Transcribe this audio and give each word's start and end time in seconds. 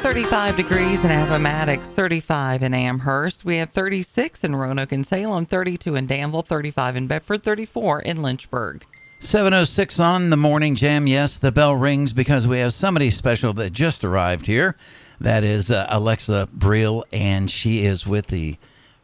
35 0.00 0.56
degrees 0.56 1.04
in 1.04 1.10
Appomattox, 1.10 1.92
35 1.92 2.62
in 2.62 2.72
Amherst. 2.72 3.44
We 3.44 3.58
have 3.58 3.68
36 3.68 4.44
in 4.44 4.56
Roanoke 4.56 4.92
and 4.92 5.06
Salem, 5.06 5.44
32 5.44 5.94
in 5.94 6.06
Danville, 6.06 6.40
35 6.40 6.96
in 6.96 7.06
Bedford, 7.06 7.42
34 7.42 8.00
in 8.00 8.22
Lynchburg. 8.22 8.86
706 9.18 10.00
on 10.00 10.30
the 10.30 10.38
morning 10.38 10.74
jam. 10.74 11.06
Yes, 11.06 11.38
the 11.38 11.52
bell 11.52 11.74
rings 11.74 12.14
because 12.14 12.48
we 12.48 12.60
have 12.60 12.72
somebody 12.72 13.10
special 13.10 13.52
that 13.52 13.74
just 13.74 14.02
arrived 14.02 14.46
here. 14.46 14.74
That 15.20 15.44
is 15.44 15.70
uh, 15.70 15.86
Alexa 15.90 16.48
Brill, 16.50 17.04
and 17.12 17.50
she 17.50 17.84
is 17.84 18.06
with 18.06 18.28
the 18.28 18.56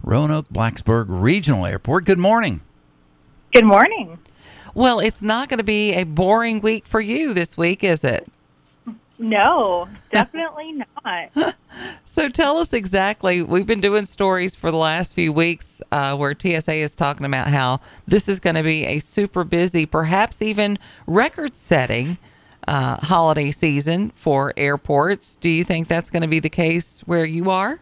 Roanoke 0.02 0.48
Blacksburg 0.48 1.06
Regional 1.08 1.66
Airport. 1.66 2.06
Good 2.06 2.18
morning. 2.18 2.62
Good 3.52 3.66
morning. 3.66 4.18
Well, 4.72 5.00
it's 5.00 5.20
not 5.20 5.50
going 5.50 5.58
to 5.58 5.64
be 5.64 5.92
a 5.92 6.04
boring 6.04 6.62
week 6.62 6.86
for 6.86 7.02
you 7.02 7.34
this 7.34 7.58
week, 7.58 7.84
is 7.84 8.02
it? 8.02 8.26
No, 9.18 9.88
definitely 10.10 10.72
not. 10.72 11.56
So 12.04 12.30
tell 12.30 12.56
us 12.56 12.72
exactly. 12.72 13.43
We've 13.43 13.66
been 13.66 13.82
doing 13.82 14.07
stories 14.07 14.54
for 14.54 14.70
the 14.70 14.79
last 14.79 15.14
few 15.14 15.34
weeks 15.34 15.82
uh, 15.93 16.16
where 16.16 16.34
TSA 16.34 16.72
is 16.72 16.96
talking 16.96 17.26
about 17.26 17.48
how 17.48 17.80
this 18.07 18.26
is 18.26 18.40
going 18.40 18.57
to 18.57 18.62
be 18.62 18.86
a 18.86 19.00
super 19.00 19.44
busy, 19.44 19.84
perhaps 19.84 20.40
even 20.40 20.79
record 21.07 21.54
setting 21.54 22.16
uh, 22.66 22.96
holiday 22.96 23.50
season 23.50 24.12
for 24.14 24.54
airports. 24.57 25.36
Do 25.36 25.50
you 25.50 25.62
think 25.62 25.88
that's 25.88 26.08
going 26.08 26.22
to 26.22 26.29
be 26.29 26.40
the 26.40 26.48
case 26.48 27.00
where 27.00 27.26
you 27.26 27.50
are? 27.50 27.80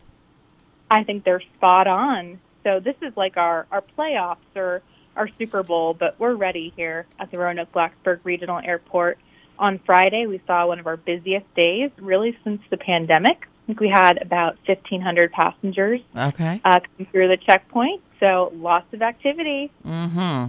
I 0.90 1.04
think 1.04 1.22
they're 1.22 1.42
spot 1.56 1.86
on. 1.86 2.40
So 2.64 2.80
this 2.80 2.96
is 3.02 3.16
like 3.16 3.36
our, 3.36 3.66
our 3.70 3.84
playoffs 3.96 4.38
or 4.56 4.82
our 5.14 5.28
Super 5.38 5.62
Bowl, 5.62 5.94
but 5.94 6.18
we're 6.18 6.34
ready 6.34 6.72
here 6.74 7.06
at 7.20 7.30
the 7.30 7.38
Roanoke 7.38 7.70
Blacksburg 7.72 8.18
Regional 8.24 8.58
Airport. 8.58 9.18
On 9.58 9.78
Friday, 9.86 10.26
we 10.26 10.40
saw 10.46 10.66
one 10.66 10.78
of 10.80 10.86
our 10.86 10.96
busiest 10.96 11.52
days, 11.54 11.90
really 11.98 12.36
since 12.44 12.60
the 12.70 12.76
pandemic. 12.76 13.46
I 13.46 13.66
think 13.66 13.80
we 13.80 13.88
had 13.88 14.20
about 14.20 14.56
1,500 14.66 15.32
passengers 15.32 16.00
Okay. 16.16 16.60
uh, 16.64 16.80
come 16.80 17.06
through 17.10 17.28
the 17.28 17.36
checkpoint. 17.38 18.02
So 18.20 18.52
lots 18.56 18.92
of 18.92 19.00
activity. 19.02 19.70
Mm-hmm. 19.86 20.48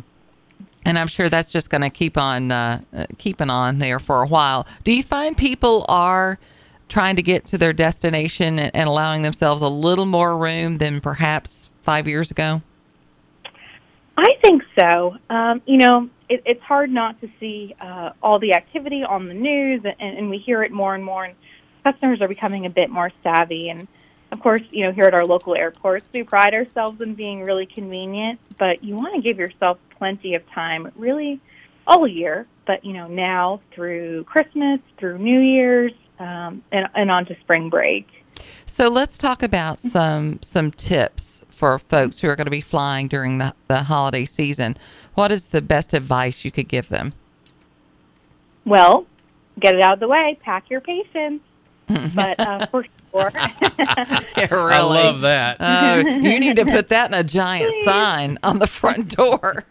And 0.86 1.00
I'm 1.00 1.08
sure 1.08 1.30
that's 1.30 1.52
just 1.52 1.70
going 1.70 1.82
to 1.82 1.90
keep 1.90 2.18
on 2.18 2.52
uh, 2.52 2.82
uh, 2.96 3.06
keeping 3.18 3.50
on 3.50 3.80
there 3.80 4.00
for 4.00 4.22
a 4.22 4.28
while. 4.28 4.68
Do 4.84 4.92
you 4.92 5.02
find 5.04 5.36
people 5.38 5.86
are 5.90 6.38
trying 6.90 7.16
to 7.16 7.24
get 7.24 7.46
to 7.46 7.58
their 7.58 7.74
destination 7.74 8.60
and, 8.60 8.72
and 8.76 8.88
allowing 8.88 9.22
themselves 9.24 9.62
a 9.62 9.68
little 9.68 10.06
more 10.06 10.38
room 10.38 10.76
than 10.76 11.02
perhaps 11.02 11.70
five 11.82 12.08
years 12.08 12.32
ago? 12.32 12.62
I 14.18 14.36
think 14.42 14.62
so. 14.80 15.18
Um, 15.30 15.62
you 15.66 15.78
know, 15.78 16.10
it, 16.30 16.44
it's 16.46 16.62
hard 16.62 16.92
not 16.92 17.20
to 17.22 17.30
see 17.40 17.76
uh, 17.80 18.12
all 18.22 18.40
the 18.40 18.54
activity 18.54 19.04
on 19.04 19.28
the 19.28 19.34
news, 19.34 19.82
and, 19.84 20.18
and 20.18 20.30
we 20.30 20.38
hear 20.38 20.64
it 20.64 20.72
more 20.72 20.96
and 20.96 21.04
more. 21.04 21.26
And 21.26 21.36
customers 21.84 22.22
are 22.22 22.28
becoming 22.28 22.66
a 22.66 22.70
bit 22.70 22.90
more 22.90 23.12
savvy. 23.24 23.70
And 23.70 23.88
of 24.32 24.40
course, 24.40 24.62
you 24.72 24.86
know, 24.86 24.92
here 24.92 25.06
at 25.06 25.14
our 25.14 25.26
local 25.26 25.56
airports, 25.56 26.06
we 26.14 26.24
pride 26.24 26.54
ourselves 26.54 27.02
in 27.02 27.16
being 27.16 27.44
really 27.44 27.66
convenient. 27.66 28.40
But 28.58 28.84
you 28.84 28.96
want 28.96 29.16
to 29.16 29.22
give 29.22 29.38
yourself 29.38 29.78
plenty 29.98 30.36
of 30.36 30.50
time, 30.52 30.92
really, 30.96 31.40
all 31.86 32.08
year. 32.08 32.48
But 32.66 32.84
you 32.84 32.94
know, 32.94 33.08
now 33.08 33.62
through 33.72 34.24
Christmas, 34.24 34.80
through 34.98 35.20
New 35.20 35.40
Year's, 35.40 35.94
um, 36.20 36.64
and, 36.72 36.88
and 36.96 37.12
on 37.12 37.26
to 37.26 37.40
spring 37.42 37.70
break. 37.70 38.08
So 38.66 38.90
let's 38.90 39.18
talk 39.18 39.44
about 39.44 39.80
some 39.80 40.40
some 40.42 40.72
tips 40.72 41.44
for 41.50 41.78
folks 41.80 42.20
who 42.20 42.28
are 42.30 42.36
going 42.36 42.46
to 42.46 42.52
be 42.52 42.62
flying 42.62 43.08
during 43.08 43.38
the, 43.38 43.54
the 43.68 43.84
holiday 43.84 44.26
season. 44.26 44.76
What 45.14 45.32
is 45.32 45.48
the 45.48 45.62
best 45.62 45.94
advice 45.94 46.44
you 46.44 46.52
could 46.52 46.68
give 46.68 46.90
them? 46.90 47.12
Well, 48.66 49.06
get 49.60 49.76
it 49.76 49.82
out 49.82 49.94
of 49.94 50.00
the 50.00 50.08
way. 50.08 50.38
Pack 50.42 50.70
your 50.70 50.82
patience. 50.82 51.42
but 52.16 52.40
uh, 52.40 52.66
for 52.68 52.84
sure, 52.84 53.32
Yeah, 53.36 54.48
really. 54.52 54.74
I 54.74 54.82
love 54.82 55.22
that. 55.22 55.58
Oh, 55.60 55.98
you 56.00 56.40
need 56.40 56.56
to 56.56 56.66
put 56.66 56.88
that 56.90 57.12
in 57.12 57.14
a 57.14 57.24
giant 57.24 57.72
sign 57.84 58.40
on 58.42 58.58
the 58.58 58.66
front 58.66 59.16
door. 59.16 59.66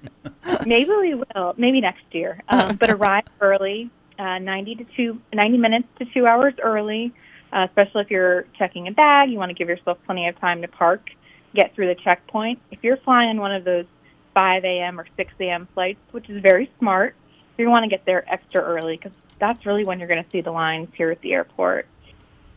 maybe 0.65 0.91
we 0.91 1.14
will. 1.14 1.55
Maybe 1.57 1.80
next 1.80 2.05
year. 2.13 2.41
Um, 2.48 2.77
but 2.77 2.91
arrive 2.91 3.24
early, 3.41 3.91
uh, 4.19 4.39
90 4.39 4.77
to 4.77 4.85
two, 4.97 5.20
90 5.33 5.58
minutes 5.58 5.89
to 5.98 6.05
two 6.05 6.24
hours 6.27 6.55
early. 6.63 7.13
Uh, 7.55 7.67
especially 7.69 8.03
if 8.03 8.11
you're 8.11 8.47
checking 8.59 8.89
a 8.89 8.91
bag, 8.91 9.31
you 9.31 9.39
want 9.39 9.48
to 9.48 9.55
give 9.55 9.69
yourself 9.69 9.97
plenty 10.07 10.27
of 10.27 10.39
time 10.41 10.61
to 10.61 10.67
park, 10.67 11.11
get 11.55 11.73
through 11.75 11.87
the 11.87 11.95
checkpoint. 11.95 12.59
If 12.73 12.83
you're 12.83 12.97
flying 12.97 13.37
one 13.37 13.53
of 13.53 13.63
those 13.63 13.87
5 14.35 14.65
a.m. 14.65 14.98
or 14.98 15.07
6 15.17 15.33
a.m. 15.39 15.69
flights, 15.73 16.01
which 16.11 16.29
is 16.29 16.42
very 16.42 16.69
smart, 16.81 17.15
you 17.57 17.70
want 17.70 17.85
to 17.85 17.89
get 17.89 18.05
there 18.05 18.25
extra 18.29 18.61
early 18.61 18.97
because 18.97 19.13
that's 19.39 19.65
really 19.65 19.85
when 19.85 20.01
you're 20.01 20.09
going 20.09 20.25
to 20.25 20.31
see 20.31 20.41
the 20.41 20.51
lines 20.51 20.89
here 20.97 21.13
at 21.13 21.20
the 21.20 21.33
airport. 21.33 21.87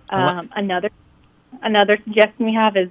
Um, 0.09 0.49
another 0.55 0.89
another 1.61 1.97
suggestion 2.03 2.45
we 2.45 2.55
have 2.55 2.75
is 2.75 2.89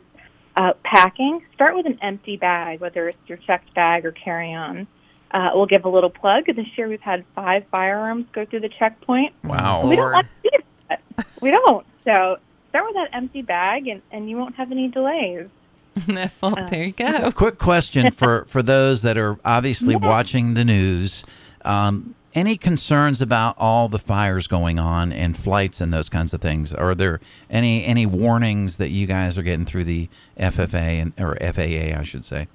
uh, 0.57 0.75
packing. 0.85 1.43
Start 1.55 1.75
with 1.75 1.87
an 1.87 1.99
empty 2.03 2.37
bag, 2.37 2.81
whether 2.81 3.09
it's 3.09 3.19
your 3.27 3.39
checked 3.39 3.75
bag 3.75 4.07
or 4.07 4.13
carry 4.13 4.53
on. 4.53 4.87
Uh, 5.33 5.51
we'll 5.55 5.67
give 5.67 5.85
a 5.85 5.89
little 5.89 6.11
plug. 6.11 6.47
This 6.47 6.67
year 6.77 6.87
we've 6.87 7.01
had 7.01 7.25
five 7.35 7.65
firearms 7.71 8.27
go 8.33 8.45
through 8.47 8.61
the 8.61 8.69
checkpoint. 8.69 9.35
Wow. 9.43 9.89
We 9.89 9.97
don't 9.97 10.13
want 10.13 10.27
to 10.27 10.51
see 10.51 10.57
that. 10.89 11.03
We 11.41 11.51
don't. 11.51 11.85
So 12.07 12.39
start 12.71 12.87
with 12.87 12.95
that 12.95 13.11
empty 13.13 13.43
bag, 13.43 13.89
and, 13.89 14.01
and 14.11 14.31
you 14.31 14.39
won't 14.39 14.55
have 14.55 14.73
any 14.73 14.89
delays. 14.89 15.49
well, 16.41 16.55
there 16.71 16.85
you 16.85 16.93
go. 16.97 17.31
Quick 17.33 17.59
question 17.59 18.11
for, 18.13 18.45
for 18.47 18.63
those 18.63 19.03
that 19.03 19.19
are 19.19 19.39
obviously 19.45 19.97
watching 19.97 20.55
the 20.55 20.65
news. 20.65 21.25
Um, 21.65 22.15
any 22.35 22.57
concerns 22.57 23.23
about 23.23 23.57
all 23.59 23.89
the 23.89 23.99
fires 23.99 24.47
going 24.47 24.79
on 24.79 25.11
and 25.11 25.37
flights 25.37 25.81
and 25.81 25.93
those 25.93 26.09
kinds 26.09 26.35
of 26.35 26.41
things? 26.41 26.73
Are 26.73 26.95
there 26.95 27.19
any 27.49 27.85
any 27.85 28.05
warnings 28.05 28.77
that 28.77 28.91
you 28.91 29.07
guys 29.07 29.39
are 29.39 29.43
getting 29.43 29.65
through 29.65 29.85
the 29.85 30.11
FFA 30.39 30.75
and 30.75 31.13
or 31.19 31.35
FAA, 31.41 31.99
I 31.99 32.03
should 32.03 32.27
say? 32.27 32.47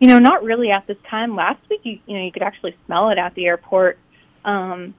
You 0.00 0.08
know, 0.08 0.18
not 0.18 0.42
really 0.42 0.70
at 0.70 0.86
this 0.86 0.96
time. 1.08 1.36
Last 1.36 1.60
week, 1.68 1.80
you, 1.82 1.98
you 2.06 2.16
know, 2.16 2.24
you 2.24 2.32
could 2.32 2.42
actually 2.42 2.74
smell 2.86 3.10
it 3.10 3.18
at 3.18 3.34
the 3.34 3.46
airport. 3.46 3.98
Um, 4.44 4.94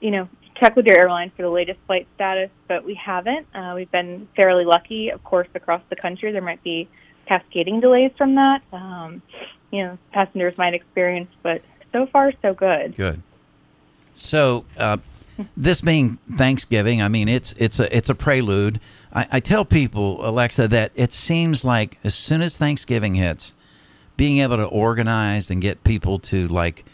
you 0.00 0.12
know, 0.12 0.28
check 0.62 0.76
with 0.76 0.86
your 0.86 0.98
airline 0.98 1.32
for 1.36 1.42
the 1.42 1.50
latest 1.50 1.80
flight 1.86 2.06
status, 2.14 2.50
but 2.68 2.84
we 2.84 2.94
haven't. 2.94 3.46
Uh, 3.54 3.72
we've 3.74 3.90
been 3.90 4.28
fairly 4.36 4.64
lucky, 4.64 5.08
of 5.10 5.22
course, 5.24 5.48
across 5.54 5.82
the 5.90 5.96
country. 5.96 6.30
There 6.32 6.42
might 6.42 6.62
be 6.62 6.88
cascading 7.26 7.80
delays 7.80 8.12
from 8.16 8.36
that. 8.36 8.62
Um, 8.72 9.22
you 9.70 9.82
know, 9.82 9.98
passengers 10.12 10.56
might 10.56 10.74
experience, 10.74 11.30
but 11.42 11.62
so 11.90 12.06
far, 12.06 12.32
so 12.42 12.54
good. 12.54 12.94
Good. 12.96 13.22
So, 14.14 14.64
uh, 14.78 14.98
this 15.56 15.80
being 15.80 16.18
Thanksgiving, 16.30 17.02
I 17.02 17.08
mean 17.08 17.28
it's 17.28 17.52
it's 17.54 17.80
a 17.80 17.94
it's 17.96 18.10
a 18.10 18.14
prelude. 18.14 18.78
I, 19.12 19.26
I 19.32 19.40
tell 19.40 19.64
people, 19.64 20.26
Alexa, 20.26 20.68
that 20.68 20.92
it 20.94 21.12
seems 21.12 21.64
like 21.64 21.98
as 22.04 22.14
soon 22.14 22.42
as 22.42 22.58
Thanksgiving 22.58 23.14
hits, 23.14 23.54
being 24.16 24.38
able 24.38 24.58
to 24.58 24.66
organize 24.66 25.50
and 25.50 25.60
get 25.60 25.82
people 25.84 26.18
to 26.18 26.46
like 26.48 26.84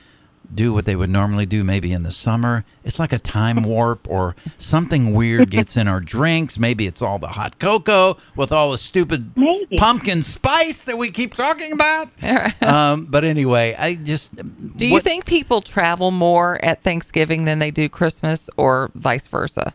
do 0.55 0.73
what 0.73 0.85
they 0.87 0.97
would 0.97 1.11
normally 1.11 1.45
do 1.47 1.63
maybe 1.63 1.93
in 1.93 2.03
the 2.05 2.11
summer 2.11 2.65
it's 2.83 2.99
like 2.99 3.13
a 3.13 3.19
time 3.19 3.63
warp 3.63 4.09
or 4.09 4.35
something 4.57 5.13
weird 5.13 5.51
gets 5.51 5.77
in 5.77 5.87
our 5.87 6.01
drinks 6.01 6.59
maybe 6.59 6.87
it's 6.87 7.03
all 7.03 7.19
the 7.19 7.29
hot 7.29 7.59
cocoa 7.59 8.17
with 8.35 8.51
all 8.51 8.71
the 8.73 8.79
stupid 8.79 9.37
Maybe. 9.37 9.77
pumpkin 9.77 10.23
spice 10.23 10.85
that 10.85 10.97
we 10.97 11.11
keep 11.11 11.35
talking 11.35 11.73
about 11.73 12.11
um, 12.63 13.07
but 13.07 13.25
anyway 13.25 13.75
i 13.79 13.95
just 13.95 14.35
Do 14.79 14.87
you 14.87 15.01
think 15.01 15.27
people 15.27 15.61
travel 15.61 16.11
more 16.11 16.65
at 16.65 16.83
Thanksgiving 16.83 17.45
than 17.45 17.59
they 17.59 17.71
do 17.71 17.89
Christmas, 17.89 18.49
or 18.57 18.91
vice 18.95 19.27
versa? 19.27 19.75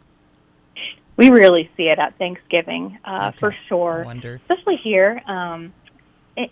We 1.17 1.29
really 1.29 1.69
see 1.78 1.83
it 1.89 2.00
at 2.00 2.17
Thanksgiving, 2.17 2.97
uh, 3.06 3.28
Okay. 3.29 3.38
for 3.39 3.56
sure. 3.67 4.01
I 4.01 4.06
wonder. 4.06 4.41
Especially 4.50 4.78
here. 4.78 5.22
Um, 5.28 5.73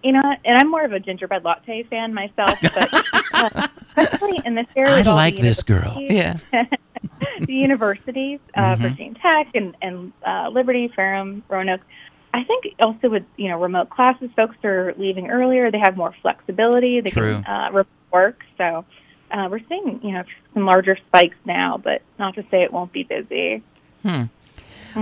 you 0.03 0.11
know, 0.11 0.21
and 0.45 0.57
I'm 0.57 0.69
more 0.69 0.83
of 0.85 0.91
a 0.93 0.99
gingerbread 0.99 1.43
latte 1.43 1.83
fan 1.83 2.13
myself, 2.13 2.53
but 2.61 2.89
uh, 3.33 3.67
especially 4.31 4.47
in 4.47 4.55
this 4.55 4.67
area. 4.75 4.93
I 4.93 4.97
with 4.97 5.07
all 5.07 5.15
the 5.15 5.17
like 5.17 5.37
this 5.37 5.63
girl. 5.63 5.97
Yeah. 6.11 6.37
the 7.39 7.53
universities, 7.53 8.39
uh, 8.55 8.75
Virginia 8.75 9.13
Tech 9.21 9.55
and, 9.55 9.75
and 9.81 10.13
uh, 10.25 10.49
Liberty, 10.49 10.91
Ferrum, 10.93 11.43
Roanoke. 11.49 11.81
I 12.33 12.43
think 12.43 12.75
also 12.79 13.09
with 13.09 13.23
you 13.37 13.49
know 13.49 13.59
remote 13.59 13.89
classes, 13.89 14.29
folks 14.35 14.57
are 14.63 14.93
leaving 14.97 15.29
earlier. 15.29 15.71
They 15.71 15.79
have 15.79 15.97
more 15.97 16.15
flexibility. 16.21 17.01
They 17.01 17.09
True. 17.09 17.41
can 17.41 17.45
uh, 17.45 17.83
work. 18.11 18.43
So 18.57 18.85
uh, 19.31 19.47
we're 19.49 19.61
seeing 19.67 19.99
you 20.03 20.13
know 20.13 20.23
some 20.53 20.65
larger 20.65 20.97
spikes 21.07 21.37
now, 21.45 21.77
but 21.77 22.01
not 22.19 22.35
to 22.35 22.43
say 22.51 22.63
it 22.63 22.71
won't 22.71 22.91
be 22.91 23.03
busy. 23.03 23.63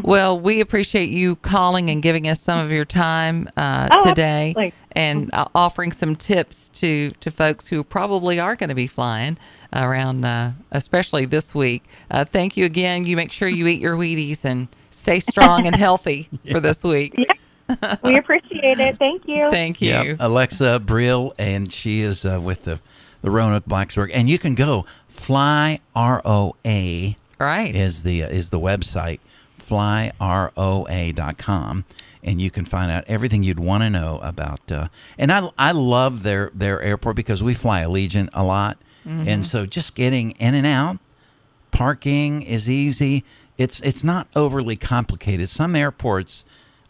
Well, 0.04 0.40
we 0.40 0.62
appreciate 0.62 1.10
you 1.10 1.36
calling 1.38 1.90
and 1.90 2.02
giving 2.02 2.28
us 2.28 2.40
some 2.42 2.60
of 2.64 2.72
your 2.72 2.86
time 2.86 3.50
uh, 3.58 3.88
Oh, 3.92 4.08
today 4.10 4.50
absolutely. 4.50 4.74
and 4.94 5.30
uh, 5.34 5.46
offering 5.56 5.92
some 5.92 6.16
tips 6.16 6.70
to, 6.70 7.12
to 7.20 7.32
folks 7.32 7.68
who 7.68 7.84
probably 7.84 8.40
are 8.40 8.56
going 8.56 8.70
to 8.70 8.76
be 8.76 8.88
flying 8.88 9.38
around, 9.74 10.26
uh, 10.26 10.52
especially 10.72 11.26
this 11.26 11.54
week. 11.56 11.84
Uh, 12.12 12.26
thank 12.26 12.58
you 12.58 12.66
again. 12.66 13.06
You 13.06 13.16
make 13.16 13.32
sure 13.32 13.48
you 13.48 13.68
eat 13.68 13.80
your 13.82 13.96
Wheaties 13.96 14.46
and 14.46 14.68
stay 14.92 15.20
strong 15.20 15.66
and 15.68 15.76
healthy 15.76 16.30
for 16.52 16.60
this 16.60 16.84
week. 16.84 17.16
we 18.04 18.18
appreciate 18.18 18.80
it. 18.80 18.98
Thank 18.98 19.28
you. 19.28 19.50
Thank 19.52 19.82
you. 19.82 19.90
Yep, 19.90 20.18
Alexa 20.20 20.80
Brill, 20.80 21.34
and 21.38 21.72
she 21.72 22.02
is 22.02 22.26
uh, 22.26 22.40
with 22.42 22.64
the 22.66 22.80
the 23.22 23.30
Roanoke 23.30 23.66
Blacksburg, 23.66 24.12
and 24.14 24.30
you 24.30 24.40
can 24.40 24.56
go 24.56 24.86
fly 25.08 25.80
R 25.96 26.22
O 26.26 26.56
A 26.66 27.18
Right. 27.38 27.76
is 27.76 28.04
the 28.04 28.24
uh, 28.24 28.28
is 28.30 28.50
the 28.50 28.60
website 28.60 29.20
flyroa.com 29.70 31.86
and 32.24 32.42
you 32.42 32.52
can 32.52 32.66
find 32.66 32.92
out 32.92 33.04
everything 33.08 33.44
you'd 33.44 33.60
want 33.60 33.84
to 33.84 33.90
know 33.90 34.20
about 34.22 34.72
uh, 34.72 34.88
and 35.18 35.32
I, 35.32 35.50
I 35.58 35.72
love 35.72 36.24
their 36.24 36.52
their 36.54 36.82
airport 36.82 37.16
because 37.16 37.42
we 37.44 37.54
fly 37.54 37.82
Allegiant 37.84 38.30
a 38.34 38.44
lot. 38.44 38.78
And 39.06 39.44
so 39.44 39.66
just 39.66 39.96
getting 39.96 40.32
in 40.32 40.54
and 40.54 40.68
out 40.68 41.00
parking 41.72 42.44
is 42.44 42.70
easy. 42.70 43.24
It's 43.58 43.82
it's 43.82 44.04
not 44.04 44.28
overly 44.36 44.76
complicated. 44.76 45.50
Some 45.50 45.76
airports 45.76 46.46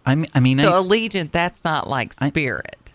I 0.06 0.16
mean, 0.16 0.30
I 0.36 0.42
mean 0.42 0.58
So 0.58 0.74
I- 0.74 0.82
Allegiant, 0.82 1.32
that's 1.32 1.64
not 1.64 1.88
like 1.90 2.12
Spirit. 2.14 2.92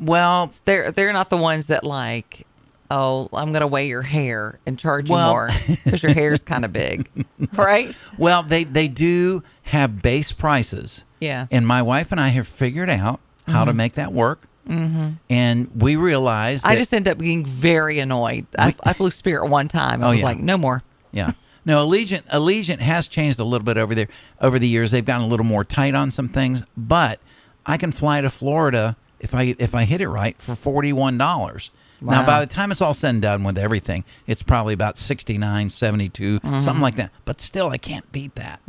well 0.00 0.50
they're 0.64 0.90
they're 0.90 1.12
not 1.12 1.30
the 1.30 1.36
ones 1.36 1.66
that 1.66 1.84
like, 1.84 2.44
oh, 2.90 3.28
I'm 3.32 3.52
gonna 3.52 3.66
weigh 3.66 3.88
your 3.88 4.02
hair 4.02 4.58
and 4.66 4.78
charge 4.78 5.08
you 5.08 5.16
more 5.16 5.50
because 5.84 6.02
your 6.02 6.12
hair's 6.14 6.42
kind 6.42 6.64
of 6.64 6.72
big, 6.72 7.08
right? 7.54 7.94
Well, 8.16 8.42
they 8.42 8.64
they 8.64 8.88
do 8.88 9.42
have 9.64 10.02
base 10.02 10.32
prices. 10.32 11.04
Yeah. 11.20 11.46
And 11.50 11.66
my 11.66 11.82
wife 11.82 12.12
and 12.12 12.20
I 12.20 12.28
have 12.28 12.46
figured 12.46 12.88
out 12.90 13.20
how 13.46 13.64
to 13.64 13.72
make 13.72 13.94
that 13.94 14.12
work. 14.12 14.42
Mm-hmm. 14.68 15.12
And 15.30 15.70
we 15.74 15.96
realized 15.96 16.66
I 16.66 16.76
just 16.76 16.92
end 16.92 17.08
up 17.08 17.16
being 17.18 17.44
very 17.44 17.98
annoyed. 18.00 18.46
I, 18.58 18.74
I 18.82 18.92
flew 18.92 19.10
Spirit 19.10 19.48
one 19.48 19.66
time. 19.68 20.02
I 20.02 20.06
Oh, 20.06 20.10
was 20.10 20.20
yeah. 20.20 20.26
like, 20.26 20.38
no 20.38 20.58
more. 20.58 20.82
yeah. 21.10 21.32
No, 21.64 21.86
Allegiant 21.86 22.26
Allegiant 22.28 22.80
has 22.80 23.08
changed 23.08 23.38
a 23.38 23.44
little 23.44 23.64
bit 23.64 23.76
over 23.78 23.94
there 23.94 24.08
over 24.40 24.58
the 24.58 24.68
years. 24.68 24.90
They've 24.90 25.04
gotten 25.04 25.26
a 25.26 25.28
little 25.28 25.44
more 25.46 25.64
tight 25.64 25.94
on 25.94 26.10
some 26.10 26.28
things, 26.28 26.62
but 26.76 27.20
I 27.66 27.76
can 27.76 27.92
fly 27.92 28.20
to 28.22 28.30
Florida 28.30 28.96
if 29.20 29.34
I 29.34 29.54
if 29.58 29.74
I 29.74 29.84
hit 29.84 30.00
it 30.00 30.08
right 30.08 30.38
for 30.40 30.54
forty 30.54 30.92
one 30.92 31.18
dollars. 31.18 31.70
Now, 32.00 32.24
by 32.24 32.44
the 32.44 32.52
time 32.52 32.70
it's 32.70 32.80
all 32.80 32.94
said 32.94 33.10
and 33.10 33.22
done 33.22 33.42
with 33.44 33.58
everything, 33.58 34.04
it's 34.26 34.42
probably 34.42 34.74
about 34.74 34.96
69 34.98 35.68
72 35.68 36.40
Mm-hmm. 36.40 36.58
something 36.58 36.82
like 36.82 36.94
that. 36.96 37.10
But 37.24 37.40
still, 37.40 37.68
I 37.70 37.78
can't 37.78 38.10
beat 38.12 38.34
that. 38.36 38.60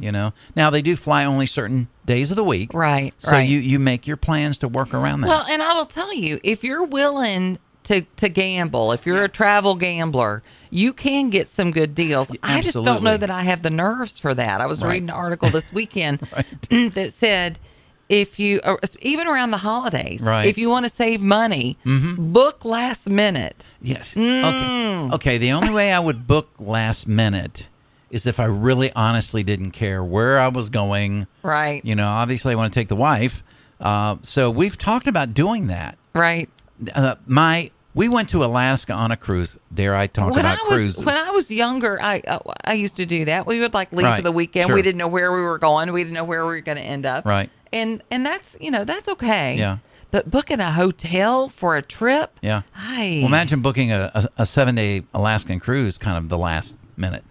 You 0.00 0.12
know. 0.12 0.32
Now 0.54 0.70
they 0.70 0.82
do 0.82 0.96
fly 0.96 1.24
only 1.24 1.46
certain 1.46 1.88
days 2.04 2.30
of 2.30 2.36
the 2.36 2.44
week, 2.44 2.72
Right, 2.72 3.12
So 3.18 3.32
right. 3.32 3.48
you 3.48 3.58
you 3.58 3.78
make 3.78 4.06
your 4.06 4.16
plans 4.16 4.58
to 4.60 4.68
work 4.68 4.94
around 4.94 5.22
that. 5.22 5.28
Well, 5.28 5.44
and 5.48 5.62
I 5.62 5.74
will 5.74 5.86
tell 5.86 6.14
you, 6.14 6.38
if 6.44 6.62
you're 6.62 6.84
willing 6.84 7.58
to 7.84 8.02
to 8.16 8.28
gamble, 8.28 8.92
if 8.92 9.06
you're 9.06 9.24
a 9.24 9.28
travel 9.28 9.74
gambler, 9.74 10.42
you 10.70 10.92
can 10.92 11.30
get 11.30 11.48
some 11.48 11.70
good 11.70 11.94
deals. 11.94 12.30
I 12.42 12.60
just 12.60 12.84
don't 12.84 13.02
know 13.02 13.16
that 13.16 13.30
I 13.30 13.42
have 13.42 13.62
the 13.62 13.70
nerves 13.70 14.18
for 14.18 14.34
that. 14.34 14.60
I 14.60 14.66
was 14.66 14.82
Right. 14.82 14.92
reading 14.94 15.08
an 15.08 15.14
article 15.14 15.50
this 15.50 15.72
weekend 15.80 16.18
that 16.70 17.12
said 17.12 17.58
if 18.08 18.38
you 18.38 18.60
even 19.00 19.26
around 19.26 19.50
the 19.50 19.56
holidays, 19.58 20.20
Right. 20.20 20.42
Mm-hmm. 20.42 20.48
if 20.48 20.58
you 20.58 20.68
want 20.68 20.84
to 20.84 20.90
save 20.90 21.20
money, 21.20 21.76
book 21.84 22.64
last 22.64 23.08
minute. 23.08 23.66
Yes. 23.80 24.14
Mm. 24.14 25.08
Okay. 25.10 25.14
Okay. 25.14 25.38
The 25.38 25.52
only 25.52 25.70
way 25.70 25.92
I 25.92 25.98
would 25.98 26.26
book 26.26 26.48
last 26.58 27.06
minute 27.08 27.68
is 28.10 28.26
if 28.26 28.38
I 28.38 28.44
really 28.44 28.92
honestly 28.92 29.42
didn't 29.42 29.72
care 29.72 30.02
where 30.04 30.38
I 30.38 30.48
was 30.48 30.70
going. 30.70 31.26
Right. 31.42 31.84
You 31.84 31.94
know, 31.96 32.06
obviously 32.08 32.52
I 32.52 32.56
want 32.56 32.72
to 32.72 32.78
take 32.78 32.88
the 32.88 32.96
wife. 32.96 33.42
Uh, 33.80 34.16
so 34.22 34.50
we've 34.50 34.78
talked 34.78 35.06
about 35.08 35.34
doing 35.34 35.66
that. 35.66 35.98
Right. 36.14 36.48
Uh, 36.94 37.16
my 37.26 37.70
we 37.94 38.08
went 38.10 38.28
to 38.30 38.44
Alaska 38.44 38.92
on 38.92 39.10
a 39.10 39.16
cruise. 39.16 39.58
Dare 39.72 39.96
I 39.96 40.06
talk 40.06 40.30
when 40.30 40.40
about 40.40 40.58
I 40.60 40.68
was 40.68 40.76
cruises? 40.78 41.04
when 41.04 41.16
I 41.16 41.30
was 41.30 41.50
younger, 41.50 42.00
I 42.00 42.20
uh, 42.28 42.38
I 42.64 42.74
used 42.74 42.96
to 42.96 43.06
do 43.06 43.24
that. 43.24 43.46
We 43.46 43.58
would 43.60 43.74
like 43.74 43.90
leave 43.92 44.14
for 44.16 44.22
the 44.22 44.32
weekend. 44.32 44.66
sure. 44.66 44.74
We 44.76 44.82
didn't 44.82 44.98
know 44.98 45.08
where 45.08 45.32
we 45.32 45.40
were 45.40 45.58
going. 45.58 45.90
We 45.92 46.02
didn't 46.04 46.14
know 46.14 46.24
where 46.24 46.44
we 46.46 46.52
were 46.52 46.60
going 46.60 46.76
to 46.78 46.84
end 46.84 47.06
up. 47.06 47.24
Right. 47.26 47.50
And 47.72 48.02
and 48.10 48.24
that's 48.24 48.56
you 48.60 48.70
know 48.70 48.84
that's 48.84 49.08
okay. 49.08 49.56
Yeah. 49.56 49.78
But 50.12 50.30
booking 50.30 50.60
a 50.60 50.70
hotel 50.70 51.48
for 51.48 51.76
a 51.76 51.82
trip. 51.82 52.38
yeah. 52.40 52.62
I 52.74 53.18
Well, 53.22 53.26
imagine 53.28 53.60
booking 53.60 53.90
a, 53.92 54.10
a, 54.14 54.28
a 54.38 54.46
seven 54.46 54.74
day 54.76 55.02
Alaskan 55.12 55.58
cruise 55.60 55.98
kind 55.98 56.16
of 56.16 56.28
the 56.28 56.38
last 56.38 56.76
minute. 56.96 57.24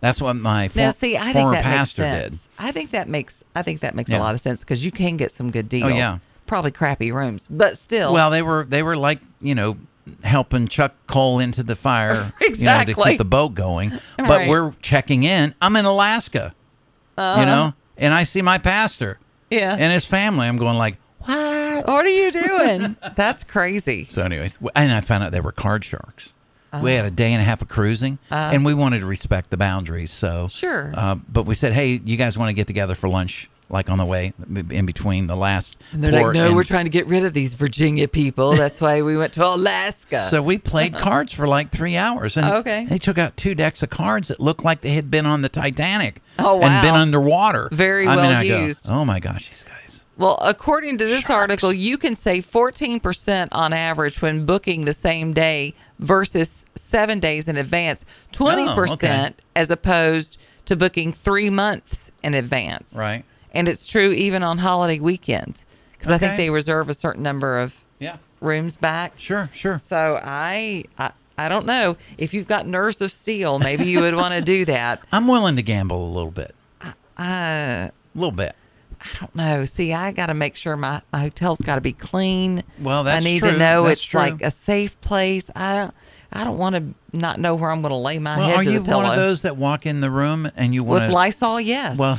That's 0.00 0.20
what 0.20 0.34
my 0.36 0.68
for, 0.68 0.78
now 0.78 0.90
see, 0.90 1.16
I 1.16 1.32
think 1.32 1.34
former 1.34 1.52
that 1.54 1.64
pastor 1.64 2.02
makes 2.02 2.30
did. 2.30 2.38
I 2.58 2.72
think 2.72 2.90
that 2.90 3.08
makes 3.08 3.44
I 3.54 3.62
think 3.62 3.80
that 3.80 3.94
makes 3.94 4.10
Yeah. 4.10 4.18
Oh, 4.18 4.22
a 4.22 4.24
lot 4.24 4.34
of 4.34 4.40
sense 4.40 4.60
because 4.60 4.84
you 4.84 4.90
can 4.92 5.16
get 5.16 5.32
some 5.32 5.50
good 5.50 5.68
deals. 5.68 5.92
Oh, 5.92 5.94
yeah. 5.96 6.18
Probably 6.46 6.70
crappy 6.70 7.12
rooms, 7.12 7.46
but 7.48 7.78
still. 7.78 8.12
Well, 8.12 8.30
they 8.30 8.42
were 8.42 8.64
they 8.64 8.82
were 8.82 8.96
like 8.96 9.20
you 9.40 9.54
know 9.54 9.76
helping 10.24 10.66
chuck 10.68 10.94
coal 11.06 11.38
into 11.38 11.62
the 11.62 11.76
fire, 11.76 12.32
you 12.40 12.64
know, 12.64 12.82
to 12.84 12.94
keep 12.94 13.18
the 13.18 13.24
boat 13.24 13.54
going. 13.54 13.90
But 14.16 14.28
Right. 14.28 14.48
we're 14.48 14.72
checking 14.82 15.22
in. 15.24 15.54
I'm 15.60 15.76
in 15.76 15.84
Alaska, 15.84 16.54
you 17.18 17.24
know, 17.46 17.74
and 17.96 18.14
I 18.14 18.22
see 18.22 18.40
my 18.42 18.58
pastor 18.58 19.18
Uh-huh. 19.20 19.24
Yeah. 19.50 19.76
and 19.78 19.92
his 19.92 20.04
family. 20.04 20.46
I'm 20.46 20.56
going 20.56 20.78
like, 20.78 20.96
what? 21.20 21.86
what 21.86 22.04
are 22.04 22.08
you 22.08 22.30
doing? 22.30 22.96
that's 23.16 23.44
crazy. 23.44 24.04
So, 24.04 24.22
anyways, 24.22 24.58
and 24.74 24.92
I 24.92 25.00
found 25.00 25.24
out 25.24 25.32
they 25.32 25.40
were 25.40 25.52
card 25.52 25.84
sharks. 25.84 26.34
We 26.82 26.92
had 26.92 27.06
a 27.06 27.10
day 27.10 27.32
and 27.32 27.40
a 27.40 27.44
half 27.44 27.62
of 27.62 27.68
cruising, 27.68 28.18
and 28.30 28.62
we 28.62 28.74
wanted 28.74 29.00
to 29.00 29.06
respect 29.06 29.48
the 29.48 29.56
boundaries. 29.56 30.10
So. 30.10 30.48
Sure. 30.48 30.92
uh, 30.94 31.14
but 31.14 31.44
we 31.44 31.54
said, 31.54 31.72
hey, 31.72 32.00
you 32.04 32.18
guys 32.18 32.36
want 32.36 32.50
to 32.50 32.52
get 32.52 32.66
together 32.66 32.94
for 32.94 33.08
lunch, 33.08 33.48
like 33.70 33.90
on 33.90 33.98
the 33.98 34.04
way 34.04 34.32
in 34.70 34.86
between 34.86 35.26
the 35.26 35.36
last. 35.36 35.78
And 35.92 36.02
they're 36.02 36.12
like, 36.12 36.34
no, 36.34 36.46
and- 36.48 36.56
we're 36.56 36.64
trying 36.64 36.84
to 36.86 36.90
get 36.90 37.06
rid 37.06 37.24
of 37.24 37.32
these 37.34 37.54
Virginia 37.54 38.08
people. 38.08 38.52
That's 38.52 38.80
why 38.80 39.02
we 39.02 39.16
went 39.16 39.32
to 39.34 39.46
Alaska. 39.46 40.20
So 40.20 40.42
we 40.42 40.58
played 40.58 40.94
uh-huh. 40.94 41.04
cards 41.04 41.32
for 41.32 41.46
like 41.46 41.70
three 41.70 41.96
hours, 41.96 42.36
and 42.36 42.46
Oh, 42.46 42.56
okay. 42.58 42.86
they 42.88 42.98
took 42.98 43.18
out 43.18 43.36
two 43.36 43.54
decks 43.54 43.82
of 43.82 43.90
cards 43.90 44.28
that 44.28 44.40
looked 44.40 44.64
like 44.64 44.80
they 44.80 44.94
had 44.94 45.10
been 45.10 45.26
on 45.26 45.42
the 45.42 45.48
Titanic 45.48 46.22
Oh, 46.38 46.62
and 46.62 46.82
been 46.82 46.94
underwater. 46.94 47.68
Very 47.72 48.06
I 48.06 48.16
mean, 48.16 48.24
well 48.24 48.44
go, 48.44 48.66
used. 48.66 48.88
oh 48.88 49.04
my 49.04 49.20
gosh, 49.20 49.48
these 49.48 49.64
guys! 49.64 50.06
Well, 50.16 50.36
according 50.40 50.98
to 50.98 51.04
this 51.04 51.20
Sharks. 51.20 51.30
article, 51.30 51.72
you 51.72 51.96
can 51.96 52.16
save 52.16 52.44
14% 52.44 53.48
on 53.52 53.72
average 53.72 54.20
when 54.20 54.46
booking 54.46 54.84
the 54.84 54.92
same 54.92 55.32
day 55.32 55.74
versus 56.00 56.66
seven 56.74 57.20
days 57.20 57.46
in 57.48 57.56
advance, 57.56 58.04
20% 58.32 58.76
Oh, 58.76 58.92
okay. 58.94 59.30
as 59.54 59.70
opposed 59.70 60.38
to 60.64 60.74
booking 60.76 61.12
three 61.12 61.50
months 61.50 62.10
in 62.24 62.34
advance. 62.34 62.96
Right. 62.98 63.24
And 63.52 63.68
it's 63.68 63.86
true 63.86 64.10
even 64.12 64.42
on 64.42 64.58
holiday 64.58 64.98
weekends 64.98 65.64
because 65.92 66.10
I 66.10 66.18
think 66.18 66.36
they 66.36 66.50
reserve 66.50 66.88
a 66.88 66.94
certain 66.94 67.22
number 67.22 67.58
of 67.58 67.82
Yeah, 67.98 68.16
rooms 68.40 68.76
back. 68.76 69.14
sure, 69.18 69.50
sure. 69.52 69.78
So 69.78 70.20
I, 70.22 70.84
I, 70.98 71.12
I 71.36 71.48
don't 71.48 71.66
know. 71.66 71.96
If 72.18 72.34
you've 72.34 72.46
got 72.46 72.66
nerves 72.66 73.00
of 73.00 73.10
steel, 73.10 73.58
maybe 73.58 73.86
you 73.86 74.00
would 74.00 74.14
want 74.14 74.34
to 74.34 74.40
do 74.40 74.64
that. 74.66 75.00
I'm 75.12 75.26
willing 75.28 75.56
to 75.56 75.62
gamble 75.62 76.04
a 76.06 76.12
little 76.12 76.30
bit, 76.30 76.54
Uh, 76.82 76.92
a 77.18 77.92
little 78.14 78.32
bit. 78.32 78.54
I 79.00 79.06
don't 79.20 79.34
know. 79.36 79.64
See, 79.64 79.92
I 79.92 80.10
got 80.12 80.26
to 80.26 80.34
make 80.34 80.56
sure 80.56 80.76
my, 80.76 81.00
my 81.12 81.20
hotel's 81.20 81.60
got 81.60 81.76
to 81.76 81.80
be 81.80 81.92
clean. 81.92 82.64
Well, 82.80 83.04
that's 83.04 83.24
I 83.24 83.28
need 83.28 83.38
true. 83.38 83.52
to 83.52 83.58
know 83.58 83.84
That's 83.84 84.00
it's 84.00 84.02
true. 84.04 84.20
like 84.20 84.42
a 84.42 84.50
safe 84.50 85.00
place. 85.00 85.48
I 85.54 85.74
don't. 85.76 85.94
I 86.32 86.44
don't 86.44 86.58
want 86.58 86.74
to 86.76 87.16
not 87.16 87.40
know 87.40 87.54
where 87.54 87.70
I'm 87.70 87.80
going 87.80 87.90
to 87.90 87.96
lay 87.96 88.18
my 88.18 88.36
Well, 88.36 88.48
head 88.48 88.56
are 88.58 88.64
to 88.64 88.70
you 88.70 88.82
one 88.82 89.06
of 89.06 89.16
those 89.16 89.42
that 89.42 89.56
walk 89.56 89.86
in 89.86 90.00
the 90.00 90.10
room 90.10 90.48
and 90.56 90.74
you 90.74 90.84
want 90.84 91.00
with 91.02 91.08
to? 91.10 91.14
Lysol? 91.14 91.60
Yes. 91.60 91.98
Well, 91.98 92.18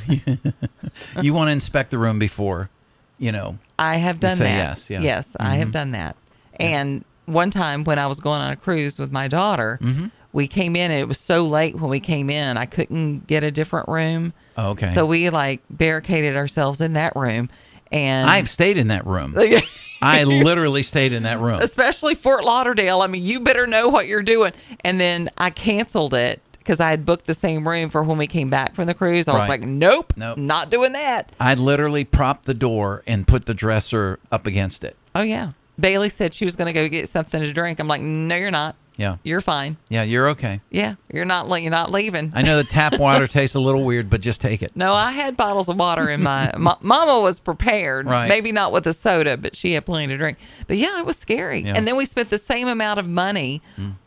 you 1.21 1.33
want 1.33 1.47
to 1.49 1.51
inspect 1.51 1.91
the 1.91 1.97
room 1.99 2.17
before, 2.19 2.69
you 3.17 3.31
know. 3.31 3.57
I 3.77 3.97
have 3.97 4.19
done 4.19 4.39
that. 4.39 4.45
yes, 4.45 4.89
yeah. 4.89 4.97
Mm-hmm. 4.97 5.05
Yes, 5.05 5.35
I 5.39 5.55
have 5.55 5.71
done 5.71 5.91
that. 5.91 6.15
And 6.59 7.05
one 7.25 7.51
time 7.51 7.83
when 7.83 7.99
I 7.99 8.07
was 8.07 8.19
going 8.19 8.41
on 8.41 8.51
a 8.51 8.55
cruise 8.55 8.97
with 8.99 9.11
my 9.11 9.27
daughter, 9.27 9.77
Mm-hmm. 9.81 10.07
we 10.33 10.47
came 10.47 10.75
in 10.75 10.91
and 10.91 10.99
it 10.99 11.07
was 11.07 11.19
so 11.19 11.43
late 11.45 11.75
when 11.75 11.89
we 11.89 11.99
came 11.99 12.29
in, 12.29 12.57
I 12.57 12.65
couldn't 12.65 13.27
get 13.27 13.43
a 13.43 13.51
different 13.51 13.87
room. 13.87 14.33
Oh, 14.57 14.71
okay. 14.71 14.91
So 14.93 15.05
we 15.05 15.29
like 15.29 15.61
barricaded 15.69 16.35
ourselves 16.35 16.81
in 16.81 16.93
that 16.93 17.15
room, 17.15 17.49
and 17.91 18.29
I've 18.29 18.49
stayed 18.49 18.77
in 18.77 18.87
that 18.87 19.05
room. 19.05 19.35
I 20.01 20.23
literally 20.43 20.83
stayed 20.83 21.13
in 21.13 21.23
that 21.23 21.39
room. 21.39 21.59
especially 21.61 22.15
Fort 22.15 22.43
Lauderdale. 22.43 23.01
I 23.01 23.07
mean, 23.07 23.23
you 23.23 23.39
better 23.39 23.67
know 23.67 23.89
what 23.89 24.07
you're 24.07 24.21
doing. 24.23 24.53
And 24.83 24.99
then 24.99 25.29
I 25.37 25.49
canceled 25.49 26.13
it 26.13 26.41
because 26.59 26.79
I 26.79 26.89
had 26.91 27.05
booked 27.05 27.25
the 27.25 27.33
same 27.33 27.67
room 27.67 27.89
for 27.89 28.03
when 28.03 28.17
we 28.17 28.27
came 28.27 28.49
back 28.49 28.75
from 28.75 28.85
the 28.85 28.93
cruise. 28.93 29.27
I 29.27 29.33
was 29.33 29.41
Right. 29.41 29.49
like, 29.49 29.61
nope, 29.61 30.13
Nope. 30.15 30.37
not 30.37 30.69
doing 30.69 30.93
that. 30.93 31.31
I 31.39 31.55
literally 31.55 32.03
propped 32.05 32.45
the 32.45 32.53
door 32.53 33.03
and 33.07 33.27
put 33.27 33.45
the 33.45 33.53
dresser 33.53 34.19
up 34.31 34.45
against 34.45 34.83
it. 34.83 34.95
Oh 35.15 35.21
yeah. 35.21 35.51
Bailey 35.79 36.09
said 36.09 36.33
she 36.33 36.43
was 36.45 36.55
going 36.55 36.67
to 36.67 36.73
go 36.73 36.87
get 36.89 37.07
something 37.09 37.41
to 37.41 37.51
drink. 37.53 37.79
I'm 37.79 37.87
like, 37.87 38.01
no, 38.01 38.35
you're 38.35 38.51
not. 38.51 38.75
Yeah. 38.99 39.15
You're 39.23 39.39
fine. 39.39 39.77
Yeah, 39.87 40.03
you're 40.03 40.27
okay. 40.31 40.59
Yeah, 40.69 40.95
you're 41.11 41.23
not. 41.23 41.47
You're 41.61 41.71
not 41.71 41.89
leaving. 41.89 42.33
I 42.35 42.41
know 42.41 42.57
the 42.57 42.65
tap 42.65 42.99
water 42.99 43.27
tastes 43.27 43.55
a 43.55 43.59
little 43.61 43.85
weird, 43.85 44.09
but 44.09 44.19
just 44.19 44.41
take 44.41 44.61
it. 44.61 44.75
No, 44.75 44.91
I 44.93 45.13
had 45.13 45.37
bottles 45.37 45.69
of 45.69 45.77
water 45.77 46.09
in 46.09 46.21
my. 46.21 46.51
Ma- 46.57 46.75
Mama 46.81 47.21
was 47.21 47.39
prepared. 47.39 48.05
Right. 48.07 48.27
Maybe 48.27 48.51
not 48.51 48.73
with 48.73 48.85
a 48.87 48.93
soda, 48.93 49.37
but 49.37 49.55
she 49.55 49.71
had 49.71 49.85
plenty 49.85 50.07
to 50.07 50.17
drink. 50.17 50.37
But 50.67 50.77
yeah, 50.77 50.99
it 50.99 51.05
was 51.05 51.17
scary. 51.17 51.61
Yeah. 51.61 51.73
Mm. 51.73 51.77
And 51.77 51.87
then 51.87 51.95
we 51.95 52.03
spent 52.03 52.29
the 52.29 52.37
same 52.37 52.67
amount 52.67 52.99
of 52.99 53.07
money 53.07 53.61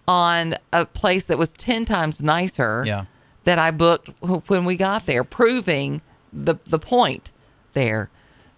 on 0.06 0.56
a 0.72 0.84
place 0.84 1.25
that 1.26 1.38
was 1.38 1.49
ten 1.54 1.84
times 1.87 2.22
nicer. 2.22 2.84
Yeah. 2.87 3.06
That 3.44 3.58
I 3.58 3.70
booked 3.72 4.11
when 4.49 4.64
we 4.66 4.76
got 4.76 5.06
there, 5.06 5.25
proving 5.25 6.02
the 6.32 6.56
the 6.66 6.78
point 6.78 7.30
there. 7.72 8.11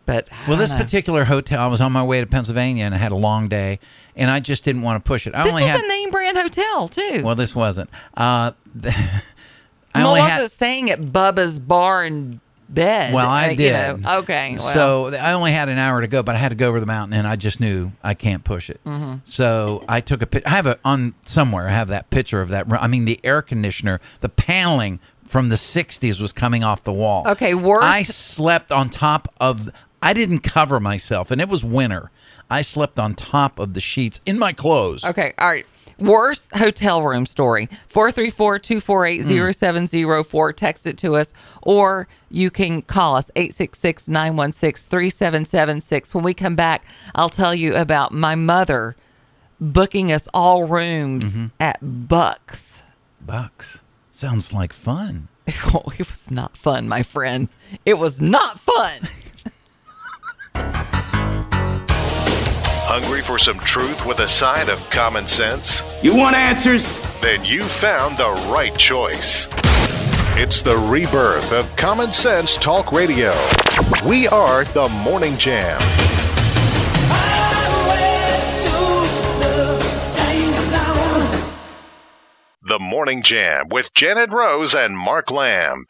But 0.06 0.28
Well, 0.46 0.58
this 0.58 0.70
know. 0.70 0.76
particular 0.76 1.24
hotel, 1.24 1.62
I 1.62 1.66
was 1.66 1.80
on 1.80 1.90
my 1.90 2.02
way 2.02 2.20
to 2.20 2.26
Pennsylvania 2.26 2.84
and 2.84 2.94
I 2.94 2.98
had 2.98 3.10
a 3.10 3.16
long 3.16 3.48
day, 3.48 3.78
and 4.14 4.30
I 4.30 4.38
just 4.38 4.62
didn't 4.62 4.82
want 4.82 5.02
to 5.02 5.08
push 5.08 5.26
it. 5.26 5.34
I 5.34 5.44
this 5.44 5.52
only 5.52 5.62
was 5.62 5.70
had. 5.70 5.82
a 5.82 5.88
name 5.88 6.10
brand 6.10 6.23
hotel 6.36 6.88
too. 6.88 7.22
well, 7.24 7.34
this 7.34 7.54
wasn't. 7.54 7.90
Uh, 8.16 8.52
I 9.94 10.02
only 10.02 10.20
had. 10.20 10.50
staying 10.50 10.90
at 10.90 11.00
Bubba's 11.00 11.58
Bar 11.58 12.02
and 12.04 12.40
Bed. 12.68 13.14
Well, 13.14 13.28
I 13.28 13.46
uh, 13.46 13.50
you 13.50 13.56
did. 13.56 14.00
know. 14.00 14.18
Okay. 14.18 14.54
Well, 14.54 14.60
So 14.62 15.14
I 15.14 15.32
only 15.34 15.52
had 15.52 15.68
an 15.68 15.78
hour 15.78 16.00
to 16.00 16.08
go, 16.08 16.22
but 16.22 16.34
I 16.34 16.38
had 16.38 16.48
to 16.48 16.56
go 16.56 16.68
over 16.68 16.80
the 16.80 16.86
mountain, 16.86 17.16
and 17.16 17.28
I 17.28 17.36
just 17.36 17.60
knew 17.60 17.92
I 18.02 18.14
can't 18.14 18.42
push 18.42 18.68
it. 18.70 18.80
Mm-hmm. 18.84 19.16
So 19.22 19.84
I 19.88 20.00
took 20.00 20.22
a 20.22 20.26
pic. 20.26 20.46
I 20.46 20.50
have 20.50 20.66
it 20.66 20.80
on 20.84 21.14
somewhere. 21.24 21.68
I 21.68 21.72
have 21.72 21.88
that 21.88 22.10
picture 22.10 22.40
of 22.40 22.48
that. 22.48 22.66
I 22.72 22.88
mean, 22.88 23.04
the 23.04 23.20
air 23.22 23.42
conditioner, 23.42 24.00
the 24.20 24.28
paneling 24.28 24.98
from 25.24 25.48
the 25.48 25.56
60s 25.56 26.20
was 26.20 26.32
coming 26.32 26.64
off 26.64 26.82
the 26.84 26.92
wall. 26.92 27.24
Okay, 27.28 27.54
worst- 27.54 27.84
I 27.86 28.02
slept 28.02 28.72
on 28.72 28.90
top 28.90 29.28
of 29.40 29.70
I 30.02 30.12
didn't 30.12 30.40
cover 30.40 30.80
myself 30.80 31.30
and 31.30 31.40
it 31.40 31.48
was 31.48 31.64
winter. 31.64 32.10
I 32.50 32.60
slept 32.60 33.00
on 33.00 33.14
top 33.14 33.58
of 33.58 33.72
the 33.72 33.80
sheets 33.80 34.20
in 34.26 34.38
my 34.38 34.52
clothes. 34.52 35.02
Okay, 35.04 35.32
all 35.38 35.48
right. 35.48 35.66
Worst 35.98 36.54
hotel 36.54 37.02
room 37.02 37.26
story 37.26 37.68
434 37.88 38.58
248 38.58 39.54
0704. 39.54 40.52
Text 40.52 40.86
it 40.86 40.98
to 40.98 41.16
us, 41.16 41.32
or 41.62 42.08
you 42.30 42.50
can 42.50 42.82
call 42.82 43.16
us 43.16 43.30
866 43.36 44.08
916 44.08 44.90
3776. 44.90 46.14
When 46.14 46.24
we 46.24 46.34
come 46.34 46.56
back, 46.56 46.84
I'll 47.14 47.28
tell 47.28 47.54
you 47.54 47.74
about 47.74 48.12
my 48.12 48.34
mother 48.34 48.96
booking 49.60 50.12
us 50.12 50.28
all 50.34 50.64
rooms 50.64 51.32
mm-hmm. 51.32 51.46
at 51.60 51.78
Bucks. 51.80 52.80
Bucks. 53.20 53.82
Sounds 54.10 54.52
like 54.52 54.72
fun. 54.72 55.28
Oh, 55.74 55.92
it 55.98 56.08
was 56.08 56.30
not 56.30 56.56
fun, 56.56 56.88
my 56.88 57.02
friend. 57.02 57.48
It 57.84 57.98
was 57.98 58.20
not 58.20 58.60
fun. 58.60 59.00
Hungry 62.86 63.22
for 63.22 63.38
some 63.38 63.58
truth 63.60 64.04
with 64.04 64.20
a 64.20 64.28
side 64.28 64.68
of 64.68 64.78
common 64.90 65.26
sense? 65.26 65.82
You 66.02 66.14
want 66.14 66.36
answers? 66.36 67.00
Then 67.22 67.42
you 67.42 67.62
found 67.62 68.18
the 68.18 68.30
right 68.52 68.76
choice. 68.76 69.48
It's 70.36 70.60
the 70.60 70.76
rebirth 70.76 71.50
of 71.52 71.74
Common 71.76 72.12
Sense 72.12 72.56
Talk 72.56 72.92
Radio. 72.92 73.32
We 74.04 74.28
are 74.28 74.64
the 74.64 74.90
Morning 74.90 75.38
Jam. 75.38 75.80
The 82.66 82.78
Morning 82.78 83.22
Jam 83.22 83.68
with 83.70 83.94
Janet 83.94 84.30
Rose 84.30 84.74
and 84.74 84.96
Mark 84.96 85.30
Lamb. 85.30 85.86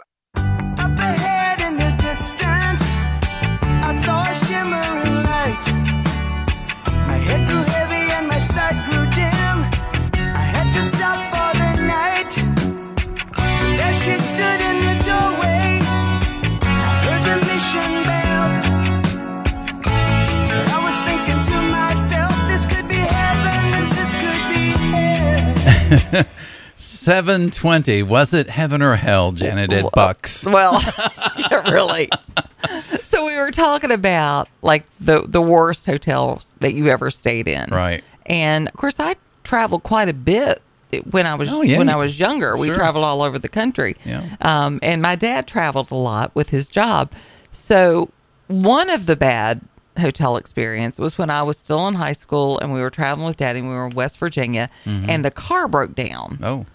720. 26.77 28.03
Was 28.03 28.35
it 28.35 28.49
heaven 28.49 28.83
or 28.83 28.97
hell, 28.97 29.33
Janet 29.33 29.73
at 29.73 29.93
Bucks? 29.93 30.45
Well, 30.51 30.81
yeah, 31.39 31.71
really. 31.71 32.09
So 33.05 33.27
we 33.27 33.37
were 33.37 33.51
talking 33.51 33.91
about 33.91 34.49
like 34.63 34.85
the 35.01 35.23
the 35.27 35.43
worst 35.43 35.87
hotels 35.87 36.55
that 36.61 36.75
you 36.75 36.89
ever 36.89 37.11
stayed 37.11 37.49
in, 37.49 37.69
Right. 37.71 38.03
And 38.27 38.69
of 38.69 38.75
course, 38.75 38.99
I 39.01 39.17
traveled 39.45 39.83
quite 39.83 40.09
a 40.09 40.15
bit 40.15 40.63
when 41.11 41.27
I 41.27 41.35
was 41.35 41.51
Oh, 41.51 41.63
yeah. 41.63 41.79
when 41.79 41.89
I 41.89 41.97
was 41.97 42.19
younger. 42.19 42.57
We 42.57 42.69
Sure. 42.69 42.77
traveled 42.77 43.05
all 43.05 43.23
over 43.23 43.39
the 43.39 43.49
country. 43.49 43.97
Yeah. 44.05 44.23
Um, 44.41 44.79
and 44.83 45.03
my 45.03 45.15
dad 45.17 45.47
traveled 45.47 45.91
a 45.91 45.95
lot 45.97 46.35
with 46.35 46.51
his 46.51 46.69
job. 46.69 47.13
So 47.53 48.11
one 48.49 48.89
of 48.91 49.07
the 49.07 49.17
bad 49.17 49.61
hotel 49.99 50.37
experience 50.37 50.99
was 50.99 51.17
when 51.19 51.31
I 51.31 51.43
was 51.43 51.59
still 51.59 51.87
in 51.89 51.95
high 51.95 52.13
school 52.13 52.59
and 52.59 52.73
we 52.73 52.81
were 52.81 52.91
traveling 52.91 53.27
with 53.27 53.37
daddy. 53.37 53.63
We 53.63 53.69
were 53.69 53.87
in 53.87 53.95
West 53.95 54.19
Virginia 54.19 54.69
Mm-hmm. 54.85 55.11
and 55.11 55.25
the 55.25 55.31
car 55.31 55.69
broke 55.69 55.95
down. 55.95 56.39
Oh. 56.43 56.67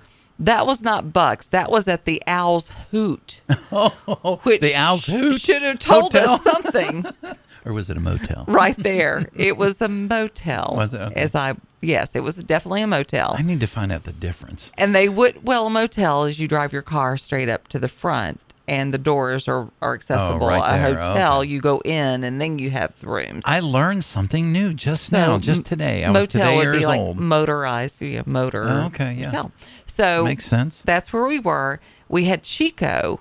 That 0.42 0.66
was 0.66 0.82
not 0.82 1.12
Bucks. 1.12 1.48
That 1.48 1.70
was 1.70 1.88
at 1.90 2.06
the 2.06 2.24
Owl's 2.26 2.72
Hoot. 2.92 3.42
which 4.44 4.62
The 4.62 4.74
Owl's 4.76 5.06
Hoot 5.08 5.42
should 5.42 5.62
have 5.62 5.80
told 5.80 6.14
Hotel? 6.14 6.34
us 6.36 6.44
something 6.44 7.06
Or 7.66 7.74
was 7.74 7.90
it 7.90 7.98
a 7.98 8.00
motel? 8.00 8.46
right 8.48 8.78
there. 8.78 9.28
It 9.36 9.58
was 9.58 9.82
a 9.82 9.90
motel. 9.90 10.74
Was 10.78 10.94
it? 10.94 11.02
Okay. 11.02 11.22
As 11.22 11.36
I 11.36 11.56
yes, 11.82 12.16
it 12.16 12.22
was 12.22 12.38
definitely 12.42 12.82
a 12.84 12.88
motel. 12.88 13.36
I 13.38 13.42
need 13.42 13.60
to 13.60 13.68
find 13.68 13.92
out 13.92 14.06
the 14.06 14.14
difference. 14.14 14.72
and 14.78 14.96
they 14.96 15.10
would 15.10 15.46
well, 15.46 15.68
a 15.68 15.70
motel 15.70 16.24
is 16.24 16.40
you 16.40 16.48
drive 16.48 16.72
your 16.72 16.82
car 16.82 17.18
straight 17.18 17.50
up 17.50 17.68
to 17.68 17.78
the 17.78 17.90
front 17.90 18.40
and 18.70 18.94
the 18.94 18.98
doors 18.98 19.48
are, 19.48 19.70
are 19.82 19.94
accessible. 19.94 20.46
Oh, 20.46 20.48
right 20.48 20.76
a 20.76 20.82
hotel, 20.82 21.40
Okay. 21.40 21.50
you 21.50 21.60
go 21.62 21.80
in 21.84 22.24
and 22.24 22.40
then 22.40 22.60
you 22.60 22.70
have 22.70 22.98
the 23.00 23.08
rooms. 23.08 23.44
I 23.46 23.60
learned 23.60 24.04
something 24.04 24.52
new 24.52 24.74
just 24.74 25.08
So, 25.08 25.18
now, 25.18 25.38
just 25.40 25.66
today. 25.66 26.04
I 26.06 26.12
was 26.12 26.28
today 26.28 26.56
would 26.56 26.62
years 26.64 26.80
be 26.80 26.86
like 26.86 27.00
old. 27.00 27.18
motorized. 27.18 28.02
You 28.02 28.18
have 28.18 28.28
motor. 28.28 28.64
Oh, 28.68 28.86
okay, 28.88 29.14
yeah. 29.18 29.26
Hotel. 29.28 29.52
So 29.86 30.24
Makes 30.24 30.46
sense. 30.46 30.82
That's 30.84 31.12
where 31.12 31.26
we 31.26 31.40
were. 31.40 31.80
We 32.08 32.26
had 32.26 32.44
Chico, 32.44 33.20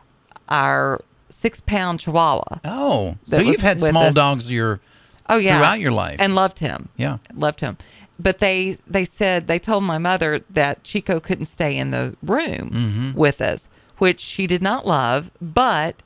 our 0.48 1.00
six 1.30 1.60
pound 1.60 2.00
Chihuahua. 2.00 2.58
Oh, 2.64 3.16
so 3.24 3.40
you've 3.40 3.60
had 3.60 3.80
small 3.80 4.04
us. 4.06 4.14
dogs 4.14 4.50
your 4.52 4.80
Oh 5.28 5.36
yeah, 5.36 5.58
throughout 5.58 5.80
your 5.80 5.92
life. 5.92 6.16
and 6.20 6.34
loved 6.34 6.58
him. 6.60 6.88
Yeah. 6.96 7.18
loved 7.34 7.60
him. 7.60 7.76
But 8.18 8.38
they 8.38 8.78
they 8.86 9.04
said 9.04 9.46
they 9.46 9.58
told 9.58 9.84
my 9.84 9.98
mother 9.98 10.40
that 10.50 10.82
Chico 10.84 11.20
couldn't 11.20 11.46
stay 11.46 11.76
in 11.76 11.90
the 11.90 12.16
room 12.22 12.70
Mm-hmm. 12.74 13.12
with 13.12 13.40
us, 13.40 13.68
which 13.98 14.20
she 14.20 14.46
did 14.46 14.62
not 14.62 14.86
love. 14.86 15.30
But 15.40 15.96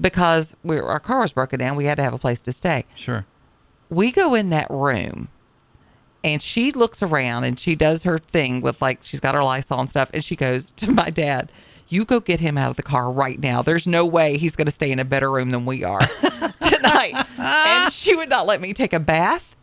because 0.00 0.56
we 0.64 0.78
our 0.78 1.00
car 1.00 1.20
was 1.20 1.32
broken 1.32 1.58
down, 1.58 1.76
we 1.76 1.84
had 1.84 1.96
to 1.96 2.02
have 2.02 2.14
a 2.14 2.18
place 2.18 2.40
to 2.40 2.52
stay. 2.52 2.84
Sure. 2.94 3.26
We 3.90 4.10
go 4.10 4.34
in 4.34 4.50
that 4.50 4.70
room, 4.70 5.28
and 6.24 6.40
she 6.40 6.72
looks 6.72 7.02
around 7.02 7.44
and 7.44 7.58
she 7.60 7.74
does 7.76 8.04
her 8.04 8.18
thing 8.18 8.60
with 8.60 8.80
like 8.80 9.00
she's 9.02 9.20
got 9.20 9.34
her 9.34 9.44
Lysol 9.44 9.80
and 9.80 9.90
stuff, 9.90 10.10
and 10.14 10.24
she 10.24 10.36
goes 10.36 10.70
to 10.76 10.90
my 10.90 11.10
dad. 11.10 11.50
You 11.88 12.06
go 12.06 12.20
get 12.20 12.40
him 12.40 12.56
out 12.56 12.70
of 12.70 12.76
the 12.76 12.82
car 12.82 13.12
right 13.12 13.38
now. 13.38 13.60
There's 13.60 13.86
no 13.86 14.06
way 14.06 14.38
he's 14.38 14.56
going 14.56 14.64
to 14.64 14.70
stay 14.70 14.90
in 14.90 14.98
a 14.98 15.04
better 15.04 15.30
room 15.30 15.50
than 15.50 15.66
we 15.66 15.84
are 15.84 16.00
tonight. 16.62 17.12
and 17.38 17.92
she 17.92 18.16
would 18.16 18.30
not 18.30 18.46
let 18.46 18.62
me 18.62 18.72
take 18.72 18.94
a 18.94 19.00
bath. 19.00 19.56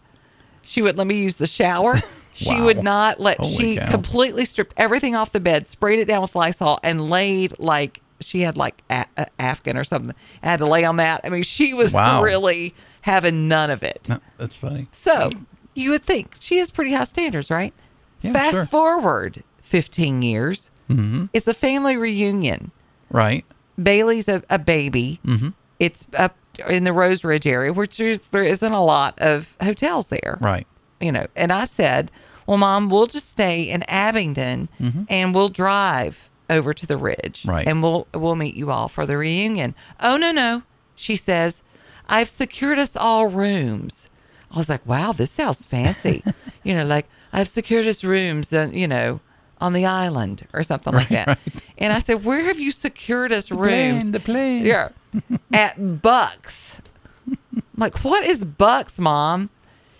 She 0.62 0.84
would 0.84 0.96
let 0.96 1.08
me 1.08 1.16
use 1.24 1.38
the 1.38 1.48
shower. 1.48 2.00
She 2.40 2.50
Wow. 2.56 2.64
would 2.66 2.84
not 2.84 3.20
let. 3.20 3.38
Holy 3.40 3.54
she 3.54 3.76
cow. 3.78 3.92
completely 3.92 4.46
stripped 4.46 4.74
everything 4.78 5.14
off 5.16 5.32
the 5.34 5.40
bed, 5.42 5.68
sprayed 5.68 6.00
it 6.00 6.06
down 6.06 6.22
with 6.22 6.36
Lysol, 6.36 6.80
and 6.84 7.10
laid 7.10 7.54
like 7.60 8.02
she 8.22 8.42
had 8.42 8.56
like 8.58 8.82
a, 8.90 9.06
a 9.18 9.28
Afghan 9.40 9.76
or 9.78 9.84
something. 9.84 10.16
I 10.42 10.50
had 10.50 10.60
to 10.60 10.66
lay 10.66 10.86
on 10.86 10.96
that. 10.98 11.22
I 11.26 11.30
mean, 11.30 11.44
she 11.44 11.74
was 11.74 11.92
Wow. 11.94 12.22
really 12.24 12.74
having 13.02 13.48
none 13.50 13.70
of 13.70 13.84
it. 13.84 14.08
No, 14.08 14.20
that's 14.38 14.56
funny. 14.56 14.88
So 14.94 15.32
you 15.74 15.90
would 15.92 16.04
think 16.04 16.36
she 16.40 16.58
has 16.60 16.72
pretty 16.72 16.94
high 16.94 17.04
standards, 17.04 17.50
right? 17.52 17.74
Yeah, 18.22 18.32
Fast 18.34 18.52
sure. 18.54 18.66
forward 18.66 19.44
15 19.62 20.22
years. 20.22 20.70
Mm-hmm. 20.90 21.26
It's 21.34 21.48
a 21.48 21.54
family 21.54 21.98
reunion. 21.98 22.72
Right. 23.10 23.46
Bailey's 23.82 24.28
a, 24.28 24.44
a 24.50 24.60
baby. 24.60 25.20
Mm-hmm. 25.26 25.50
It's 25.80 26.08
up 26.18 26.36
in 26.68 26.84
the 26.84 26.92
Rose 26.94 27.24
Ridge 27.24 27.48
area, 27.48 27.72
which 27.72 27.98
there's, 27.98 28.20
there 28.20 28.44
isn't 28.44 28.74
a 28.74 28.84
lot 28.84 29.18
of 29.22 29.56
hotels 29.62 30.08
there. 30.08 30.38
Right. 30.42 30.68
You 31.00 31.12
know, 31.12 31.28
and 31.36 31.52
I 31.52 31.66
said, 31.66 32.12
well, 32.46 32.58
mom, 32.58 32.90
we'll 32.90 33.06
just 33.06 33.30
stay 33.30 33.64
in 33.64 33.84
Abingdon 33.88 34.70
and 35.08 35.36
we'll 35.36 35.50
drive 35.50 36.30
over 36.50 36.74
to 36.74 36.88
the 36.88 36.98
Ridge. 36.98 37.42
Mm-hmm. 37.44 37.50
Right. 37.50 37.68
And 37.68 37.84
we'll, 37.84 38.08
we'll 38.14 38.36
meet 38.36 38.56
you 38.56 38.72
all 38.72 38.90
for 38.90 39.06
the 39.06 39.18
reunion. 39.18 39.76
Oh, 40.00 40.18
no, 40.18 40.32
no. 40.32 40.64
She 40.96 41.16
says, 41.16 41.62
I've 42.10 42.28
secured 42.28 42.80
us 42.80 42.96
all 42.96 43.28
rooms. 43.28 44.10
I 44.52 44.58
was 44.58 44.68
like, 44.68 44.86
wow, 44.86 45.12
this 45.12 45.32
sounds 45.32 45.66
fancy. 45.66 46.24
you 46.64 46.74
know, 46.74 46.86
like 46.86 47.08
I've 47.32 47.48
secured 47.48 47.86
us 47.86 48.04
rooms, 48.04 48.52
and 48.52 48.74
you 48.74 48.88
know, 48.88 49.20
on 49.62 49.74
the 49.74 49.86
island 49.86 50.48
or 50.54 50.64
something 50.64 50.94
like 50.94 51.10
that. 51.10 51.38
And 51.78 51.94
I 51.94 52.00
said, 52.00 52.26
where 52.26 52.44
have 52.46 52.60
you 52.60 52.72
secured 52.72 53.32
us 53.32 53.52
rooms? 53.52 53.62
plane, 53.62 54.12
the 54.12 54.20
plane. 54.20 54.66
Yeah, 54.66 54.90
at 55.54 56.02
Bucks. 56.02 56.82
I'm 57.28 57.64
like, 57.78 58.04
what 58.04 58.26
is 58.26 58.44
Bucks, 58.44 59.00
Mom? 59.00 59.50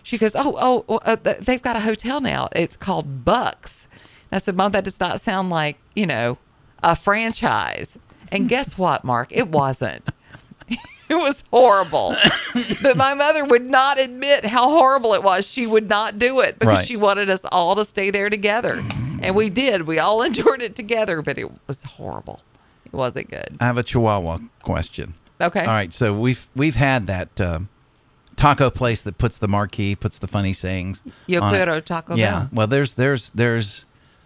She 0.10 0.18
goes, 0.18 0.36
oh, 0.36 0.58
oh, 0.60 0.86
oh, 0.90 1.00
uh, 1.06 1.16
they've 1.40 1.62
got 1.62 1.76
a 1.76 1.82
hotel 1.82 2.20
now. 2.20 2.50
It's 2.56 2.76
called 2.76 3.24
Bucks. 3.24 3.88
And 4.32 4.38
I 4.38 4.40
said, 4.40 4.56
Mom, 4.56 4.72
that 4.72 4.84
does 4.84 5.00
not 5.00 5.22
sound 5.22 5.52
like 5.52 5.78
you 5.96 6.08
know 6.08 6.40
a 6.82 6.96
franchise. 6.96 7.96
And 8.32 8.50
guess 8.54 8.76
what, 8.76 9.04
Mark? 9.04 9.28
It 9.32 9.50
wasn't. 9.50 10.10
It 11.10 11.16
was 11.16 11.44
horrible. 11.50 12.16
but 12.84 12.96
my 12.96 13.16
mother 13.16 13.44
would 13.44 13.66
not 13.66 14.00
admit 14.00 14.46
how 14.46 14.70
horrible 14.70 15.16
it 15.16 15.24
was. 15.24 15.44
She 15.48 15.66
would 15.66 15.90
not 15.90 16.20
do 16.20 16.40
it 16.42 16.60
because 16.60 16.78
Right. 16.78 16.86
she 16.88 16.98
wanted 16.98 17.32
us 17.32 17.44
all 17.52 17.74
to 17.78 17.84
stay 17.84 18.12
there 18.12 18.30
together. 18.30 18.80
And 19.24 19.36
we 19.36 19.50
did. 19.50 19.88
We 19.88 19.98
all 19.98 20.22
endured 20.30 20.62
it 20.62 20.76
together, 20.76 21.24
but 21.24 21.40
it 21.40 21.50
was 21.68 21.82
horrible. 21.84 22.42
It 22.86 22.94
wasn't 22.94 23.32
good. 23.32 23.58
I 23.60 23.66
have 23.66 23.80
a 23.80 23.82
Chihuahua 23.84 24.38
question. 24.62 25.16
Okay. 25.42 25.62
All 25.62 25.66
right. 25.74 25.92
So 25.92 26.14
we've 26.14 26.48
we've 26.56 26.76
had 26.76 27.08
that 27.08 27.42
uh, 27.42 27.62
taco 28.40 28.70
place 28.70 29.04
that 29.04 29.18
puts 29.18 29.38
the 29.38 29.48
marquee, 29.48 29.96
puts 29.96 30.18
the 30.20 30.28
funny 30.28 30.54
sayings. 30.54 31.04
Yo 31.28 31.42
on 31.42 31.54
it. 31.54 31.58
quiero 31.58 31.80
Taco 31.82 32.16
Yeah. 32.16 32.32
Bell. 32.32 32.50
Well, 32.54 32.68
there's 32.68 32.96
there's 32.96 33.30
there's 33.32 33.86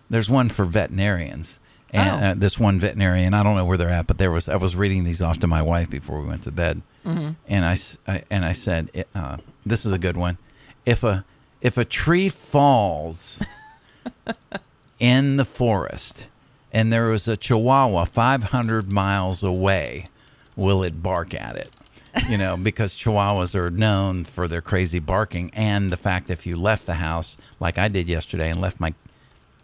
there's 0.09 0.29
one 0.29 0.49
for 0.49 0.65
veterinarians. 0.65 1.59
And 1.95 2.09
Oh. 2.09 2.25
uh, 2.27 2.33
this 2.35 2.59
one 2.59 2.79
veterinarian, 2.79 3.35
I 3.35 3.43
don't 3.43 3.55
know 3.55 3.65
where 3.65 3.77
they're 3.77 3.89
at, 3.89 4.07
but 4.07 4.17
there 4.17 4.31
was 4.31 4.49
I 4.49 4.55
was 4.55 4.75
reading 4.75 5.03
these 5.03 5.21
off 5.21 5.37
to 5.39 5.47
my 5.47 5.61
wife 5.61 5.89
before 5.89 6.21
we 6.21 6.27
went 6.27 6.43
to 6.43 6.51
bed, 6.51 6.81
Mm-hmm. 7.05 7.31
and 7.47 7.65
I, 7.65 7.75
I- 8.11 8.23
and 8.31 8.45
I 8.45 8.51
said, 8.53 9.05
uh, 9.13 9.37
"This 9.65 9.85
is 9.85 9.93
a 9.93 9.99
good 9.99 10.17
one. 10.17 10.37
If 10.85 11.03
a 11.03 11.23
if 11.61 11.77
a 11.77 11.85
tree 11.85 12.29
falls 12.29 13.41
in 14.99 15.37
the 15.37 15.45
forest 15.45 16.27
and 16.71 16.91
there 16.91 17.07
was 17.09 17.27
a 17.27 17.37
Chihuahua 17.37 18.05
500 18.05 18.89
miles 18.89 19.43
away, 19.43 20.09
will 20.55 20.81
it 20.83 21.03
bark 21.03 21.33
at 21.33 21.55
it? 21.55 21.69
You 22.29 22.37
know, 22.37 22.55
because 22.57 22.95
Chihuahuas 22.95 23.55
are 23.55 23.71
known 23.71 24.23
for 24.23 24.47
their 24.47 24.61
crazy 24.61 24.99
barking 24.99 25.49
and 25.53 25.89
the 25.91 25.97
fact 25.97 26.29
if 26.29 26.45
you 26.45 26.55
left 26.55 26.85
the 26.85 26.95
house, 26.95 27.37
like 27.59 27.77
I 27.77 27.87
did 27.87 28.07
yesterday, 28.07 28.49
and 28.51 28.61
left 28.61 28.79
my 28.79 28.93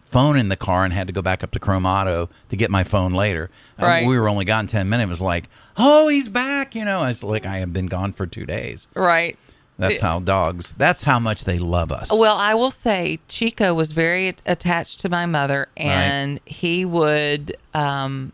phone 0.05 0.35
in 0.35 0.49
the 0.49 0.55
car 0.57 0.83
and 0.83 0.91
had 0.91 1.05
to 1.05 1.13
go 1.13 1.21
back 1.21 1.43
up 1.43 1.51
to 1.51 1.59
Chrome 1.59 1.85
Auto 1.85 2.27
to 2.49 2.55
get 2.57 2.71
my 2.71 2.83
phone 2.83 3.11
later. 3.11 3.51
Uh, 3.79 3.85
Right. 3.85 4.07
we 4.07 4.17
were 4.17 4.27
only 4.27 4.45
gone 4.45 4.65
10 4.65 4.89
minutes. 4.89 5.05
It 5.05 5.09
was 5.09 5.21
like, 5.21 5.47
oh, 5.77 6.07
he's 6.07 6.27
back. 6.27 6.73
You 6.73 6.85
know, 6.85 7.05
it's 7.05 7.21
like 7.23 7.45
I 7.45 7.57
have 7.59 7.71
been 7.71 7.85
gone 7.85 8.11
for 8.13 8.25
two 8.25 8.45
days. 8.47 8.87
Right. 8.95 9.37
That's 9.77 9.99
how 10.01 10.19
dogs, 10.19 10.73
that's 10.73 11.03
how 11.03 11.19
much 11.19 11.45
they 11.45 11.57
love 11.57 11.89
us. 11.91 12.11
Well, 12.11 12.35
I 12.35 12.53
will 12.55 12.71
say 12.71 13.19
Chico 13.29 13.73
was 13.73 13.93
very 13.93 14.35
attached 14.45 14.99
to 15.01 15.09
my 15.09 15.25
mother, 15.25 15.67
and 15.77 16.41
he 16.45 16.83
would, 16.83 17.55
um, 17.73 18.33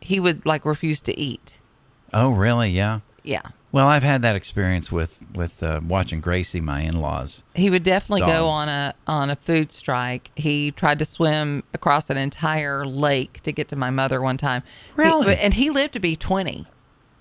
he 0.00 0.18
would 0.18 0.44
like 0.44 0.64
refuse 0.64 1.00
to 1.02 1.16
eat. 1.16 1.60
oh, 2.12 2.30
really? 2.30 2.70
Yeah. 2.70 3.00
Yeah. 3.24 3.42
Well, 3.70 3.86
I've 3.86 4.02
had 4.02 4.20
that 4.22 4.36
experience 4.36 4.92
with 4.92 5.16
with 5.34 5.62
uh, 5.62 5.80
watching 5.86 6.20
Gracie, 6.20 6.60
my 6.60 6.82
in-laws. 6.82 7.42
He 7.54 7.70
would 7.70 7.82
definitely 7.82 8.20
Dog. 8.20 8.30
go 8.32 8.46
on 8.48 8.68
a 8.68 8.94
on 9.06 9.30
a 9.30 9.36
food 9.36 9.72
strike. 9.72 10.30
He 10.36 10.70
tried 10.72 10.98
to 10.98 11.04
swim 11.04 11.62
across 11.72 12.10
an 12.10 12.16
entire 12.18 12.84
lake 12.84 13.40
to 13.44 13.52
get 13.52 13.68
to 13.68 13.76
my 13.76 13.90
mother 13.90 14.20
one 14.20 14.36
time. 14.36 14.62
He- 14.96 15.02
Really? 15.02 15.36
and 15.36 15.54
he 15.54 15.70
lived 15.70 15.94
to 15.94 16.00
be 16.00 16.16
twenty. 16.16 16.66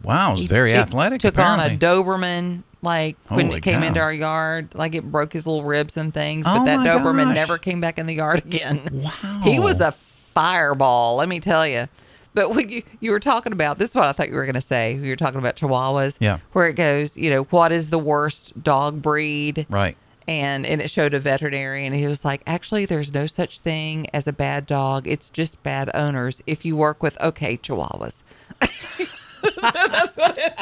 Wow, 0.04 0.34
it's 0.34 0.42
very 0.42 0.72
He 0.72 0.76
athletic. 0.78 1.22
Took 1.22 1.36
apparently. 1.36 1.66
on 1.66 1.72
a 1.72 1.78
Doberman 1.78 2.64
like 2.82 3.16
when 3.28 3.46
Holy 3.46 3.60
it 3.60 3.62
came 3.62 3.82
cow. 3.82 3.88
into 3.88 4.00
our 4.02 4.12
yard. 4.12 4.70
Like 4.74 4.96
it 4.96 5.10
broke 5.10 5.32
his 5.32 5.46
little 5.46 5.64
ribs 5.64 5.96
and 5.96 6.12
things. 6.14 6.46
Oh 6.50 6.58
But 6.58 6.66
that 6.66 6.78
my 6.80 6.88
Doberman 6.88 7.26
gosh. 7.28 7.36
never 7.36 7.58
came 7.60 7.80
back 7.80 8.00
in 8.00 8.08
the 8.08 8.16
yard 8.16 8.40
again. 8.46 8.90
Wow. 8.92 9.42
He 9.44 9.60
was 9.60 9.80
a 9.80 9.92
fireball. 9.92 11.18
Let 11.18 11.30
me 11.30 11.40
tell 11.40 11.66
you. 11.68 11.88
But 12.34 12.56
when 12.56 12.70
you, 12.70 12.84
you 13.00 13.12
were 13.12 13.20
talking 13.20 13.52
about 13.52 13.78
this 13.78 13.90
is 13.90 13.96
what 13.96 14.06
I 14.06 14.12
thought 14.14 14.30
you 14.30 14.36
were 14.36 14.46
going 14.46 14.56
to 14.56 14.62
say. 14.62 14.96
You 14.96 15.10
were 15.10 15.16
talking 15.16 15.40
about 15.40 15.56
Chihuahuas. 15.58 16.18
Yeah. 16.20 16.40
Where 16.54 16.68
it 16.68 16.74
goes, 16.74 17.18
you 17.18 17.30
know, 17.30 17.44
what 17.44 17.72
is 17.72 17.90
the 17.90 18.00
worst 18.00 18.62
dog 18.64 19.02
breed? 19.02 19.66
right. 19.70 19.98
and 20.28 20.66
and 20.66 20.82
it 20.82 20.90
showed 20.90 21.14
a 21.14 21.20
veterinarian 21.20 21.94
and 21.94 22.02
he 22.02 22.08
was 22.08 22.24
like 22.24 22.42
actually 22.46 22.86
there's 22.86 23.14
no 23.14 23.26
such 23.26 23.60
thing 23.60 24.06
as 24.14 24.28
a 24.28 24.34
bad 24.34 24.68
dog 24.68 25.08
it's 25.08 25.30
just 25.32 25.62
bad 25.64 25.90
owners 25.96 26.42
if 26.46 26.64
you 26.64 26.76
work 26.78 27.02
with 27.02 27.20
okay 27.20 27.58
chihuahuas 27.58 28.22
that's 28.60 30.16
what 30.16 30.38
it, 30.38 30.54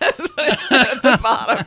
that's 0.00 0.18
what 0.18 0.38
it 0.38 0.72
at 0.72 1.02
the 1.02 1.18
bottom 1.22 1.66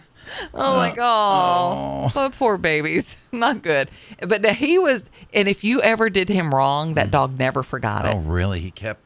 oh 0.54 0.76
like 0.76 0.98
oh, 1.00 2.12
oh 2.14 2.30
poor 2.38 2.58
babies 2.58 3.18
not 3.32 3.62
good 3.62 3.90
but 4.28 4.42
now 4.42 4.54
he 4.54 4.78
was 4.78 5.10
and 5.34 5.48
if 5.48 5.64
you 5.64 5.82
ever 5.82 6.10
did 6.10 6.28
him 6.28 6.54
wrong 6.54 6.96
that 6.96 7.08
mm. 7.08 7.12
dog 7.12 7.40
never 7.40 7.64
forgot 7.64 8.06
oh, 8.06 8.10
it 8.10 8.16
Oh, 8.16 8.20
really? 8.20 8.60
He 8.60 8.72
kept 8.72 9.02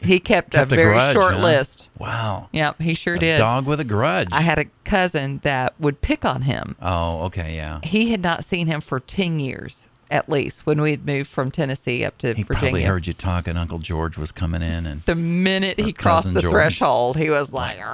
he 0.00 0.20
kept, 0.20 0.50
kept 0.52 0.72
a 0.72 0.74
a 0.74 0.76
very 0.76 0.94
grudge, 0.94 1.14
short 1.14 1.34
huh? 1.34 1.42
list 1.42 1.88
Wow. 1.98 2.48
yep 2.52 2.80
he 2.80 2.94
sure 2.94 3.14
A 3.16 3.18
did 3.18 3.38
dog 3.38 3.66
with 3.66 3.80
a 3.80 3.84
grudge. 3.84 4.28
i 4.32 4.40
had 4.40 4.58
a 4.58 4.66
cousin 4.84 5.40
that 5.42 5.74
would 5.80 6.00
pick 6.00 6.24
on 6.24 6.42
him 6.42 6.76
Oh, 6.82 7.22
okay, 7.24 7.54
yeah. 7.56 7.80
he 7.82 8.10
had 8.10 8.22
not 8.22 8.44
seen 8.44 8.66
him 8.66 8.80
for 8.80 9.00
10 9.00 9.40
years 9.40 9.88
at 10.10 10.28
least 10.28 10.66
when 10.66 10.80
we 10.80 10.90
had 10.90 11.06
moved 11.06 11.30
from 11.30 11.52
Tennessee 11.52 12.04
up 12.04 12.18
to 12.18 12.34
He 12.34 12.42
Virginia. 12.42 12.58
probably 12.70 12.82
heard 12.82 13.06
you 13.06 13.12
talking. 13.12 13.56
Uncle 13.56 13.78
George 13.78 14.18
was 14.18 14.32
coming 14.32 14.60
in, 14.60 14.84
and 14.84 15.02
the 15.02 15.14
minute 15.14 15.78
he 15.78 15.92
crossed 15.92 16.34
the 16.34 16.40
George. 16.40 16.50
threshold, 16.52 17.16
he 17.16 17.30
was 17.30 17.52
like, 17.52 17.78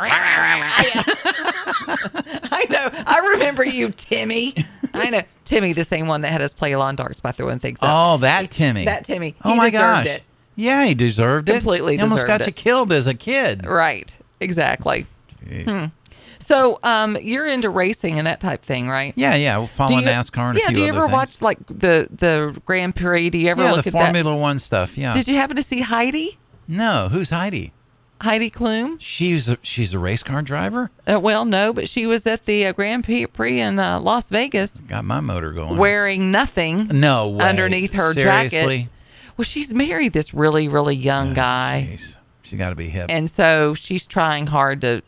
I 1.37 2.67
know. 2.71 2.91
I 3.07 3.31
remember 3.35 3.65
you, 3.65 3.91
Timmy. 3.91 4.55
I 4.95 5.11
know. 5.11 5.23
Timmy, 5.45 5.73
the 5.75 5.85
same 5.85 6.07
one 6.07 6.23
that 6.23 6.31
had 6.33 6.41
us 6.43 6.53
play 6.55 6.75
lawn 6.75 6.97
darts 6.97 7.21
by 7.21 7.33
throwing 7.33 7.59
things 7.59 7.81
up. 7.83 7.89
oh, 7.93 8.17
that 8.19 8.43
He- 8.43 8.49
Timmy, 8.49 8.85
That 8.87 9.05
Timmy. 9.05 9.35
Oh 9.45 9.55
my 9.55 9.67
deserved 9.71 10.07
gosh, 10.07 10.07
it. 10.07 10.23
Yeah, 10.57 10.85
he 10.87 10.95
deserved 10.95 11.49
it. 11.49 11.53
Completely 11.53 11.97
He 11.97 12.03
almost 12.03 12.27
got 12.27 12.41
it. 12.41 12.47
you 12.49 12.53
killed 12.53 12.93
as 12.93 13.07
a 13.07 13.15
kid. 13.15 13.65
Right. 13.67 14.17
Exactly. 14.41 15.07
Jeez. 15.47 15.91
So 16.39 16.79
um, 16.85 17.17
you're 17.21 17.47
into 17.47 17.71
racing 17.71 18.19
and 18.19 18.27
that 18.27 18.41
type 18.41 18.63
thing, 18.63 18.89
right? 18.89 19.13
Yeah, 19.17 19.35
yeah. 19.35 19.59
We'll 19.59 19.67
follow 19.67 19.99
you- 19.99 20.07
NASCAR 20.07 20.51
and 20.51 20.59
yeah, 20.59 20.65
a 20.65 20.69
few 20.69 20.75
do 20.77 20.83
you 20.83 20.89
ever 20.89 21.01
things. 21.03 21.13
watch 21.13 21.43
like 21.43 21.59
the 21.67 22.09
the 22.11 22.61
Grand 22.65 22.95
Prix? 22.95 23.31
Do 23.31 23.39
you 23.39 23.49
ever 23.51 23.63
yeah, 23.63 23.73
look 23.73 23.85
the 23.85 23.89
at 23.89 23.93
that? 23.95 24.05
Formula 24.13 24.37
One 24.37 24.59
stuff. 24.59 24.97
Yeah. 24.97 25.13
Did 25.13 25.27
you 25.29 25.37
happen 25.37 25.57
to 25.57 25.63
see 25.63 25.81
Heidi? 25.81 26.39
no, 26.69 27.09
who's 27.11 27.31
Heidi? 27.31 27.73
Heidi 28.21 28.51
Klum? 28.51 28.97
She's 28.99 29.47
a, 29.49 29.59
she's 29.63 29.93
a 29.93 29.99
race 29.99 30.23
car 30.23 30.41
driver. 30.41 30.91
Uh, 31.07 31.21
well, 31.21 31.45
no, 31.45 31.73
but 31.75 31.87
she 31.89 32.07
was 32.07 32.27
at 32.27 32.47
the 32.47 32.67
uh, 32.67 32.73
Grand 32.73 33.05
Prix 33.05 33.61
in 33.61 33.79
uh, 33.79 34.01
Las 34.01 34.31
Vegas 34.31 34.81
Got 34.81 35.05
my 35.05 35.21
motor 35.21 35.53
going. 35.53 35.77
wearing 35.77 36.31
nothing 36.31 36.89
No 36.89 37.29
way. 37.29 37.45
underneath 37.45 37.93
her 37.93 38.15
Seriously? 38.15 38.79
jacket. 38.79 38.89
Well, 39.37 39.45
she's 39.45 39.73
married 39.75 40.13
this 40.13 40.33
really, 40.33 40.69
really 40.69 40.97
young 40.97 41.35
guy. 41.35 41.89
Jeez, 41.93 42.19
she 42.43 42.57
got 42.57 42.71
to 42.71 42.77
be 42.77 42.89
hip. 42.89 43.07
And 43.09 43.31
so 43.31 43.75
she's 43.75 44.07
trying 44.07 44.47
hard 44.47 44.81
to 44.81 45.03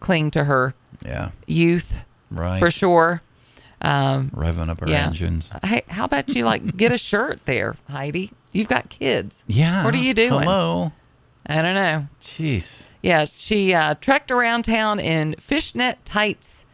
cling 0.00 0.30
to 0.32 0.44
her 0.44 0.74
yeah, 1.04 1.30
youth 1.46 2.04
right. 2.30 2.58
for 2.58 2.70
sure. 2.70 3.22
Um, 3.80 4.30
Revving 4.30 4.68
up 4.68 4.80
her 4.80 4.88
yeah. 4.88 5.06
engines. 5.06 5.52
Hey, 5.64 5.82
how 5.88 6.04
about 6.04 6.28
you 6.28 6.44
like 6.44 6.76
get 6.76 6.92
a 6.92 6.98
shirt 6.98 7.44
there, 7.46 7.76
Heidi? 7.88 8.32
You've 8.52 8.68
got 8.68 8.88
kids. 8.88 9.44
Yeah. 9.46 9.84
What 9.84 9.94
are 9.94 9.98
you 9.98 10.14
doing? 10.14 10.30
Hello. 10.30 10.92
I 11.46 11.62
don't 11.62 11.74
know. 11.74 12.08
Jeez. 12.20 12.84
Yeah, 13.02 13.24
she 13.26 13.72
uh, 13.72 13.94
trekked 13.94 14.30
around 14.30 14.64
town 14.64 14.98
in 14.98 15.34
fishnet 15.38 16.04
tights 16.04 16.66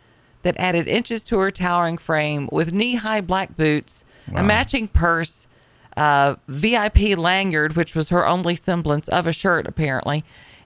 that 0.42 0.56
added 0.58 0.88
inches 0.88 1.22
to 1.24 1.38
her 1.38 1.50
towering 1.50 1.98
frame 1.98 2.48
with 2.50 2.72
knee 2.72 2.94
high 2.94 3.20
black 3.20 3.56
boots, 3.56 4.04
a 4.34 4.42
matching 4.42 4.88
purse, 4.88 5.46
uh, 5.96 6.36
VIP 6.48 7.16
lanyard, 7.18 7.76
which 7.76 7.94
was 7.94 8.08
her 8.10 8.26
only 8.26 8.54
semblance 8.54 9.08
of 9.08 9.26
a 9.26 9.32
shirt, 9.32 9.66
apparently. 9.66 10.24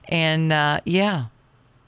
And 0.09 0.53
uh, 0.53 0.79
yeah, 0.85 1.25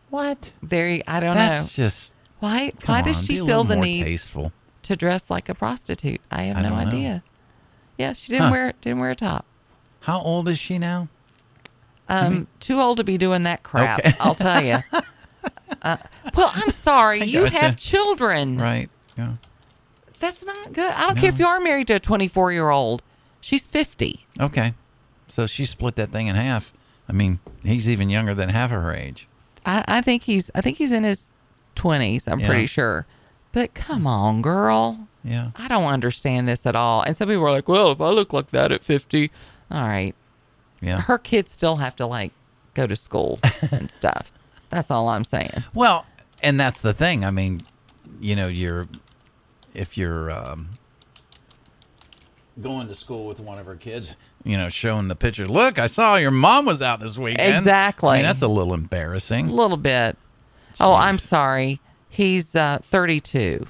What? 0.09 0.51
there, 0.61 0.89
you- 0.89 1.03
I 1.07 1.19
don't 1.19 1.35
That's 1.35 1.77
know. 1.77 1.83
just. 1.85 2.15
Why, 2.39 2.71
why 2.85 2.99
on, 2.99 3.03
does 3.05 3.23
she 3.25 3.37
feel 3.37 3.63
the 3.63 3.75
need 3.75 4.03
tasteful? 4.03 4.53
to 4.83 4.95
dress 4.95 5.29
like 5.29 5.49
a 5.49 5.53
prostitute? 5.53 6.21
I 6.31 6.43
have 6.43 6.57
I 6.57 6.61
no 6.61 6.69
don't 6.69 6.79
know. 6.79 6.87
idea. 6.87 7.23
Yeah, 7.97 8.13
she 8.13 8.31
didn't 8.31 8.45
Huh. 8.47 8.51
wear 8.51 8.73
didn't 8.81 8.99
wear 8.99 9.11
a 9.11 9.15
top. 9.15 9.45
How 10.01 10.21
old 10.21 10.47
is 10.47 10.57
she 10.57 10.77
now? 10.79 11.09
Um, 12.07 12.47
too 12.59 12.79
old 12.79 12.97
to 12.97 13.03
be 13.03 13.17
doing 13.17 13.43
that 13.43 13.61
crap. 13.61 13.99
Okay. 13.99 14.13
I'll 14.19 14.35
tell 14.35 14.63
you. 14.63 14.77
Uh, 15.83 15.95
well, 16.35 16.51
I'm 16.53 16.71
sorry. 16.71 17.23
You 17.23 17.45
have 17.45 17.77
children. 17.77 18.57
Right. 18.57 18.89
Yeah. 19.17 19.33
That's 20.19 20.43
not 20.43 20.73
good. 20.73 20.91
I 20.91 21.05
don't 21.05 21.17
care 21.17 21.29
if 21.29 21.37
you 21.39 21.45
are 21.45 21.59
married 21.61 21.87
to 21.87 21.93
a 21.93 21.99
24 21.99 22.51
year 22.51 22.69
old. 22.69 23.01
She's 23.41 23.67
50. 23.67 24.25
Okay. 24.39 24.73
So 25.27 25.45
she 25.45 25.65
split 25.65 25.95
that 25.95 26.09
thing 26.09 26.27
in 26.27 26.35
half. 26.35 26.73
I 27.07 27.13
mean, 27.13 27.39
he's 27.63 27.89
even 27.89 28.09
younger 28.09 28.33
than 28.33 28.49
half 28.49 28.71
of 28.71 28.81
her 28.81 28.93
age. 28.93 29.27
I, 29.65 29.83
I 29.87 30.01
think 30.01 30.23
he's. 30.23 30.49
I 30.55 30.61
think 30.61 30.77
he's 30.77 30.91
in 30.91 31.03
his 31.03 31.33
20s. 31.75 32.31
I'm 32.31 32.39
Yeah. 32.39 32.47
pretty 32.47 32.65
sure. 32.65 33.05
But 33.51 33.73
come 33.73 34.05
on, 34.07 34.41
girl. 34.41 35.07
Yeah. 35.23 35.51
I 35.55 35.67
don't 35.67 35.85
understand 35.91 36.47
this 36.47 36.65
at 36.65 36.75
all. 36.75 37.01
And 37.01 37.17
some 37.17 37.27
people 37.27 37.43
are 37.45 37.51
like, 37.51 37.67
"Well, 37.67 37.91
if 37.91 37.99
I 38.01 38.09
look 38.09 38.31
like 38.31 38.47
that 38.51 38.71
at 38.71 38.83
50, 38.83 39.31
all 39.71 39.81
right." 39.81 40.13
Yeah. 40.81 41.01
Her 41.01 41.17
kids 41.17 41.51
still 41.51 41.77
have 41.77 41.95
to 41.97 42.05
like 42.05 42.31
go 42.73 42.87
to 42.87 42.95
school 42.95 43.39
and 43.71 43.89
stuff. 44.01 44.31
That's 44.69 44.89
all 44.91 45.09
I'm 45.09 45.23
saying. 45.25 45.49
Well, 45.73 46.05
and 46.41 46.59
that's 46.59 46.81
the 46.81 46.93
thing. 46.93 47.25
I 47.25 47.31
mean, 47.31 47.61
you 48.21 48.35
know, 48.35 48.47
you're 48.47 48.87
if 49.73 49.97
you're 49.97 50.31
um, 50.31 50.69
going 52.61 52.87
to 52.87 52.95
school 52.95 53.25
with 53.25 53.39
one 53.39 53.57
of 53.59 53.65
her 53.65 53.75
kids, 53.75 54.13
you 54.43 54.57
know, 54.57 54.69
showing 54.69 55.07
the 55.07 55.15
picture. 55.15 55.47
Look, 55.47 55.79
I 55.79 55.87
saw 55.87 56.15
your 56.15 56.31
mom 56.31 56.65
was 56.65 56.81
out 56.81 56.99
this 56.99 57.17
weekend. 57.17 57.53
Exactly. 57.55 58.09
I 58.09 58.15
mean, 58.17 58.23
that's 58.23 58.41
a 58.41 58.47
little 58.47 58.73
embarrassing. 58.73 59.47
A 59.49 59.53
little 59.53 59.77
bit. 59.77 60.17
Oh, 60.79 60.93
I'm 60.93 61.17
sorry. 61.17 61.79
He's 62.09 62.55
uh, 62.55 62.79
32. 62.81 63.65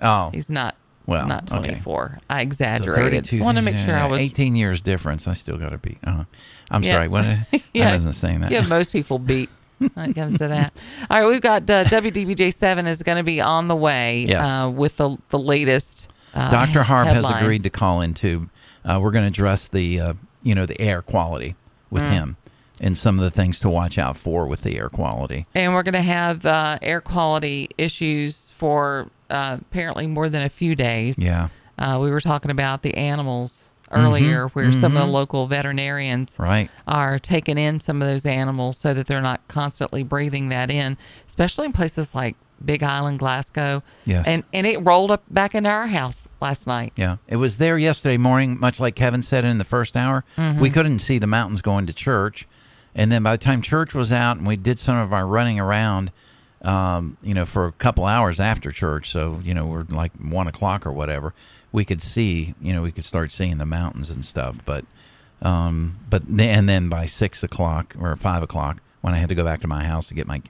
Oh, 0.00 0.30
He's 0.32 0.50
not. 0.50 0.76
Well, 1.06 1.26
not 1.26 1.50
okay. 1.50 1.68
24. 1.70 2.20
I 2.30 2.38
so 2.38 2.42
exaggerated. 2.42 3.26
32. 3.26 3.42
Want 3.42 3.58
to 3.58 3.64
make 3.64 3.76
sure 3.76 3.94
I 3.96 4.06
was. 4.06 4.20
18 4.20 4.54
years 4.54 4.82
difference. 4.82 5.26
I 5.26 5.32
still 5.32 5.56
got 5.58 5.70
to 5.70 5.78
be. 5.78 5.98
Uh, 6.04 6.24
I'm 6.70 6.82
Yeah. 6.82 6.94
sorry. 6.94 7.08
What? 7.08 7.24
Yeah. 7.74 7.88
I 7.88 7.92
wasn't 7.92 8.14
saying 8.14 8.40
that. 8.42 8.50
Yeah, 8.50 8.66
most 8.66 8.92
people 8.92 9.18
beat 9.18 9.48
when 9.94 10.10
it 10.10 10.14
comes 10.14 10.38
to 10.38 10.48
that. 10.48 10.72
All 11.10 11.20
right, 11.20 11.26
we've 11.26 11.40
got 11.40 11.68
uh, 11.68 11.84
WDBJ 11.84 12.54
seven 12.54 12.86
is 12.86 13.02
going 13.02 13.16
to 13.18 13.24
be 13.24 13.40
on 13.40 13.66
the 13.68 13.74
way. 13.76 14.26
Yes. 14.28 14.46
Uh, 14.46 14.70
with 14.70 14.96
the 14.98 15.16
the 15.30 15.38
latest. 15.38 16.08
Uh, 16.34 16.50
Dr. 16.50 16.82
Harb 16.82 17.06
has 17.08 17.28
agreed 17.28 17.62
to 17.64 17.70
call 17.70 18.00
in 18.00 18.14
too. 18.14 18.48
Uh, 18.84 18.98
we're 19.00 19.10
going 19.10 19.24
to 19.24 19.28
address 19.28 19.68
the 19.68 20.00
uh, 20.00 20.14
you 20.42 20.54
know 20.54 20.66
the 20.66 20.80
air 20.80 21.02
quality 21.02 21.54
with 21.90 22.02
Mm. 22.02 22.10
him 22.10 22.36
and 22.80 22.96
some 22.98 23.18
of 23.18 23.22
the 23.24 23.30
things 23.30 23.60
to 23.60 23.68
watch 23.68 23.96
out 23.98 24.16
for 24.16 24.46
with 24.46 24.62
the 24.62 24.76
air 24.76 24.88
quality. 24.88 25.46
and 25.54 25.72
we're 25.74 25.82
going 25.84 25.92
to 25.92 26.00
have 26.00 26.44
uh, 26.46 26.78
air 26.82 27.00
quality 27.00 27.68
issues 27.78 28.50
for 28.52 29.08
uh, 29.30 29.58
apparently 29.60 30.06
more 30.06 30.28
than 30.28 30.42
a 30.42 30.48
few 30.48 30.74
days. 30.74 31.18
Yeah. 31.18 31.48
Uh, 31.78 31.98
we 32.00 32.10
were 32.10 32.20
talking 32.20 32.50
about 32.50 32.82
the 32.82 32.94
animals 32.96 33.68
earlier, 33.92 34.48
where 34.48 34.72
some 34.72 34.96
of 34.96 35.06
the 35.06 35.12
local 35.12 35.46
veterinarians 35.46 36.32
Mm-hmm. 36.34 36.42
Right. 36.42 36.70
are 36.88 37.18
taking 37.18 37.58
in 37.58 37.78
some 37.78 38.00
of 38.02 38.08
those 38.08 38.24
animals 38.26 38.78
so 38.78 38.94
that 38.94 39.06
they're 39.06 39.20
not 39.20 39.46
constantly 39.48 40.02
breathing 40.02 40.48
that 40.48 40.70
in, 40.70 40.96
especially 41.28 41.66
in 41.66 41.72
places 41.72 42.14
like 42.14 42.36
Big 42.64 42.82
Island, 42.82 43.18
Glasgow. 43.18 43.82
Yes. 44.06 44.26
And 44.26 44.44
and 44.52 44.66
it 44.66 44.78
rolled 44.78 45.10
up 45.10 45.22
back 45.30 45.54
into 45.54 45.68
our 45.68 45.88
house 45.88 46.21
last 46.42 46.66
night. 46.66 46.92
Yeah, 46.96 47.16
it 47.26 47.36
was 47.36 47.56
there 47.56 47.78
yesterday 47.78 48.18
morning, 48.18 48.60
much 48.60 48.78
like 48.80 48.94
Kevin 48.94 49.22
said 49.22 49.44
in 49.46 49.56
the 49.56 49.64
first 49.64 49.96
hour. 49.96 50.24
We 50.58 50.68
couldn't 50.68 50.98
see 50.98 51.18
the 51.18 51.26
mountains 51.26 51.62
going 51.62 51.86
to 51.86 51.94
church, 51.94 52.46
and 52.94 53.10
then 53.10 53.22
by 53.22 53.32
the 53.32 53.38
time 53.38 53.62
church 53.62 53.94
was 53.94 54.12
out 54.12 54.36
and 54.36 54.46
we 54.46 54.56
did 54.56 54.78
some 54.78 54.98
of 54.98 55.12
our 55.12 55.26
running 55.26 55.58
around, 55.58 56.12
um, 56.60 57.16
you 57.22 57.32
know, 57.32 57.46
for 57.46 57.66
a 57.66 57.72
couple 57.72 58.04
hours 58.04 58.38
after 58.38 58.70
church, 58.70 59.08
so 59.08 59.40
you 59.42 59.54
know 59.54 59.66
we're 59.66 59.86
like 59.88 60.12
one 60.16 60.46
o'clock 60.46 60.84
or 60.86 60.92
whatever, 60.92 61.32
we 61.72 61.84
could 61.84 62.02
see, 62.02 62.54
you 62.60 62.74
know, 62.74 62.82
we 62.82 62.92
could 62.92 63.04
start 63.04 63.30
seeing 63.30 63.56
the 63.58 63.66
mountains 63.66 64.10
and 64.10 64.24
stuff. 64.24 64.62
But, 64.66 64.84
um, 65.40 65.98
but 66.10 66.22
then, 66.28 66.58
and 66.58 66.68
then 66.68 66.88
by 66.88 67.06
six 67.06 67.42
o'clock 67.42 67.96
or 67.98 68.14
five 68.16 68.42
o'clock, 68.42 68.82
when 69.00 69.14
I 69.14 69.18
had 69.18 69.30
to 69.30 69.34
go 69.34 69.44
back 69.44 69.60
to 69.62 69.68
my 69.68 69.84
house 69.84 70.08
to 70.08 70.14
get 70.14 70.26
my 70.26 70.42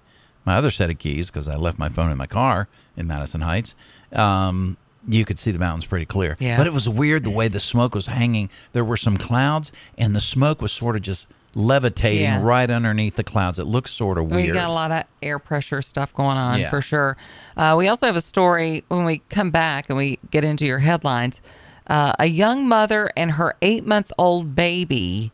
my 0.45 0.57
other 0.57 0.71
set 0.71 0.91
of 0.91 0.99
keys 0.99 1.31
because 1.31 1.49
I 1.49 1.57
left 1.57 1.79
my 1.79 1.89
phone 1.89 2.11
in 2.11 2.19
my 2.19 2.27
car 2.27 2.69
in 2.97 3.07
Madison 3.07 3.43
Heights. 3.43 3.75
Um, 4.13 4.77
you 5.09 5.25
could 5.25 5.39
see 5.39 5.51
the 5.51 5.59
mountains 5.59 5.85
pretty 5.87 6.07
clear. 6.07 6.37
Yeah. 6.41 6.57
But 6.57 6.67
it 6.67 6.73
was 6.73 6.89
weird 6.89 7.25
the 7.25 7.31
way 7.31 7.49
the 7.49 7.61
smoke 7.61 7.95
was 7.95 8.07
hanging. 8.07 8.51
There 8.73 8.85
were 8.85 8.97
some 8.97 9.17
clouds, 9.17 9.73
and 9.99 10.15
the 10.15 10.21
smoke 10.21 10.63
was 10.63 10.73
sort 10.73 10.95
of 10.97 11.03
just 11.03 11.29
levitating 11.55 12.23
Yeah. 12.23 12.41
right 12.43 12.71
underneath 12.71 13.17
the 13.17 13.25
clouds. 13.25 13.59
It 13.59 13.65
looked 13.67 13.91
sort 13.91 14.17
of 14.17 14.27
weird. 14.27 14.47
We 14.49 14.53
got 14.53 14.71
a 14.71 14.73
lot 14.73 14.91
of 14.91 15.03
air 15.23 15.39
pressure 15.39 15.83
stuff 15.83 16.15
going 16.15 16.37
on 16.39 16.61
Yeah. 16.61 16.71
for 16.71 16.81
sure. 16.81 17.17
Uh, 17.57 17.75
we 17.77 17.89
also 17.89 18.07
have 18.07 18.17
a 18.17 18.21
story 18.23 18.85
when 18.89 19.05
we 19.05 19.19
come 19.29 19.51
back 19.51 19.87
and 19.91 19.99
we 19.99 20.19
get 20.31 20.45
into 20.45 20.65
your 20.65 20.79
headlines. 20.79 21.41
Uh, 21.89 22.13
a 22.19 22.27
young 22.27 22.67
mother 22.67 23.11
and 23.17 23.33
her 23.33 23.55
eight 23.61 23.87
month 23.87 24.13
old 24.17 24.55
baby 24.55 25.31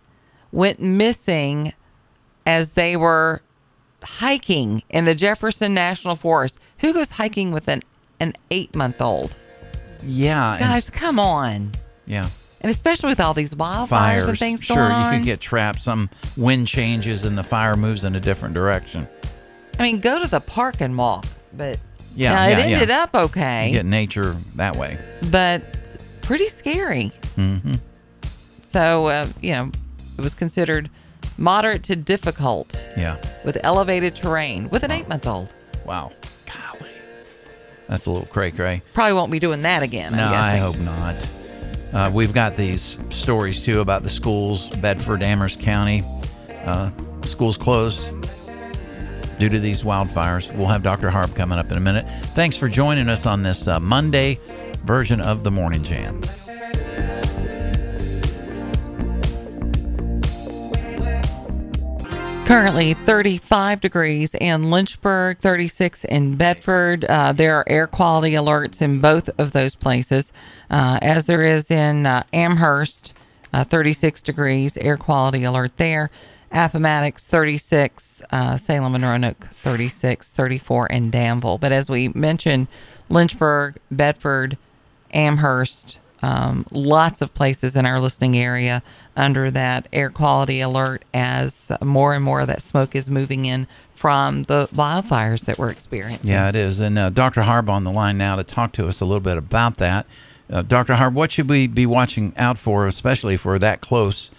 went 0.50 0.81
missing 0.81 1.72
as 2.46 2.72
they 2.72 2.96
were 2.96 3.42
hiking 4.02 4.83
in 4.88 5.04
the 5.04 5.14
Jefferson 5.14 5.74
National 5.74 6.16
Forest. 6.16 6.59
Who 6.78 6.92
goes 6.94 7.11
hiking 7.11 7.52
with 7.52 7.68
an, 7.68 7.83
an 8.18 8.33
eight 8.50 8.74
month 8.74 9.00
old? 9.00 9.37
Yeah, 10.04 10.58
Guys, 10.58 10.90
come 10.90 11.18
on. 11.18 11.72
yeah. 12.06 12.28
And 12.61 12.70
especially 12.72 13.11
with 13.11 13.20
all 13.20 13.34
these 13.34 13.54
wildfires 13.54 13.88
Fires. 13.88 14.24
and 14.28 14.38
things 14.38 14.64
sure, 14.64 14.76
going 14.76 14.90
on. 14.90 15.12
you 15.14 15.20
could 15.20 15.26
get 15.26 15.40
trapped. 15.40 15.80
Some 15.80 16.11
wind 16.37 16.66
changes 16.66 17.24
and 17.24 17.38
the 17.38 17.44
fire 17.44 17.76
moves 17.76 18.02
in 18.04 18.16
a 18.16 18.20
different 18.20 18.54
direction. 18.54 19.06
I 19.78 19.84
mean, 19.84 20.00
go 20.00 20.20
to 20.20 20.28
the 20.28 20.40
park 20.40 20.80
and 20.80 20.96
walk. 20.98 21.24
But 21.52 21.78
Yeah, 22.16 22.34
now, 22.34 22.46
it 22.46 22.50
yeah, 22.50 22.58
yeah. 22.58 22.74
ended 22.76 22.90
up 22.90 23.14
okay. 23.14 23.68
You 23.68 23.74
get 23.74 23.87
nature 23.87 24.34
that 24.56 24.74
way. 24.74 24.98
but 25.30 25.62
pretty 26.22 26.48
scary. 26.48 27.12
Mm-hmm. 27.37 27.74
So, 28.64 29.06
uh, 29.06 29.28
you 29.40 29.52
know, 29.52 29.70
it 30.18 30.20
was 30.20 30.34
considered 30.34 30.90
moderate 31.37 31.84
to 31.84 31.94
difficult 31.96 32.74
Yeah. 32.96 33.16
with 33.44 33.56
elevated 33.62 34.16
terrain 34.16 34.68
with 34.70 34.82
an 34.82 34.90
eight 34.90 35.08
month 35.08 35.26
old. 35.28 35.52
Wow. 35.87 36.11
That's 37.88 38.07
a 38.07 38.11
little 38.11 38.27
cray 38.27 38.51
cray. 38.51 38.83
Probably 38.92 39.14
won't 39.14 39.33
be 39.33 39.38
doing 39.38 39.62
that 39.62 39.83
again. 39.83 40.12
No, 40.12 40.27
I 40.29 40.57
hope 40.57 40.79
not. 40.79 41.29
Uh, 41.92 42.11
we've 42.12 42.35
got 42.35 42.55
these 42.55 42.98
stories 43.09 43.64
too 43.64 43.81
about 43.81 44.03
the 44.03 44.11
schools, 44.11 44.68
Bedford, 44.77 45.22
Amherst 45.22 45.61
County. 45.61 46.03
Uh, 46.64 46.90
schools 47.22 47.57
closed 47.57 48.12
due 49.38 49.48
to 49.48 49.59
these 49.59 49.83
wildfires. 49.85 50.55
We'll 50.55 50.66
have 50.66 50.83
Dr. 50.83 51.09
Harb 51.09 51.35
coming 51.35 51.59
up 51.59 51.70
in 51.70 51.79
a 51.79 51.81
minute. 51.81 52.07
Thanks 52.35 52.57
for 52.59 52.68
joining 52.68 53.09
us 53.09 53.24
on 53.24 53.42
this 53.42 53.66
uh, 53.68 53.81
Monday 53.81 54.38
version 54.85 55.20
of 55.20 55.44
the 55.44 55.51
Morning 55.51 55.83
Jam. 55.83 56.20
Currently 62.48 62.94
35 62.94 63.82
degrees 63.82 64.34
in 64.34 64.70
Lynchburg, 64.70 65.37
36 65.37 66.06
in 66.06 66.37
Bedford. 66.37 67.04
Uh, 67.04 67.32
there 67.32 67.56
are 67.56 67.64
air 67.66 67.87
quality 67.87 68.30
alerts 68.30 68.80
in 68.80 69.00
both 69.00 69.28
of 69.38 69.50
those 69.50 69.74
places, 69.74 70.32
uh, 70.70 70.98
as 71.02 71.26
there 71.26 71.44
is 71.44 71.70
in 71.70 72.06
uh, 72.06 72.22
Amherst, 72.32 73.12
uh, 73.52 73.64
36 73.64 74.22
degrees, 74.22 74.78
air 74.78 74.96
quality 74.96 75.44
alert 75.44 75.76
there. 75.76 76.11
Appomattox 76.50 77.28
36, 77.28 78.22
uh, 78.30 78.56
Salem 78.56 78.94
and 78.94 79.04
Roanoke 79.04 79.50
36, 79.52 80.32
34 80.32 80.87
in 80.87 81.11
Danville. 81.11 81.58
But 81.58 81.72
as 81.72 81.90
we 81.90 82.08
mentioned, 82.14 82.66
Lynchburg, 83.11 83.76
Bedford, 83.90 84.56
Amherst, 85.12 85.98
um, 86.22 86.66
lots 86.70 87.22
of 87.22 87.33
places 87.35 87.76
in 87.76 87.87
our 87.87 88.00
listening 88.00 88.37
area 88.37 88.83
under 89.16 89.50
that 89.50 89.88
air 89.92 90.11
quality 90.11 90.61
alert 90.61 91.04
as 91.14 91.70
more 91.83 92.14
and 92.14 92.24
more 92.24 92.40
of 92.40 92.46
that 92.48 92.62
smoke 92.62 92.94
is 92.96 93.11
moving 93.11 93.44
in 93.44 93.66
from 93.92 94.44
the 94.44 94.68
wildfires 94.74 95.44
that 95.46 95.59
we're 95.59 95.70
experiencing. 95.70 96.31
Yeah, 96.31 96.48
it 96.48 96.54
is. 96.54 96.81
And 96.81 96.98
uh, 96.98 97.11
Dr. 97.11 97.42
Harb 97.42 97.68
on 97.68 97.85
the 97.85 97.90
line 97.92 98.16
now 98.18 98.37
to 98.37 98.44
talk 98.44 98.72
to 98.72 98.87
us 98.87 99.00
a 99.00 99.04
little 99.04 99.20
bit 99.20 99.37
about 99.37 99.76
that. 99.78 100.07
Uh, 100.50 100.62
Dr. 100.62 100.94
Harb, 100.94 101.14
what 101.14 101.33
should 101.33 101.48
we 101.50 101.66
be 101.66 101.85
watching 101.85 102.33
out 102.37 102.59
for, 102.59 102.87
especially 102.87 103.35
if 103.35 103.44
we're 103.44 103.59
that 103.59 103.81
close 103.81 104.31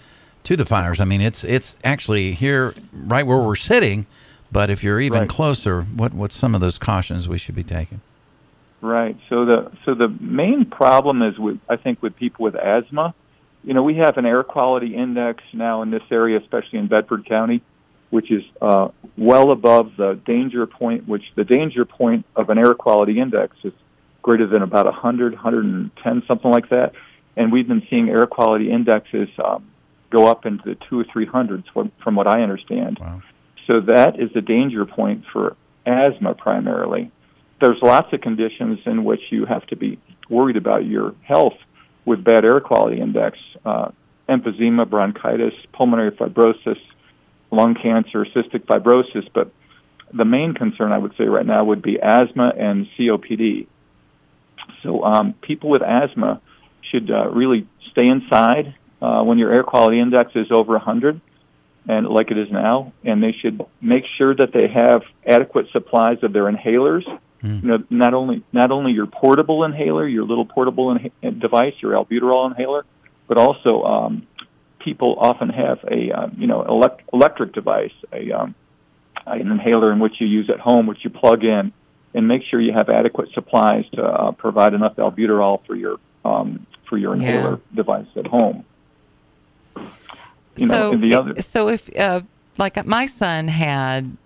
to 0.44 0.56
the 0.56 0.64
fires? 0.64 1.00
I 1.00 1.04
mean, 1.04 1.20
it's 1.20 1.44
it's 1.44 1.76
actually 1.84 2.32
here, 2.32 2.74
right 2.92 3.24
where 3.26 3.38
we're 3.38 3.54
sitting, 3.54 4.06
but 4.50 4.70
if 4.70 4.82
you're 4.82 5.00
even 5.00 5.20
Right. 5.20 5.28
closer, 5.28 5.82
what 5.82 6.12
what's 6.14 6.34
some 6.36 6.54
of 6.54 6.60
those 6.60 6.78
cautions 6.78 7.28
we 7.28 7.38
should 7.38 7.54
be 7.54 7.62
taking? 7.62 8.00
Right. 8.82 9.16
So 9.28 9.44
the 9.44 9.72
so 9.84 9.94
the 9.94 10.08
main 10.08 10.64
problem 10.64 11.22
is 11.22 11.38
with 11.38 11.58
I 11.68 11.76
think 11.76 12.02
with 12.02 12.16
people 12.16 12.44
with 12.44 12.54
asthma. 12.54 13.14
You 13.62 13.74
know, 13.74 13.82
we 13.82 13.96
have 13.96 14.16
an 14.16 14.24
air 14.24 14.42
quality 14.42 14.94
index 14.96 15.42
now 15.52 15.82
in 15.82 15.90
this 15.90 16.02
area, 16.10 16.38
especially 16.38 16.78
in 16.78 16.88
Bedford 16.88 17.26
County, 17.28 17.62
which 18.08 18.30
is 18.30 18.42
uh, 18.62 18.88
well 19.18 19.50
above 19.50 19.92
the 19.98 20.18
danger 20.24 20.66
point. 20.66 21.06
Which 21.06 21.24
the 21.36 21.44
danger 21.44 21.84
point 21.84 22.24
of 22.34 22.48
an 22.48 22.56
air 22.56 22.72
quality 22.72 23.20
index 23.20 23.56
is 23.62 23.74
greater 24.22 24.46
than 24.46 24.62
about 24.62 24.86
100, 24.86 25.32
110, 25.34 26.22
something 26.26 26.50
like 26.50 26.68
that. 26.70 26.92
And 27.36 27.52
we've 27.52 27.68
been 27.68 27.82
seeing 27.88 28.08
air 28.08 28.26
quality 28.26 28.70
indexes 28.70 29.28
um, 29.42 29.70
go 30.10 30.26
up 30.26 30.46
into 30.46 30.62
the 30.64 30.76
two 30.88 31.00
or 31.00 31.04
three 31.10 31.26
hundreds, 31.26 31.66
from, 31.72 31.92
from 32.02 32.16
what 32.16 32.26
I 32.26 32.42
understand. 32.42 32.98
Wow. 33.00 33.22
So 33.66 33.80
that 33.82 34.18
is 34.18 34.30
the 34.34 34.40
danger 34.40 34.84
point 34.84 35.24
for 35.32 35.56
asthma 35.86 36.34
primarily. 36.34 37.10
There's 37.60 37.78
lots 37.82 38.12
of 38.12 38.20
conditions 38.20 38.80
in 38.86 39.04
which 39.04 39.20
you 39.30 39.44
have 39.46 39.66
to 39.66 39.76
be 39.76 39.98
worried 40.28 40.56
about 40.56 40.86
your 40.86 41.14
health 41.22 41.54
with 42.04 42.24
bad 42.24 42.44
air 42.44 42.60
quality 42.60 43.00
index, 43.00 43.38
uh, 43.64 43.90
emphysema, 44.28 44.88
bronchitis, 44.88 45.52
pulmonary 45.72 46.12
fibrosis, 46.12 46.78
lung 47.50 47.74
cancer, 47.74 48.26
cystic 48.34 48.64
fibrosis. 48.64 49.28
But 49.34 49.52
the 50.12 50.24
main 50.24 50.54
concern 50.54 50.92
I 50.92 50.98
would 50.98 51.12
say 51.18 51.24
right 51.24 51.44
now 51.44 51.64
would 51.64 51.82
be 51.82 51.98
asthma 52.00 52.52
and 52.58 52.86
COPD. 52.98 53.66
So 54.82 55.02
um, 55.04 55.34
people 55.42 55.70
with 55.70 55.82
asthma 55.82 56.40
should 56.90 57.10
uh, 57.10 57.28
really 57.28 57.68
stay 57.92 58.06
inside 58.06 58.74
uh, 59.02 59.22
when 59.22 59.38
your 59.38 59.52
air 59.52 59.62
quality 59.62 60.00
index 60.00 60.32
is 60.34 60.46
over 60.50 60.72
100 60.72 61.20
and 61.88 62.06
like 62.06 62.30
it 62.30 62.38
is 62.38 62.48
now, 62.50 62.92
and 63.04 63.22
they 63.22 63.34
should 63.40 63.60
make 63.80 64.04
sure 64.18 64.34
that 64.34 64.52
they 64.52 64.68
have 64.68 65.02
adequate 65.26 65.66
supplies 65.72 66.18
of 66.22 66.32
their 66.32 66.44
inhalers. 66.44 67.04
You 67.42 67.68
know, 67.68 67.78
not 67.88 68.14
only 68.14 68.42
not 68.52 68.70
only 68.70 68.92
your 68.92 69.06
portable 69.06 69.64
inhaler, 69.64 70.06
your 70.06 70.24
little 70.24 70.44
portable 70.44 70.94
inha- 70.94 71.40
device, 71.40 71.74
your 71.80 71.92
albuterol 71.92 72.50
inhaler, 72.50 72.84
but 73.28 73.38
also 73.38 73.82
um, 73.82 74.26
people 74.80 75.16
often 75.18 75.48
have 75.48 75.78
a 75.90 76.12
uh, 76.12 76.28
you 76.36 76.46
know 76.46 76.62
elect- 76.62 77.02
electric 77.12 77.52
device, 77.54 77.92
a 78.12 78.32
um, 78.32 78.54
an 79.26 79.50
inhaler 79.50 79.92
in 79.92 80.00
which 80.00 80.14
you 80.20 80.26
use 80.26 80.50
at 80.50 80.60
home, 80.60 80.86
which 80.86 80.98
you 81.02 81.10
plug 81.10 81.44
in, 81.44 81.72
and 82.14 82.28
make 82.28 82.42
sure 82.50 82.60
you 82.60 82.72
have 82.72 82.88
adequate 82.88 83.28
supplies 83.32 83.84
to 83.94 84.02
uh, 84.02 84.32
provide 84.32 84.74
enough 84.74 84.96
albuterol 84.96 85.64
for 85.66 85.74
your 85.74 85.96
um, 86.24 86.66
for 86.88 86.98
your 86.98 87.16
Yeah. 87.16 87.22
inhaler 87.22 87.60
device 87.74 88.08
at 88.16 88.26
home. 88.26 88.64
You 90.56 90.66
so, 90.66 90.94
the 90.96 91.14
other 91.14 91.40
so 91.40 91.68
if 91.68 91.88
uh, 91.96 92.20
like 92.58 92.84
my 92.86 93.06
son 93.06 93.48
had 93.48 94.16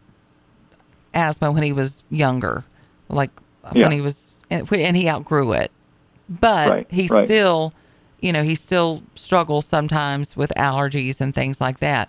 asthma 1.13 1.53
when 1.53 1.63
he 1.63 1.73
was 1.73 2.03
younger, 2.11 2.65
like 3.09 3.31
Yeah. 3.73 3.83
when 3.83 3.93
he 3.93 4.01
was 4.01 4.35
and 4.51 4.97
he 4.97 5.09
outgrew 5.09 5.53
it, 5.53 5.71
but 6.29 6.71
Right, 6.71 6.87
he 6.91 7.07
right. 7.09 7.27
still, 7.27 7.73
you 8.21 8.33
know, 8.33 8.43
he 8.43 8.55
still 8.55 9.03
struggles 9.15 9.67
sometimes 9.67 10.37
with 10.37 10.53
allergies 10.57 11.21
and 11.21 11.35
things 11.35 11.61
like 11.61 11.81
that. 11.81 12.09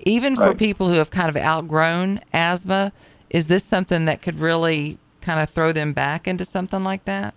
Even 0.00 0.36
for 0.36 0.54
people 0.54 0.88
who 0.88 0.94
have 0.94 1.10
kind 1.10 1.28
of 1.28 1.36
outgrown 1.36 2.20
asthma, 2.32 2.92
is 3.30 3.46
this 3.46 3.64
something 3.64 4.04
that 4.06 4.22
could 4.22 4.38
really 4.38 4.98
kind 5.20 5.40
of 5.40 5.48
throw 5.48 5.72
them 5.72 5.92
back 5.92 6.26
into 6.28 6.44
something 6.44 6.84
like 6.84 7.04
that? 7.04 7.34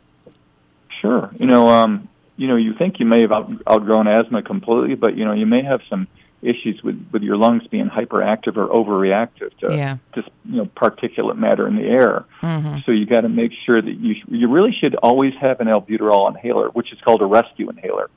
Sure. 1.01 1.29
You 1.37 1.45
know, 1.45 1.69
um, 1.69 2.07
you 2.35 2.47
know, 2.47 2.55
you 2.55 2.73
think 2.73 2.99
you 2.99 3.05
may 3.05 3.21
have 3.21 3.31
out, 3.31 3.51
outgrown 3.69 4.07
asthma 4.07 4.41
completely, 4.41 4.95
but 4.95 5.15
you 5.15 5.23
know, 5.23 5.33
you 5.33 5.45
may 5.45 5.63
have 5.63 5.81
some 5.89 6.07
issues 6.41 6.81
with 6.83 7.03
with 7.11 7.23
your 7.23 7.35
lungs 7.35 7.65
being 7.67 7.89
hyperactive 7.89 8.57
or 8.57 8.67
overreactive 8.67 9.57
to 9.59 9.75
Yeah. 9.75 9.97
just 10.13 10.29
you 10.45 10.57
know 10.57 10.65
particulate 10.65 11.37
matter 11.37 11.67
in 11.67 11.75
the 11.75 11.83
air. 11.87 12.25
Mhm. 12.43 12.83
So 12.85 12.91
you 12.91 13.05
got 13.05 13.21
to 13.21 13.29
make 13.29 13.51
sure 13.65 13.81
that 13.81 13.91
you 13.99 14.15
you 14.27 14.47
really 14.47 14.71
should 14.71 14.95
always 14.95 15.33
have 15.41 15.59
an 15.61 15.67
albuterol 15.67 16.29
inhaler, 16.29 16.69
which 16.69 16.93
is 16.93 16.99
called 17.01 17.21
a 17.21 17.25
rescue 17.25 17.69
inhaler. 17.69 18.09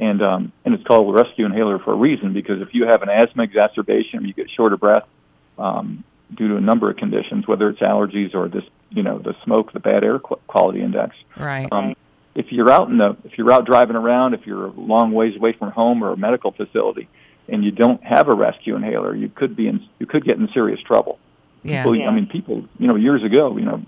And 0.00 0.22
um, 0.22 0.52
and 0.64 0.74
it's 0.74 0.84
called 0.84 1.08
a 1.08 1.12
rescue 1.22 1.46
inhaler 1.46 1.78
for 1.78 1.92
a 1.92 1.96
reason 1.96 2.32
because 2.32 2.60
if 2.60 2.68
you 2.74 2.86
have 2.86 3.02
an 3.02 3.08
asthma 3.08 3.42
exacerbation 3.44 4.20
or 4.20 4.26
you 4.26 4.32
get 4.34 4.50
short 4.50 4.72
of 4.72 4.80
breath 4.80 5.04
um, 5.58 6.04
due 6.34 6.48
to 6.48 6.56
a 6.56 6.60
number 6.60 6.90
of 6.90 6.96
conditions, 6.96 7.46
whether 7.46 7.68
it's 7.68 7.80
allergies 7.80 8.34
or 8.34 8.48
this 8.48 8.64
you 8.90 9.02
know 9.02 9.18
the 9.18 9.34
smoke, 9.44 9.72
the 9.72 9.80
bad 9.80 10.04
air 10.04 10.18
quality 10.18 10.80
index, 10.82 11.16
Right. 11.38 11.68
um, 11.72 11.94
if 12.34 12.52
you're 12.52 12.70
out 12.70 12.88
in 12.88 12.98
the 12.98 13.16
if 13.24 13.36
you're 13.38 13.52
out 13.52 13.64
driving 13.66 13.96
around, 13.96 14.34
if 14.34 14.46
you're 14.46 14.66
a 14.66 14.70
long 14.70 15.12
ways 15.12 15.36
away 15.36 15.52
from 15.52 15.70
home 15.70 16.02
or 16.02 16.12
a 16.12 16.16
medical 16.16 16.52
facility, 16.52 17.08
and 17.48 17.64
you 17.64 17.70
don't 17.70 18.02
have 18.02 18.28
a 18.28 18.34
rescue 18.34 18.76
inhaler, 18.76 19.14
you 19.14 19.28
could 19.28 19.56
be 19.56 19.68
in 19.68 19.80
you 19.98 20.06
could 20.06 20.24
get 20.24 20.38
in 20.38 20.48
serious 20.52 20.80
trouble. 20.80 21.18
Yeah. 21.62 21.82
People, 21.82 21.96
Yeah. 21.96 22.08
I 22.08 22.14
mean, 22.14 22.26
people, 22.26 22.64
you 22.78 22.86
know, 22.88 22.96
years 22.96 23.22
ago, 23.22 23.56
you 23.56 23.64
know, 23.64 23.82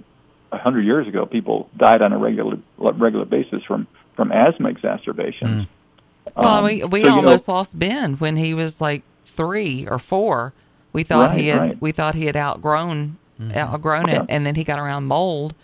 a 0.52 0.58
hundred 0.58 0.84
years 0.84 1.08
ago, 1.08 1.26
people 1.26 1.68
died 1.76 2.02
on 2.02 2.12
a 2.12 2.18
regular 2.18 2.58
regular 2.78 3.24
basis 3.24 3.62
from 3.64 3.86
from 4.16 4.30
asthma 4.32 4.68
exacerbations. 4.68 5.66
Well, 6.36 6.46
Um, 6.46 6.64
we 6.64 6.84
we 6.84 7.02
so, 7.02 7.08
you 7.08 7.10
know- 7.10 7.16
almost 7.16 7.48
lost 7.48 7.78
Ben 7.78 8.14
when 8.14 8.36
he 8.36 8.54
was 8.54 8.80
like 8.80 9.02
three 9.26 9.86
or 9.86 9.98
four. 9.98 10.52
We 10.92 11.02
thought 11.02 11.34
he 11.34 11.48
had 11.48 11.60
right. 11.60 11.80
we 11.80 11.90
thought 11.92 12.14
he 12.14 12.26
had 12.26 12.36
outgrown 12.36 13.16
outgrown 13.56 14.08
it, 14.08 14.22
and 14.28 14.46
then 14.46 14.54
he 14.54 14.62
got 14.62 14.78
around 14.78 15.04
mold, 15.04 15.54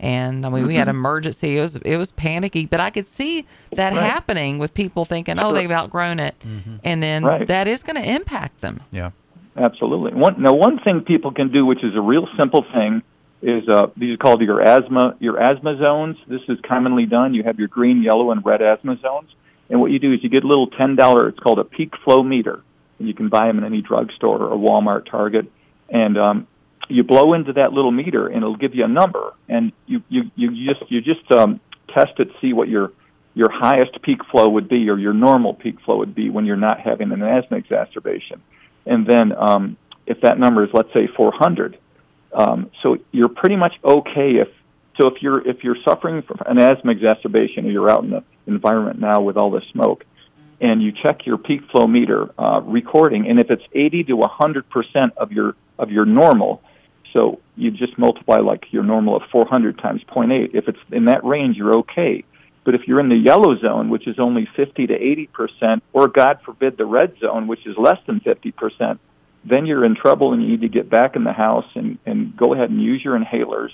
and 0.00 0.44
I 0.44 0.48
mean 0.48 0.66
we 0.66 0.74
had 0.74 0.88
Mm-hmm. 0.88 0.96
emergency. 0.96 1.58
It 1.58 1.60
was 1.60 1.76
it 1.76 1.96
was 1.96 2.10
panicky, 2.10 2.66
but 2.66 2.80
I 2.80 2.90
could 2.90 3.06
see 3.06 3.46
that 3.72 3.92
Right. 3.92 4.02
happening 4.02 4.58
with 4.58 4.74
people 4.74 5.04
thinking, 5.04 5.38
oh, 5.38 5.52
they've 5.52 5.70
outgrown 5.70 6.18
it, 6.18 6.34
and 6.82 7.02
then 7.02 7.24
Right. 7.24 7.46
that 7.46 7.68
is 7.68 7.82
going 7.84 8.02
to 8.02 8.08
impact 8.10 8.60
them. 8.62 8.80
Yeah. 8.90 9.10
Absolutely. 9.56 10.12
One, 10.18 10.40
now, 10.40 10.54
one 10.54 10.78
thing 10.78 11.00
people 11.02 11.32
can 11.32 11.50
do, 11.52 11.66
which 11.66 11.82
is 11.84 11.94
a 11.96 12.00
real 12.00 12.26
simple 12.38 12.64
thing, 12.72 13.02
is 13.42 13.68
uh, 13.68 13.88
these 13.96 14.14
are 14.14 14.16
called 14.16 14.40
your 14.42 14.60
asthma 14.62 15.16
your 15.20 15.38
asthma 15.38 15.76
zones. 15.76 16.16
This 16.26 16.40
is 16.48 16.58
commonly 16.66 17.04
done. 17.06 17.34
You 17.34 17.42
have 17.42 17.58
your 17.58 17.68
green, 17.68 18.02
yellow, 18.02 18.30
and 18.30 18.44
red 18.44 18.62
asthma 18.62 18.96
zones, 19.00 19.28
and 19.68 19.80
what 19.80 19.90
you 19.90 19.98
do 19.98 20.12
is 20.12 20.22
you 20.22 20.28
get 20.30 20.44
a 20.44 20.46
little 20.46 20.68
ten 20.68 20.94
dollar. 20.96 21.28
It's 21.28 21.38
called 21.40 21.58
a 21.58 21.64
peak 21.64 21.92
flow 22.04 22.22
meter, 22.22 22.60
and 22.98 23.08
you 23.08 23.12
can 23.14 23.28
buy 23.28 23.46
them 23.48 23.58
in 23.58 23.64
any 23.64 23.82
drugstore 23.82 24.44
or 24.44 24.56
Walmart, 24.56 25.10
Target, 25.10 25.50
and 25.88 26.16
um, 26.16 26.46
you 26.90 27.04
blow 27.04 27.34
into 27.34 27.52
that 27.54 27.72
little 27.72 27.92
meter, 27.92 28.26
and 28.26 28.38
it'll 28.38 28.56
give 28.56 28.74
you 28.74 28.84
a 28.84 28.88
number, 28.88 29.34
and 29.48 29.72
you 29.86 30.02
you 30.08 30.30
you 30.36 30.72
just 30.72 30.90
you 30.90 31.00
just 31.00 31.30
um, 31.32 31.60
test 31.94 32.12
it, 32.18 32.28
see 32.40 32.52
what 32.52 32.68
your 32.68 32.92
your 33.34 33.50
highest 33.50 34.00
peak 34.02 34.18
flow 34.30 34.48
would 34.48 34.68
be, 34.68 34.88
or 34.88 34.98
your 34.98 35.12
normal 35.12 35.54
peak 35.54 35.80
flow 35.84 35.98
would 35.98 36.14
be 36.14 36.30
when 36.30 36.46
you're 36.46 36.56
not 36.56 36.80
having 36.80 37.12
an 37.12 37.22
asthma 37.22 37.56
exacerbation. 37.56 38.42
And 38.86 39.06
then 39.06 39.32
um, 39.36 39.76
if 40.06 40.20
that 40.22 40.38
number 40.38 40.64
is 40.64 40.70
let's 40.72 40.92
say 40.92 41.06
400 41.16 41.78
um, 42.32 42.70
so 42.82 42.98
you're 43.12 43.28
pretty 43.28 43.56
much 43.56 43.72
okay 43.84 44.32
if 44.42 44.48
so 45.00 45.06
if 45.08 45.22
you're 45.22 45.46
if 45.48 45.62
you're 45.62 45.76
suffering 45.84 46.22
from 46.22 46.38
an 46.46 46.58
asthma 46.58 46.92
exacerbation 46.92 47.66
or 47.66 47.70
you're 47.70 47.90
out 47.90 48.04
in 48.04 48.10
the 48.10 48.24
environment 48.46 49.00
now 49.00 49.20
with 49.20 49.36
all 49.36 49.50
the 49.50 49.62
smoke 49.72 50.04
and 50.60 50.82
you 50.82 50.92
check 50.92 51.26
your 51.26 51.38
peak 51.38 51.62
flow 51.70 51.86
meter 51.86 52.28
uh, 52.38 52.60
recording 52.62 53.28
and 53.28 53.40
if 53.40 53.50
it's 53.50 53.62
80 53.72 54.04
to 54.04 54.14
100 54.14 54.68
percent 54.68 55.12
of 55.16 55.32
your 55.32 55.54
of 55.78 55.90
your 55.90 56.04
normal 56.04 56.62
so 57.12 57.40
you 57.56 57.70
just 57.70 57.98
multiply 57.98 58.38
like 58.38 58.64
your 58.70 58.82
normal 58.82 59.16
of 59.16 59.22
400 59.30 59.78
times 59.78 60.02
0.8 60.08 60.54
if 60.54 60.68
it's 60.68 60.78
in 60.90 61.06
that 61.06 61.24
range 61.24 61.56
you're 61.56 61.78
okay 61.78 62.24
but 62.64 62.74
if 62.74 62.86
you're 62.86 63.00
in 63.00 63.08
the 63.08 63.16
yellow 63.16 63.56
zone, 63.58 63.88
which 63.88 64.06
is 64.06 64.18
only 64.18 64.48
50 64.56 64.88
to 64.88 64.94
80 64.94 65.26
percent, 65.28 65.82
or 65.92 66.08
God 66.08 66.40
forbid 66.44 66.76
the 66.76 66.84
red 66.84 67.14
zone, 67.18 67.46
which 67.46 67.66
is 67.66 67.76
less 67.78 67.98
than 68.06 68.20
50 68.20 68.52
percent, 68.52 69.00
then 69.44 69.66
you're 69.66 69.84
in 69.84 69.94
trouble 69.94 70.32
and 70.32 70.42
you 70.42 70.48
need 70.48 70.60
to 70.60 70.68
get 70.68 70.90
back 70.90 71.16
in 71.16 71.24
the 71.24 71.32
house 71.32 71.66
and, 71.74 71.98
and 72.04 72.36
go 72.36 72.52
ahead 72.52 72.70
and 72.70 72.82
use 72.82 73.02
your 73.02 73.18
inhalers. 73.18 73.70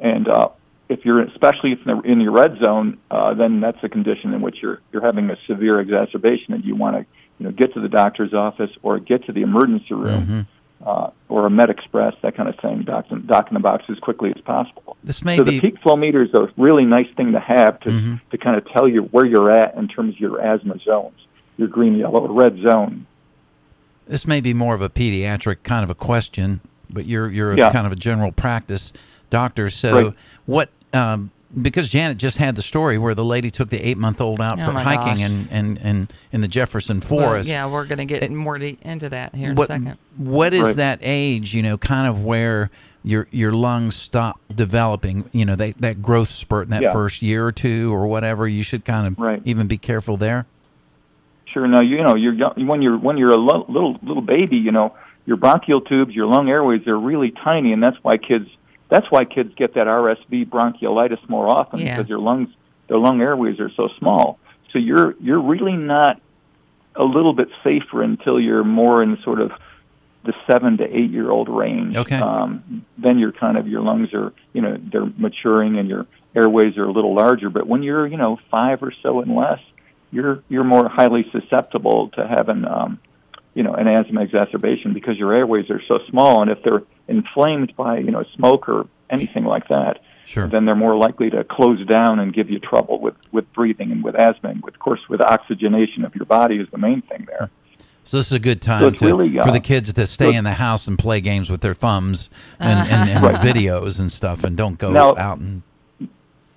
And 0.00 0.28
uh, 0.28 0.48
if 0.88 1.04
you're, 1.04 1.22
especially 1.22 1.72
if 1.72 1.78
in, 1.86 1.96
the, 1.96 2.00
in 2.02 2.20
your 2.20 2.32
red 2.32 2.58
zone, 2.58 2.98
uh, 3.10 3.34
then 3.34 3.60
that's 3.60 3.78
a 3.82 3.88
condition 3.88 4.34
in 4.34 4.40
which 4.40 4.56
you're 4.60 4.80
you're 4.92 5.04
having 5.04 5.30
a 5.30 5.36
severe 5.46 5.80
exacerbation 5.80 6.54
and 6.54 6.64
you 6.64 6.74
want 6.74 6.96
to 6.96 7.06
you 7.38 7.46
know 7.46 7.52
get 7.52 7.74
to 7.74 7.80
the 7.80 7.88
doctor's 7.88 8.34
office 8.34 8.70
or 8.82 8.98
get 8.98 9.24
to 9.26 9.32
the 9.32 9.42
emergency 9.42 9.94
room. 9.94 10.46
Uh, 10.84 11.10
or 11.28 11.44
a 11.44 11.50
MedExpress, 11.50 12.20
that 12.22 12.36
kind 12.36 12.48
of 12.48 12.54
thing, 12.60 12.82
doc 12.84 13.04
in, 13.10 13.26
doc 13.26 13.48
in 13.48 13.54
the 13.54 13.60
box 13.60 13.84
as 13.90 13.98
quickly 13.98 14.32
as 14.34 14.40
possible. 14.42 14.96
This 15.02 15.24
may 15.24 15.36
so 15.36 15.44
be 15.44 15.58
the 15.58 15.60
peak 15.60 15.80
flow 15.82 15.96
meter 15.96 16.22
is 16.22 16.32
a 16.34 16.48
really 16.56 16.84
nice 16.84 17.08
thing 17.16 17.32
to 17.32 17.40
have 17.40 17.80
to 17.80 18.18
to 18.30 18.38
kind 18.38 18.56
of 18.56 18.64
tell 18.72 18.86
you 18.88 19.02
where 19.02 19.26
you're 19.26 19.50
at 19.50 19.74
in 19.74 19.88
terms 19.88 20.14
of 20.14 20.20
your 20.20 20.40
asthma 20.40 20.78
zones, 20.84 21.18
your 21.56 21.66
green, 21.66 21.96
yellow, 21.96 22.20
or 22.26 22.32
red 22.32 22.56
zone. 22.62 23.06
this 24.06 24.24
may 24.26 24.40
be 24.40 24.54
more 24.54 24.74
of 24.74 24.80
a 24.80 24.88
pediatric 24.88 25.64
kind 25.64 25.82
of 25.84 25.90
a 25.90 25.94
question, 25.96 26.60
but 26.88 27.06
you're 27.06 27.28
you're 27.28 27.52
a 27.52 27.56
Yeah. 27.56 27.72
kind 27.72 27.86
of 27.86 27.92
a 27.92 27.96
general 27.96 28.30
practice 28.30 28.92
doctor. 29.30 29.68
So 29.70 29.92
Right. 30.06 30.14
what? 30.46 30.70
Um, 30.94 31.30
because 31.62 31.88
Janet 31.88 32.18
just 32.18 32.36
had 32.38 32.56
the 32.56 32.62
story 32.62 32.98
where 32.98 33.14
the 33.14 33.24
lady 33.24 33.50
took 33.50 33.70
the 33.70 33.80
eight 33.80 33.96
month 33.98 34.20
old 34.20 34.40
out 34.40 34.60
Oh 34.60 34.66
for 34.66 34.72
hiking 34.72 35.16
gosh. 35.16 35.30
and, 35.30 35.48
and, 35.50 35.78
and 35.82 36.12
in 36.32 36.40
the 36.42 36.48
Jefferson 36.48 36.98
Well, 37.10 37.20
Forest. 37.20 37.48
yeah, 37.48 37.66
we're 37.70 37.86
going 37.86 37.98
to 37.98 38.04
get 38.04 38.30
more 38.30 38.58
de- 38.58 38.76
into 38.82 39.08
that 39.08 39.34
here 39.34 39.50
in 39.50 39.56
what 39.56 39.70
a 39.70 39.72
second. 39.72 39.96
what 40.16 40.52
is 40.52 40.66
Right. 40.66 40.76
that 40.76 40.98
age? 41.02 41.54
You 41.54 41.62
know, 41.62 41.78
kind 41.78 42.06
of 42.06 42.22
where 42.22 42.70
your 43.04 43.28
your 43.30 43.52
lungs 43.52 43.94
stop 43.96 44.38
developing. 44.54 45.28
You 45.32 45.44
know, 45.46 45.56
they, 45.56 45.72
that 45.72 46.02
growth 46.02 46.30
spurt 46.30 46.64
in 46.66 46.70
that 46.72 46.82
Yeah. 46.82 46.92
first 46.92 47.22
year 47.22 47.46
or 47.46 47.50
two 47.52 47.94
or 47.94 48.06
whatever. 48.06 48.46
You 48.46 48.62
should 48.62 48.84
kind 48.84 49.06
of 49.06 49.18
Right. 49.18 49.40
even 49.44 49.66
be 49.68 49.78
careful 49.78 50.16
there. 50.16 50.46
Sure. 51.46 51.66
Now 51.66 51.80
you 51.80 52.02
know 52.02 52.14
you're 52.14 52.34
young, 52.34 52.66
when 52.66 52.82
you're 52.82 52.98
when 52.98 53.16
you're 53.16 53.30
a 53.30 53.36
lo- 53.38 53.64
little 53.68 53.96
little 54.02 54.22
baby, 54.22 54.56
you 54.58 54.70
know 54.72 54.94
your 55.24 55.36
bronchial 55.38 55.80
tubes, 55.80 56.14
your 56.14 56.26
lung 56.26 56.48
airways, 56.50 56.82
they're 56.84 56.98
really 56.98 57.30
tiny, 57.30 57.72
and 57.72 57.82
that's 57.82 57.96
why 58.02 58.16
kids 58.18 58.48
that's 58.88 59.10
why 59.10 59.24
kids 59.24 59.52
get 59.56 59.74
that 59.74 59.86
RSV 59.86 60.48
bronchiolitis 60.48 61.28
more 61.28 61.48
often 61.48 61.80
Yeah. 61.80 61.96
because 61.96 62.08
your 62.08 62.18
lungs 62.18 62.48
their 62.88 62.98
lung 62.98 63.20
airways 63.20 63.60
are 63.60 63.70
so 63.76 63.88
small. 63.98 64.38
So 64.72 64.78
you're 64.78 65.14
you're 65.20 65.42
really 65.42 65.76
not 65.76 66.20
a 66.96 67.04
little 67.04 67.32
bit 67.34 67.48
safer 67.62 68.02
until 68.02 68.40
you're 68.40 68.64
more 68.64 69.02
in 69.02 69.18
sort 69.22 69.40
of 69.40 69.52
the 70.24 70.32
seven 70.50 70.78
to 70.78 70.84
eight 70.84 71.10
year 71.10 71.30
old 71.30 71.48
range. 71.48 71.96
Okay. 71.96 72.16
Um, 72.18 72.84
then 72.96 73.18
you're 73.18 73.32
kind 73.32 73.56
of 73.56 73.68
your 73.68 73.82
lungs 73.82 74.12
are 74.14 74.32
you 74.52 74.62
know 74.62 74.76
they're 74.92 75.10
maturing 75.16 75.78
and 75.78 75.88
your 75.88 76.06
airways 76.34 76.76
are 76.76 76.84
a 76.84 76.92
little 76.92 77.14
larger. 77.14 77.50
But 77.50 77.66
when 77.66 77.82
you're 77.82 78.06
you 78.06 78.16
know 78.16 78.38
five 78.50 78.82
or 78.82 78.92
so 79.02 79.20
and 79.20 79.34
less, 79.34 79.60
you're 80.10 80.42
you're 80.48 80.64
more 80.64 80.88
highly 80.88 81.26
susceptible 81.30 82.08
to 82.14 82.26
having 82.26 82.64
um, 82.64 82.98
you 83.58 83.64
know 83.64 83.74
an 83.74 83.88
asthma 83.88 84.20
exacerbation 84.22 84.88
because 84.98 85.16
your 85.22 85.32
airways 85.34 85.66
are 85.74 85.82
so 85.90 85.96
small, 86.10 86.34
and 86.42 86.50
if 86.54 86.60
they're 86.64 86.84
inflamed 87.08 87.70
by 87.76 87.98
you 87.98 88.12
know 88.14 88.24
smoke 88.36 88.68
or 88.68 88.86
anything 89.10 89.44
like 89.54 89.66
that, 89.68 89.94
Sure. 90.24 90.46
then 90.46 90.64
they're 90.66 90.82
more 90.86 90.96
likely 91.06 91.28
to 91.30 91.42
close 91.42 91.80
down 91.86 92.20
and 92.20 92.32
give 92.38 92.48
you 92.50 92.58
trouble 92.60 92.96
with 93.00 93.16
with 93.32 93.46
breathing 93.58 93.90
and 93.94 94.00
with 94.06 94.14
asthma. 94.14 94.50
And 94.50 94.62
with, 94.62 94.74
of 94.74 94.80
course, 94.80 95.00
with 95.08 95.20
oxygenation 95.20 96.04
of 96.04 96.14
your 96.14 96.26
body 96.26 96.56
is 96.64 96.68
the 96.70 96.78
main 96.88 97.00
thing 97.02 97.22
there. 97.32 97.50
So 98.04 98.16
this 98.18 98.26
is 98.28 98.32
a 98.32 98.44
good 98.50 98.62
time 98.62 98.84
it's 98.88 99.00
to, 99.00 99.06
really, 99.06 99.38
uh, 99.38 99.44
for 99.44 99.52
the 99.52 99.60
kids 99.60 99.92
to 99.92 100.06
stay 100.06 100.32
so- 100.32 100.38
in 100.38 100.44
the 100.44 100.54
house 100.54 100.86
and 100.88 100.98
play 100.98 101.20
games 101.20 101.50
with 101.50 101.60
their 101.60 101.74
thumbs 101.74 102.30
and, 102.58 102.78
and, 102.88 103.10
and 103.10 103.36
videos 103.50 103.98
and 104.00 104.10
stuff, 104.10 104.44
and 104.44 104.56
don't 104.56 104.78
go 104.78 104.90
Now- 104.92 105.16
out 105.16 105.38
and 105.38 105.62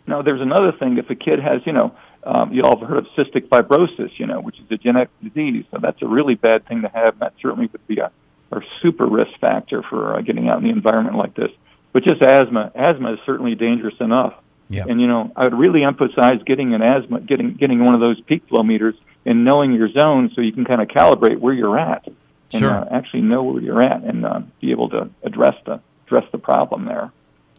Now, 0.08 0.22
there's 0.22 0.42
another 0.42 0.72
thing. 0.72 0.98
If 0.98 1.10
a 1.10 1.16
kid 1.16 1.40
has, 1.40 1.62
you 1.66 1.74
know, 1.74 1.94
um, 2.24 2.54
you 2.54 2.64
all 2.64 2.78
have 2.80 2.88
heard 2.88 2.98
of 3.00 3.08
cystic 3.18 3.48
fibrosis, 3.48 4.12
you 4.18 4.28
know, 4.28 4.40
which 4.42 4.58
is 4.60 4.66
a 4.72 4.78
genetic 4.78 5.10
disease. 5.24 5.66
So 5.72 5.80
that's 5.82 6.02
a 6.02 6.08
really 6.08 6.36
bad 6.36 6.66
thing 6.68 6.82
to 6.84 6.88
have. 6.90 7.14
And 7.14 7.22
that 7.22 7.34
certainly 7.42 7.68
would 7.72 7.88
be 7.88 7.98
a, 8.00 8.12
a 8.52 8.62
super 8.82 9.06
risk 9.08 9.32
factor 9.40 9.82
for 9.84 10.18
uh, 10.18 10.22
getting 10.22 10.50
out 10.50 10.58
in 10.58 10.64
the 10.64 10.70
environment 10.70 11.18
like 11.18 11.34
this. 11.36 11.52
But 11.94 12.04
just 12.04 12.22
asthma, 12.22 12.72
asthma 12.76 13.14
is 13.14 13.20
certainly 13.26 13.56
dangerous 13.56 13.96
enough. 14.00 14.34
Yeah. 14.70 14.86
And 14.88 15.02
you 15.02 15.08
know, 15.08 15.32
I 15.36 15.44
would 15.46 15.54
really 15.58 15.84
emphasize 15.84 16.42
getting 16.46 16.74
an 16.74 16.82
asthma, 16.82 17.20
getting 17.22 17.56
getting 17.56 17.84
one 17.84 17.94
of 17.94 18.00
those 18.00 18.22
peak 18.22 18.44
flow 18.48 18.64
meters 18.64 18.96
and 19.26 19.44
knowing 19.44 19.74
your 19.74 19.90
zone, 19.92 20.32
so 20.34 20.42
you 20.42 20.54
can 20.54 20.64
kind 20.64 20.82
of 20.82 20.88
calibrate 20.88 21.40
where 21.40 21.54
you're 21.54 21.78
at 21.78 22.08
and 22.54 22.62
Sure. 22.62 22.72
uh, 22.72 22.88
actually 22.92 23.22
know 23.22 23.44
where 23.44 23.62
you're 23.62 23.82
at 23.82 24.04
and 24.04 24.26
uh, 24.26 24.42
be 24.62 24.72
able 24.72 24.90
to 24.90 25.10
address 25.24 25.56
the 25.66 25.82
address 26.08 26.24
the 26.32 26.38
problem 26.38 26.86
there. 26.86 27.12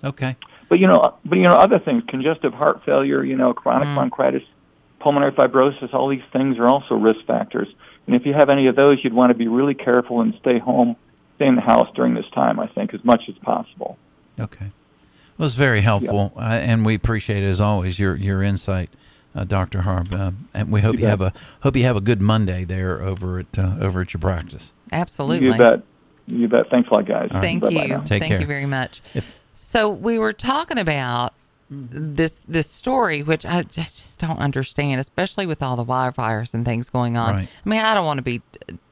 okay. 0.05 0.37
But 0.71 0.79
you 0.79 0.87
know, 0.87 1.17
but 1.27 1.37
you 1.37 1.47
know, 1.47 1.55
other 1.57 1.79
things, 1.79 2.03
congestive 2.09 2.55
heart 2.55 2.83
failure, 2.87 3.23
you 3.23 3.37
know, 3.37 3.53
chronic 3.53 3.89
Mm. 3.89 3.95
bronchitis, 3.95 4.43
pulmonary 5.03 5.33
fibrosis, 5.33 5.93
all 5.93 6.09
these 6.09 6.23
things 6.33 6.59
are 6.59 6.67
also 6.67 6.95
risk 6.95 7.25
factors. 7.27 7.69
And 8.07 8.17
if 8.17 8.27
you 8.27 8.33
have 8.33 8.49
any 8.49 8.67
of 8.67 8.77
those, 8.77 8.99
you'd 9.03 9.13
want 9.13 9.31
to 9.31 9.35
be 9.35 9.49
really 9.49 9.75
careful 9.75 10.21
and 10.21 10.35
stay 10.41 10.59
home, 10.59 10.97
stay 11.37 11.47
in 11.47 11.55
the 11.55 11.61
house 11.61 11.89
during 11.95 12.15
this 12.15 12.29
time. 12.35 12.59
I 12.59 12.67
think 12.67 12.95
as 12.95 13.05
much 13.05 13.23
as 13.29 13.37
possible. 13.39 13.97
Okay. 14.39 14.71
Well, 15.39 15.47
it's 15.47 15.55
very 15.55 15.81
helpful, 15.81 16.33
uh, 16.37 16.41
and 16.41 16.85
we 16.85 16.95
appreciate 16.95 17.43
as 17.43 17.61
always 17.61 17.99
your 17.99 18.15
your 18.17 18.43
insight, 18.43 18.91
uh, 19.35 19.45
Doctor 19.45 19.83
Harb. 19.83 20.13
Uh, 20.13 20.33
and 20.53 20.71
we 20.71 20.81
hope 20.83 20.97
you, 20.97 21.03
You 21.03 21.09
have 21.09 21.21
a 21.21 21.33
hope 21.63 21.77
you 21.77 21.85
have 21.85 21.97
a 21.97 22.01
good 22.01 22.21
Monday 22.21 22.65
there 22.65 23.01
over 23.03 23.39
at 23.39 23.59
uh, 23.59 23.77
over 23.81 24.03
at 24.03 24.13
your 24.13 24.21
practice. 24.21 24.73
Absolutely. 24.93 25.49
You 25.49 25.57
bet. 25.57 25.83
You 26.27 26.49
bet. 26.49 26.71
Thanks 26.71 26.89
a 26.91 26.95
lot, 26.95 27.07
guys. 27.07 27.29
Thank 27.33 27.63
Bye-bye 27.63 27.83
you. 27.83 27.89
now. 27.89 28.01
Take 28.01 28.21
Thank 28.21 28.33
care. 28.33 28.41
you 28.41 28.47
very 28.47 28.67
much. 28.67 29.01
If- 29.15 29.41
so 29.55 29.89
we 29.89 30.19
were 30.19 30.33
talking 30.33 30.79
about 30.79 31.35
this 31.91 32.43
this 32.47 32.69
story, 32.69 33.23
which 33.23 33.47
I 33.47 33.63
just 33.63 34.19
don't 34.19 34.39
understand, 34.39 35.01
especially 35.01 35.47
with 35.47 35.63
all 35.63 35.77
the 35.77 35.85
wildfires 35.85 36.53
and 36.53 36.65
things 36.65 36.91
going 36.91 37.17
on. 37.17 37.35
Right. 37.35 37.49
I 37.65 37.69
mean, 37.69 37.81
I 37.81 37.95
don't 37.95 38.05
want 38.05 38.19
to 38.19 38.23
be 38.23 38.43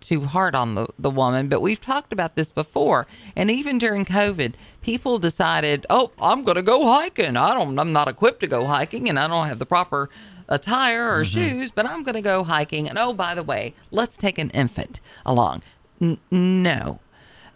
too 0.00 0.24
hard 0.24 0.54
on 0.54 0.74
the, 0.74 0.88
the 0.98 1.10
woman, 1.10 1.48
but 1.48 1.60
we've 1.60 1.80
talked 1.80 2.12
about 2.12 2.36
this 2.36 2.52
before. 2.52 3.06
And 3.36 3.50
even 3.50 3.78
during 3.78 4.04
COVID, 4.04 4.54
people 4.80 5.18
decided, 5.18 5.84
oh, 5.90 6.10
I'm 6.20 6.42
going 6.42 6.56
to 6.56 6.62
go 6.62 6.86
hiking. 6.86 7.36
I 7.36 7.54
don't, 7.54 7.78
I'm 7.78 7.92
not 7.92 8.08
equipped 8.08 8.40
to 8.40 8.46
go 8.46 8.66
hiking, 8.66 9.08
and 9.08 9.18
I 9.18 9.28
don't 9.28 9.46
have 9.46 9.58
the 9.58 9.66
proper 9.66 10.08
attire 10.48 11.14
or 11.14 11.22
mm-hmm. 11.22 11.58
shoes, 11.58 11.70
but 11.70 11.86
I'm 11.86 12.02
going 12.02 12.14
to 12.14 12.22
go 12.22 12.44
hiking. 12.44 12.88
And 12.88 12.98
oh, 12.98 13.12
by 13.12 13.34
the 13.34 13.42
way, 13.42 13.74
let's 13.90 14.16
take 14.16 14.38
an 14.38 14.50
infant 14.50 15.00
along. 15.26 15.62
N- 16.00 16.18
no. 16.30 17.00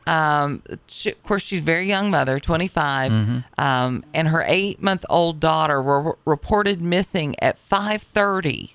Um, 0.06 0.62
she, 0.86 1.10
of 1.10 1.22
course, 1.22 1.42
she's 1.42 1.60
a 1.60 1.62
very 1.62 1.86
young 1.88 2.10
mother, 2.10 2.38
25, 2.38 3.10
Mm-hmm. 3.12 3.38
um, 3.60 4.04
and 4.12 4.28
her 4.28 4.44
eight-month-old 4.46 5.40
daughter 5.40 5.80
were 5.80 6.18
reported 6.26 6.82
missing 6.82 7.34
at 7.40 7.56
5:30 7.58 8.74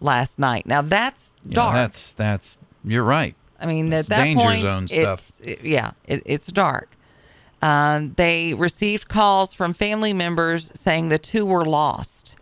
last 0.00 0.38
night. 0.38 0.66
Now 0.66 0.82
that's 0.82 1.36
Yeah, 1.44 1.54
dark. 1.54 1.74
that's 1.74 2.12
that's 2.12 2.58
you're 2.84 3.04
right. 3.04 3.34
I 3.60 3.66
mean, 3.66 3.90
That's 3.90 4.10
at 4.10 4.16
that 4.16 4.22
danger 4.24 4.44
point, 4.46 4.62
zone 4.62 4.84
it's 4.90 5.22
stuff. 5.24 5.46
it- 5.46 5.62
yeah, 5.62 5.90
it, 6.06 6.22
it's 6.24 6.46
dark. 6.46 6.96
Um, 7.62 8.14
they 8.16 8.54
received 8.54 9.06
calls 9.08 9.52
from 9.52 9.74
family 9.74 10.14
members 10.14 10.72
saying 10.74 11.10
the 11.10 11.18
two 11.18 11.44
were 11.44 11.64
lost. 11.66 12.36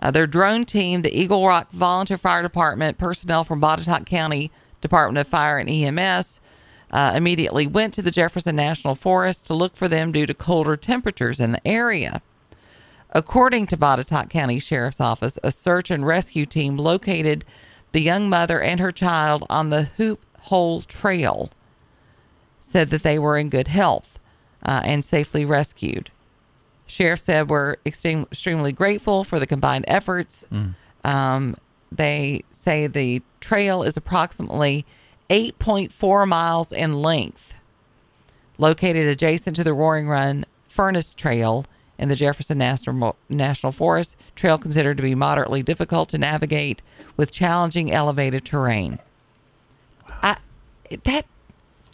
Uh, 0.00 0.10
their 0.10 0.26
drone 0.26 0.64
team, 0.64 1.02
the 1.02 1.16
Eagle 1.16 1.46
Rock 1.46 1.70
Volunteer 1.70 2.18
Fire 2.18 2.42
Department, 2.42 2.98
personnel 2.98 3.44
from 3.44 3.60
Botetourt 3.60 4.06
County 4.06 4.50
Department 4.80 5.18
of 5.18 5.28
Fire 5.28 5.56
and 5.58 5.70
EMS, 5.70 6.40
uh, 6.94 7.12
immediately 7.16 7.66
went 7.66 7.92
to 7.92 8.02
the 8.02 8.12
Jefferson 8.12 8.54
National 8.54 8.94
Forest 8.94 9.46
to 9.46 9.54
look 9.54 9.76
for 9.76 9.88
them 9.88 10.12
due 10.12 10.26
to 10.26 10.32
colder 10.32 10.76
temperatures 10.76 11.40
in 11.40 11.50
the 11.50 11.66
area. 11.66 12.22
According 13.10 13.66
to 13.66 13.76
Botetourt 13.76 14.30
County 14.30 14.60
Sheriff's 14.60 15.00
Office, 15.00 15.36
a 15.42 15.50
search 15.50 15.90
and 15.90 16.06
rescue 16.06 16.46
team 16.46 16.76
located 16.76 17.44
the 17.90 18.00
young 18.00 18.28
mother 18.28 18.60
and 18.60 18.78
her 18.78 18.92
child 18.92 19.44
on 19.50 19.70
the 19.70 19.84
Hoop 19.96 20.24
Hole 20.42 20.82
Trail. 20.82 21.50
Said 22.60 22.90
that 22.90 23.02
they 23.02 23.18
were 23.18 23.36
in 23.36 23.48
good 23.48 23.68
health 23.68 24.20
uh, 24.64 24.82
and 24.84 25.04
safely 25.04 25.44
rescued. 25.44 26.10
Sheriff 26.86 27.20
said 27.20 27.50
we're 27.50 27.76
extreme, 27.84 28.22
extremely 28.30 28.70
grateful 28.70 29.24
for 29.24 29.40
the 29.40 29.46
combined 29.48 29.84
efforts. 29.88 30.44
Um, 31.02 31.56
they 31.90 32.42
say 32.52 32.86
the 32.86 33.20
trail 33.40 33.82
is 33.82 33.96
approximately 33.96 34.86
8.4 35.30 36.28
miles 36.28 36.72
in 36.72 37.00
length 37.02 37.60
located 38.58 39.06
adjacent 39.08 39.56
to 39.56 39.64
the 39.64 39.74
Roaring 39.74 40.08
Run 40.08 40.44
Furnace 40.68 41.14
Trail 41.14 41.66
in 41.98 42.08
the 42.08 42.16
Jefferson 42.16 42.58
National 42.58 43.16
National 43.28 43.72
Forest. 43.72 44.16
Trail 44.36 44.58
considered 44.58 44.96
to 44.96 45.02
be 45.02 45.14
moderately 45.14 45.62
difficult 45.62 46.08
to 46.10 46.18
navigate 46.18 46.82
with 47.16 47.30
challenging 47.30 47.90
elevated 47.90 48.44
terrain. 48.44 48.98
I 50.22 50.36
that 51.04 51.26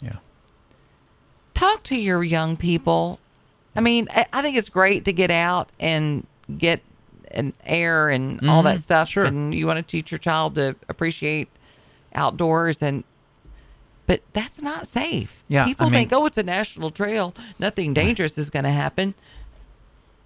Yeah. 0.01 0.15
talk 1.53 1.83
to 1.83 1.95
your 1.95 2.23
young 2.23 2.57
people. 2.57 3.19
I 3.75 3.79
mean, 3.81 4.07
I, 4.13 4.25
I 4.33 4.41
think 4.41 4.57
it's 4.57 4.69
great 4.69 5.05
to 5.05 5.13
get 5.13 5.31
out 5.31 5.69
and 5.79 6.25
get 6.57 6.81
an 7.31 7.53
air 7.65 8.09
and 8.09 8.47
all 8.49 8.61
that 8.63 8.81
stuff. 8.81 9.07
Mm-hmm. 9.07 9.13
sure. 9.13 9.25
And 9.25 9.55
you 9.55 9.65
want 9.65 9.77
to 9.77 9.83
teach 9.83 10.11
your 10.11 10.17
child 10.19 10.55
to 10.55 10.75
appreciate 10.89 11.47
outdoors 12.13 12.81
and. 12.81 13.03
But 14.11 14.23
that's 14.33 14.61
not 14.61 14.87
safe. 14.87 15.41
Yeah, 15.47 15.63
People 15.63 15.85
I 15.85 15.89
mean- 15.89 15.99
think, 16.09 16.11
oh, 16.11 16.25
it's 16.25 16.37
a 16.37 16.43
national 16.43 16.89
trail. 16.89 17.33
Nothing 17.59 17.93
dangerous 17.93 18.37
is 18.37 18.49
going 18.49 18.65
to 18.65 18.69
happen. 18.69 19.13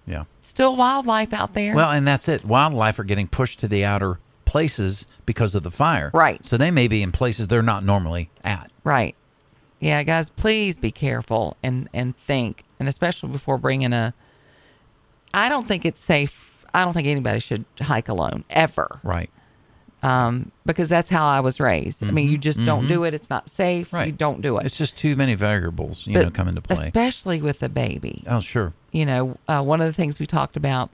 Yeah. 0.08 0.24
Still 0.40 0.74
wildlife 0.74 1.32
out 1.32 1.54
there. 1.54 1.72
Well, 1.72 1.92
and 1.92 2.04
that's 2.04 2.28
it. 2.28 2.44
Wildlife 2.44 2.98
are 2.98 3.04
getting 3.04 3.28
pushed 3.28 3.60
to 3.60 3.68
the 3.68 3.84
outer 3.84 4.18
places 4.44 5.06
because 5.24 5.54
of 5.54 5.62
the 5.62 5.70
fire. 5.70 6.10
Right. 6.12 6.44
So 6.44 6.56
they 6.56 6.72
may 6.72 6.88
be 6.88 7.00
in 7.00 7.12
places 7.12 7.46
they're 7.46 7.62
not 7.62 7.84
normally 7.84 8.28
at. 8.42 8.72
Right. 8.82 9.14
Yeah, 9.78 10.02
guys, 10.02 10.30
please 10.30 10.76
be 10.78 10.90
careful 10.90 11.56
and 11.62 11.88
and 11.94 12.16
think, 12.16 12.64
and 12.80 12.88
especially 12.88 13.28
before 13.30 13.56
bringing 13.56 13.92
a. 13.92 14.14
I 15.32 15.48
don't 15.48 15.68
think 15.68 15.84
it's 15.84 16.00
safe. 16.00 16.64
I 16.74 16.84
don't 16.84 16.92
think 16.92 17.06
anybody 17.06 17.38
should 17.38 17.64
hike 17.80 18.08
alone 18.08 18.42
ever, 18.50 18.98
Right. 19.04 19.30
Um, 20.06 20.50
because 20.64 20.88
that's 20.88 21.10
how 21.10 21.26
I 21.26 21.40
was 21.40 21.58
raised. 21.60 22.04
I 22.04 22.10
mean, 22.10 22.28
you 22.28 22.38
just 22.38 22.64
don't 22.64 22.86
do 22.86 23.04
it. 23.04 23.14
It's 23.14 23.30
not 23.30 23.48
safe. 23.48 23.88
Mm-hmm. 23.88 23.96
Right. 23.96 24.06
You 24.06 24.12
don't 24.12 24.40
do 24.42 24.58
it. 24.58 24.66
It's 24.66 24.78
just 24.78 24.98
too 24.98 25.16
many 25.16 25.34
variables, 25.34 26.06
you 26.06 26.14
But 26.14 26.24
know, 26.24 26.30
come 26.30 26.48
into 26.48 26.60
play. 26.60 26.76
especially 26.76 27.40
with 27.40 27.62
a 27.62 27.68
baby. 27.68 28.22
oh, 28.26 28.40
sure. 28.40 28.72
you 28.92 29.04
know, 29.06 29.36
uh, 29.48 29.62
one 29.62 29.80
of 29.80 29.86
the 29.86 29.92
things 29.92 30.18
we 30.18 30.26
talked 30.26 30.56
about 30.56 30.90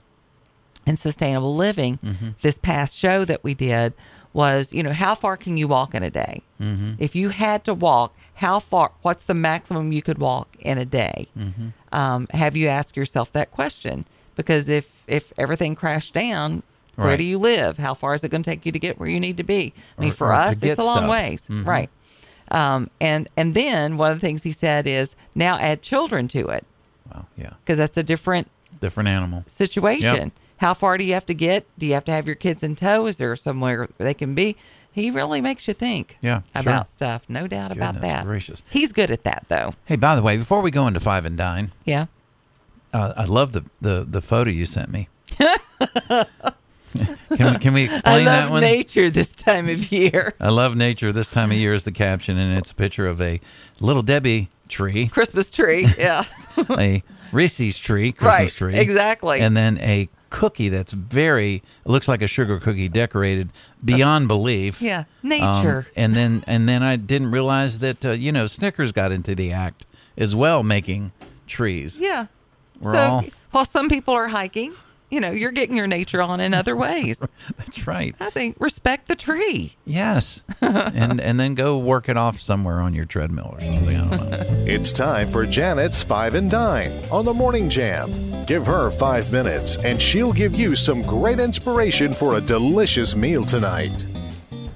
in 0.85 0.97
sustainable 0.97 1.55
living 1.55 1.99
Mm-hmm. 2.03 2.29
this 2.41 2.57
past 2.57 2.95
show 2.95 3.23
that 3.25 3.43
we 3.43 3.53
did 3.53 3.93
was, 4.33 4.73
you 4.73 4.81
know, 4.83 4.91
how 4.93 5.13
far 5.15 5.37
can 5.37 5.57
you 5.57 5.67
walk 5.67 5.93
in 5.93 6.01
a 6.03 6.09
day? 6.09 6.41
Mm-hmm. 6.59 6.93
If 6.97 7.15
you 7.15 7.29
had 7.29 7.63
to 7.65 7.73
walk, 7.73 8.15
how 8.35 8.59
far? 8.59 8.91
What's 9.03 9.23
the 9.23 9.35
maximum 9.35 9.91
you 9.91 10.01
could 10.01 10.17
walk 10.17 10.47
in 10.59 10.77
a 10.79 10.85
day? 10.85 11.27
Mm-hmm. 11.37 11.67
Um, 11.91 12.27
have 12.33 12.57
you 12.57 12.67
asked 12.67 12.97
yourself 12.97 13.31
that 13.33 13.51
question? 13.51 14.05
Because 14.35 14.69
if 14.69 14.89
if 15.07 15.31
everything 15.37 15.75
crashed 15.75 16.13
down, 16.15 16.63
where 16.95 17.17
do 17.17 17.23
you 17.23 17.37
live? 17.37 17.77
How 17.77 17.93
far 17.93 18.13
is 18.13 18.23
it 18.23 18.29
going 18.29 18.43
to 18.43 18.49
take 18.49 18.65
you 18.65 18.71
to 18.71 18.79
get 18.79 18.99
where 18.99 19.09
you 19.09 19.19
need 19.19 19.37
to 19.37 19.43
be? 19.43 19.73
I 19.97 20.01
mean, 20.01 20.09
Or- 20.11 20.13
for 20.13 20.27
or 20.27 20.33
us, 20.33 20.61
it's 20.63 20.79
a 20.79 20.83
long 20.83 20.97
stuff. 20.99 21.09
ways, 21.11 21.47
Mhm. 21.49 21.65
right? 21.65 21.89
Um, 22.51 22.89
and 23.01 23.27
and 23.37 23.53
then 23.55 23.97
one 23.97 24.11
of 24.11 24.17
the 24.17 24.25
things 24.25 24.43
he 24.43 24.51
said 24.51 24.85
is 24.85 25.15
now 25.33 25.57
add 25.57 25.81
children 25.81 26.27
to 26.29 26.47
it 26.49 26.65
Wow. 27.13 27.25
Yeah. 27.37 27.51
because 27.63 27.77
that's 27.77 27.97
a 27.97 28.03
different 28.03 28.47
Different 28.79 29.09
animal. 29.09 29.43
situation. 29.47 30.15
Yep. 30.15 30.31
How 30.57 30.73
far 30.73 30.97
do 30.97 31.03
you 31.03 31.13
have 31.13 31.25
to 31.27 31.33
get? 31.33 31.65
Do 31.79 31.85
you 31.85 31.93
have 31.93 32.05
to 32.05 32.11
have 32.11 32.25
your 32.27 32.35
kids 32.35 32.61
in 32.63 32.75
tow? 32.75 33.05
Is 33.07 33.17
there 33.17 33.35
somewhere 33.35 33.87
they 33.97 34.13
can 34.13 34.35
be? 34.35 34.55
He 34.91 35.09
really 35.09 35.41
makes 35.41 35.67
you 35.67 35.73
think 35.73 36.17
Yeah, 36.21 36.41
sure. 36.53 36.61
about 36.61 36.87
stuff. 36.87 37.23
No 37.27 37.47
doubt 37.47 37.71
about 37.75 37.99
that. 38.01 38.23
gracious. 38.25 38.61
He's 38.69 38.91
good 38.93 39.09
at 39.09 39.23
that, 39.23 39.45
though. 39.47 39.73
Hey, 39.85 39.95
by 39.95 40.15
the 40.15 40.21
way, 40.21 40.37
before 40.37 40.61
we 40.61 40.69
go 40.69 40.85
into 40.85 40.99
five 40.99 41.25
and 41.25 41.35
dine, 41.35 41.71
Yeah. 41.83 42.05
uh, 42.93 43.13
I 43.17 43.23
love 43.23 43.53
the, 43.53 43.63
the, 43.81 44.05
the 44.07 44.21
photo 44.21 44.51
you 44.51 44.65
sent 44.65 44.91
me. 44.91 45.09
can, 47.35 47.53
we, 47.53 47.59
can 47.59 47.73
we 47.73 47.81
I 47.81 47.85
explain 47.85 48.25
that 48.25 48.41
love 48.43 48.49
one? 48.51 48.61
nature 48.61 49.09
this 49.09 49.31
time 49.31 49.67
of 49.69 49.91
year. 49.91 50.33
I 50.39 50.49
love 50.49 50.75
nature 50.75 51.11
this 51.11 51.27
time 51.27 51.51
of 51.51 51.57
year 51.57 51.73
is 51.73 51.85
the 51.85 51.91
caption, 51.91 52.37
and 52.37 52.57
it's 52.57 52.71
a 52.71 52.75
picture 52.75 53.07
of 53.07 53.19
a 53.21 53.39
little 53.79 54.01
Debbie 54.03 54.49
tree, 54.69 55.07
Christmas 55.07 55.49
tree. 55.51 55.87
Yeah. 55.97 56.23
a 56.69 57.03
Reese's 57.31 57.79
tree, 57.79 58.11
Christmas 58.11 58.39
Right, 58.61 58.73
tree, 58.73 58.75
exactly. 58.75 59.39
and 59.41 59.57
then 59.57 59.77
a 59.79 60.07
cookie 60.29 60.69
that's 60.69 60.93
very 60.93 61.61
looks 61.85 62.07
like 62.07 62.21
a 62.23 62.27
sugar 62.27 62.59
cookie 62.59 62.89
decorated 62.89 63.49
beyond 63.83 64.27
belief. 64.27 64.81
Yeah. 64.81 64.99
Um, 65.23 65.29
Nature. 65.29 65.87
and 65.95 66.15
then 66.15 66.43
and 66.47 66.67
then 66.69 66.81
I 66.83 66.95
didn't 66.95 67.31
realize 67.31 67.79
that 67.79 68.05
uh, 68.05 68.11
you 68.11 68.31
know 68.31 68.45
Snickers 68.47 68.91
got 68.91 69.11
into 69.11 69.33
the 69.35 69.51
act 69.51 69.85
as 70.17 70.35
well, 70.35 70.61
making 70.63 71.11
trees. 71.47 71.99
yeah. 71.99 72.27
We're 72.79 72.93
so 72.93 72.99
all- 72.99 73.25
while 73.51 73.65
some 73.65 73.87
people 73.89 74.13
are 74.15 74.27
hiking, 74.27 74.73
you 75.13 75.19
know, 75.19 75.29
you're 75.31 75.51
getting 75.51 75.77
your 75.77 75.85
nature 75.85 76.21
on 76.21 76.39
in 76.39 76.53
other 76.53 76.75
ways. 76.75 77.19
That's 77.57 77.85
right. 77.85 78.15
I 78.19 78.31
think 78.31 78.55
respect 78.59 79.07
the 79.07 79.15
tree. 79.15 79.75
Yes, 79.85 80.43
and 80.59 81.21
and 81.21 81.39
then 81.39 81.53
go 81.53 81.77
work 81.77 82.09
it 82.09 82.17
off 82.17 82.39
somewhere 82.39 82.79
on 82.81 82.93
your 82.95 83.05
treadmill 83.05 83.51
or 83.53 83.61
something. 83.61 83.95
I 83.95 84.07
don't 84.09 84.31
know. 84.31 84.39
It's 84.65 84.91
time 84.91 85.29
for 85.29 85.45
Janet's 85.45 86.01
Five 86.01 86.33
and 86.33 86.49
Dine 86.49 86.91
on 87.11 87.25
the 87.25 87.33
Morning 87.33 87.69
Jam. 87.69 88.11
Give 88.45 88.65
her 88.65 88.89
five 88.89 89.31
minutes, 89.31 89.77
and 89.77 90.01
she'll 90.01 90.33
give 90.33 90.55
you 90.55 90.75
some 90.75 91.03
great 91.03 91.39
inspiration 91.39 92.11
for 92.11 92.35
a 92.35 92.41
delicious 92.41 93.15
meal 93.15 93.45
tonight. 93.45 94.07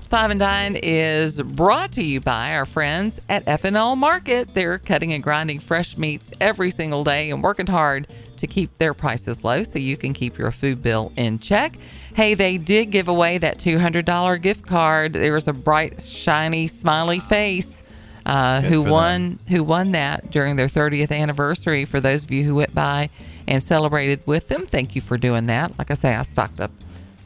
Five 0.10 0.32
and 0.32 0.40
Dine 0.40 0.78
is 0.82 1.42
brought 1.42 1.92
to 1.94 2.02
you 2.02 2.22
by 2.22 2.56
our 2.56 2.66
friends 2.66 3.20
at 3.28 3.44
FNL 3.46 3.98
Market. 3.98 4.54
They're 4.54 4.78
cutting 4.78 5.12
and 5.12 5.22
grinding 5.22 5.60
fresh 5.60 5.98
meats 5.98 6.32
every 6.40 6.72
single 6.72 7.04
day 7.04 7.30
and 7.30 7.44
working 7.44 7.68
hard 7.68 8.08
to 8.38 8.48
keep 8.48 8.78
their 8.78 8.94
prices 8.94 9.44
low 9.44 9.64
so 9.64 9.80
you 9.80 9.98
can 9.98 10.14
keep 10.14 10.38
your 10.38 10.52
food 10.52 10.82
bill 10.82 11.12
in 11.18 11.40
check. 11.40 11.78
Hey, 12.16 12.36
they 12.36 12.58
did 12.58 12.86
give 12.86 13.10
away 13.10 13.38
that 13.40 13.60
$200 13.60 14.42
gift 14.42 14.66
card. 14.66 15.12
There 15.12 15.34
was 15.34 15.50
a 15.50 15.54
bright, 15.54 16.00
shiny, 16.02 16.68
smiley 16.68 17.20
face. 17.20 17.84
Uh, 18.26 18.60
who 18.60 18.84
won 18.84 19.40
who 19.48 19.64
won 19.64 19.94
that 19.94 20.32
during 20.32 20.58
their 20.58 20.68
30th 20.68 21.14
anniversary 21.18 21.86
for 21.86 22.02
those 22.02 22.26
of 22.26 22.32
you 22.32 22.44
who 22.44 22.56
went 22.56 22.76
by 22.76 23.10
and 23.48 23.64
celebrated 23.64 24.20
with 24.26 24.50
them 24.50 24.66
thank 24.66 24.96
you 24.96 25.02
for 25.02 25.18
doing 25.18 25.46
that 25.46 25.80
like 25.80 25.90
i 25.90 25.94
say 25.94 26.14
i 26.14 26.22
stocked 26.24 26.60
up 26.60 26.70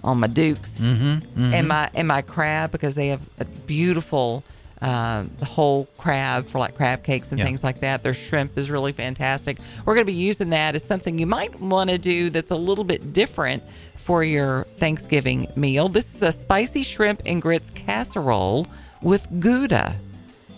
on 0.04 0.20
my 0.20 0.28
dukes 0.28 0.80
and 0.82 1.68
my 1.68 1.90
and 1.94 2.08
my 2.08 2.22
crab 2.22 2.72
because 2.72 2.96
they 2.96 3.08
have 3.10 3.22
a 3.40 3.46
beautiful 3.46 4.44
uh, 4.82 5.24
whole 5.46 5.86
crab 5.98 6.48
for 6.48 6.58
like 6.58 6.76
crab 6.76 7.04
cakes 7.04 7.30
and 7.32 7.38
Yeah. 7.38 7.46
things 7.46 7.64
like 7.64 7.82
that. 7.82 8.02
Their 8.02 8.16
shrimp 8.16 8.58
is 8.58 8.72
really 8.72 8.92
fantastic. 8.94 9.58
We're 9.86 9.94
going 9.94 10.06
to 10.08 10.12
be 10.12 10.18
using 10.18 10.50
that 10.50 10.74
as 10.74 10.84
something 10.84 11.20
you 11.20 11.28
might 11.28 11.60
want 11.62 11.92
to 11.92 12.00
do 12.00 12.32
that's 12.32 12.50
a 12.52 12.56
little 12.56 12.84
bit 12.84 13.14
different 13.14 13.62
for 13.96 14.24
your 14.24 14.64
Thanksgiving 14.80 15.48
meal. 15.56 15.88
This 15.88 16.16
is 16.16 16.24
a 16.24 16.32
spicy 16.32 16.82
shrimp 16.82 17.22
and 17.28 17.40
grits 17.42 17.70
casserole 17.70 18.66
with 19.04 19.28
Gouda. 19.40 19.94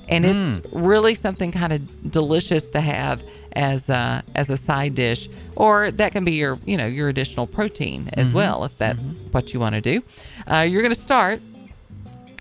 And 0.10 0.26
it's 0.26 0.62
really 0.74 1.16
something 1.16 1.52
kind 1.52 1.72
of 1.72 2.12
delicious 2.12 2.70
to 2.72 2.82
have 2.82 3.24
as 3.54 3.90
a, 3.90 4.24
as 4.36 4.50
a 4.50 4.58
side 4.58 4.96
dish, 4.96 5.30
or 5.56 5.92
that 5.92 6.12
can 6.12 6.24
be 6.24 6.34
your 6.34 6.60
you 6.66 6.76
know 6.78 6.88
your 6.88 7.10
additional 7.10 7.48
protein 7.48 8.10
as 8.14 8.34
well 8.34 8.66
if 8.66 8.78
that's 8.78 9.22
what 9.32 9.54
you 9.54 9.60
want 9.60 9.76
to 9.76 9.82
do. 9.82 10.04
Uh, 10.46 10.60
you're 10.60 10.82
going 10.82 10.94
to 10.94 11.00
start 11.00 11.40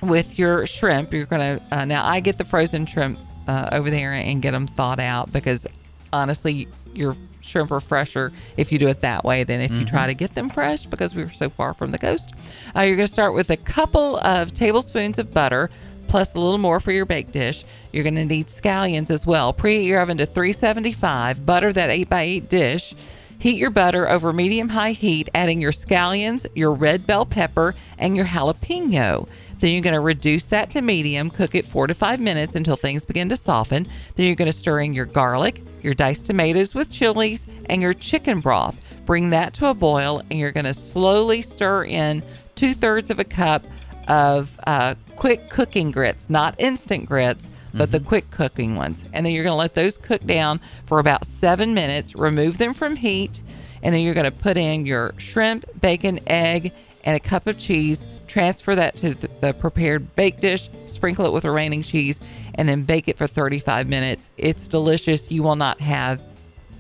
with 0.03 0.39
your 0.39 0.67
shrimp. 0.67 1.13
You're 1.13 1.27
going 1.27 1.59
to 1.59 1.65
uh, 1.71 1.85
now 1.85 2.05
I 2.05 2.21
get 2.21 2.39
the 2.39 2.45
frozen 2.45 2.87
shrimp 2.87 3.19
uh, 3.47 3.69
over 3.73 3.91
there 3.91 4.13
and 4.13 4.43
get 4.43 4.53
them 4.53 4.67
thawed 4.67 5.01
out 5.01 5.33
because 5.33 5.67
honestly, 6.13 6.69
your 6.95 7.17
shrimp 7.41 7.73
are 7.73 7.81
fresher 7.81 8.33
if 8.57 8.71
you 8.71 8.79
do 8.79 8.89
it 8.89 9.01
that 9.01 9.25
way 9.25 9.45
than 9.45 9.61
if 9.61 9.73
you 9.73 9.85
try 9.85 10.07
to 10.07 10.15
get 10.15 10.35
them 10.35 10.49
fresh 10.49 10.87
because 10.87 11.15
we 11.15 11.25
were 11.25 11.31
so 11.31 11.49
far 11.49 11.75
from 11.75 11.91
the 11.91 11.99
coast. 11.99 12.33
Uh, 12.77 12.81
you're 12.83 12.97
going 12.97 13.07
to 13.07 13.13
start 13.13 13.35
with 13.35 13.51
a 13.51 13.57
couple 13.57 14.17
of 14.19 14.53
tablespoons 14.53 15.19
of 15.19 15.35
butter 15.35 15.71
plus 16.13 16.35
a 16.35 16.39
little 16.39 16.59
more 16.59 16.79
for 16.79 16.93
your 16.93 17.07
baked 17.07 17.33
dish. 17.33 17.65
You're 17.91 18.03
going 18.05 18.17
to 18.17 18.27
need 18.27 18.49
scallions 18.49 19.11
as 19.11 19.27
well. 19.27 19.55
Preheat 19.55 19.87
your 19.87 20.03
oven 20.03 20.19
to 20.19 20.27
375. 20.27 21.47
Butter 21.47 21.73
that 21.73 21.89
8x8 21.89 22.51
dish. 22.51 22.95
Heat 23.39 23.57
your 23.57 23.71
butter 23.71 24.07
over 24.07 24.31
medium 24.35 24.69
high 24.69 24.93
heat, 24.93 25.31
adding 25.35 25.59
your 25.59 25.73
scallions, 25.73 26.47
your 26.55 26.75
red 26.75 27.07
bell 27.07 27.25
pepper, 27.25 27.75
and 27.97 28.15
your 28.15 28.27
jalapeno. 28.27 29.27
Then 29.59 29.73
you're 29.73 29.81
going 29.81 29.95
to 29.95 30.01
reduce 30.01 30.45
that 30.47 30.71
to 30.73 30.83
medium, 30.83 31.31
cook 31.31 31.55
it 31.55 31.65
four 31.65 31.87
to 31.87 31.95
five 31.95 32.21
minutes 32.21 32.57
until 32.57 32.77
things 32.77 33.07
begin 33.07 33.31
to 33.31 33.37
soften. 33.37 33.89
Then 34.15 34.27
you're 34.27 34.35
going 34.35 34.53
to 34.53 34.57
stir 34.57 34.81
in 34.81 34.93
your 34.93 35.07
garlic, 35.07 35.63
your 35.81 35.95
diced 35.95 36.27
tomatoes 36.27 36.75
with 36.75 36.91
chilies, 36.91 37.47
and 37.71 37.81
your 37.81 37.95
chicken 37.95 38.41
broth. 38.41 38.79
Bring 39.07 39.31
that 39.31 39.55
to 39.55 39.71
a 39.71 39.75
boil, 39.75 40.21
and 40.31 40.39
you're 40.39 40.53
going 40.53 40.67
to 40.67 40.75
slowly 40.75 41.41
stir 41.41 41.87
in 41.87 42.23
two 42.55 42.75
thirds 42.75 43.09
of 43.09 43.19
a 43.19 43.25
cup 43.25 43.65
of 44.09 44.59
uh, 44.67 44.95
quick 45.17 45.51
cooking 45.51 45.91
grits, 45.91 46.29
not 46.29 46.55
instant 46.59 47.07
grits, 47.07 47.51
but 47.75 47.91
the 47.91 48.01
quick 48.01 48.31
cooking 48.31 48.77
ones. 48.77 49.07
And 49.13 49.25
then 49.25 49.33
you're 49.33 49.45
going 49.45 49.53
to 49.53 49.59
let 49.59 49.75
those 49.75 49.97
cook 49.97 50.25
down 50.27 50.61
for 50.85 50.99
about 50.99 51.27
seven 51.27 51.75
minutes, 51.75 52.15
remove 52.15 52.59
them 52.59 52.75
from 52.75 52.97
heat, 52.97 53.41
and 53.83 53.95
then 53.95 54.03
you're 54.03 54.15
going 54.15 54.25
to 54.25 54.31
put 54.31 54.57
in 54.57 54.87
your 54.87 55.15
shrimp, 55.17 55.65
bacon, 55.81 56.21
egg, 56.27 56.73
and 57.05 57.17
a 57.17 57.21
cup 57.21 57.47
of 57.47 57.59
cheese. 57.59 58.07
Transfer 58.27 58.75
that 58.75 58.95
to 58.97 59.15
the 59.15 59.53
prepared 59.55 60.15
baked 60.17 60.41
dish, 60.41 60.71
sprinkle 60.87 61.27
it 61.27 61.33
with 61.33 61.45
remaining 61.45 61.83
cheese, 61.83 62.21
and 62.55 62.69
then 62.69 62.83
bake 62.83 63.09
it 63.09 63.17
for 63.19 63.27
35 63.27 63.89
minutes. 63.89 64.31
It's 64.37 64.69
delicious. 64.69 65.31
You 65.31 65.43
will 65.43 65.57
not 65.57 65.81
have 65.81 66.21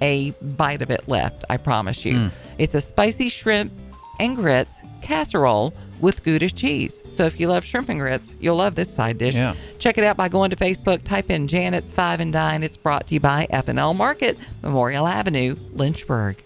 a 0.00 0.30
bite 0.42 0.82
of 0.82 0.90
it 0.90 1.08
left, 1.08 1.44
I 1.48 1.56
promise 1.56 2.04
you. 2.04 2.30
It's 2.58 2.74
a 2.74 2.80
spicy 2.80 3.28
shrimp 3.28 3.72
and 4.18 4.36
grits 4.36 4.82
casserole 5.00 5.74
with 6.03 6.22
Gouda 6.22 6.50
cheese. 6.50 7.03
So 7.09 7.24
if 7.24 7.40
you 7.40 7.48
love 7.48 7.64
shrimp 7.64 7.88
and 7.88 7.98
grits, 7.98 8.34
you'll 8.40 8.57
love 8.57 8.74
this 8.74 8.92
side 8.92 9.16
dish. 9.16 9.34
Yeah. 9.34 9.55
Check 9.78 9.96
it 9.96 10.05
out 10.05 10.18
by 10.18 10.28
going 10.28 10.50
to 10.50 10.57
Facebook, 10.57 11.03
type 11.05 11.30
in 11.30 11.48
Janet's 11.48 11.92
Five 11.92 12.20
and 12.20 12.32
Dine. 12.32 12.62
It's 12.62 12.76
brought 12.76 13.07
to 13.07 13.14
you 13.14 13.20
by 13.20 13.46
F&L 13.48 13.94
Market, 13.94 14.38
Memorial 14.61 15.07
Avenue, 15.07 15.57
Lynchburg. 15.72 16.42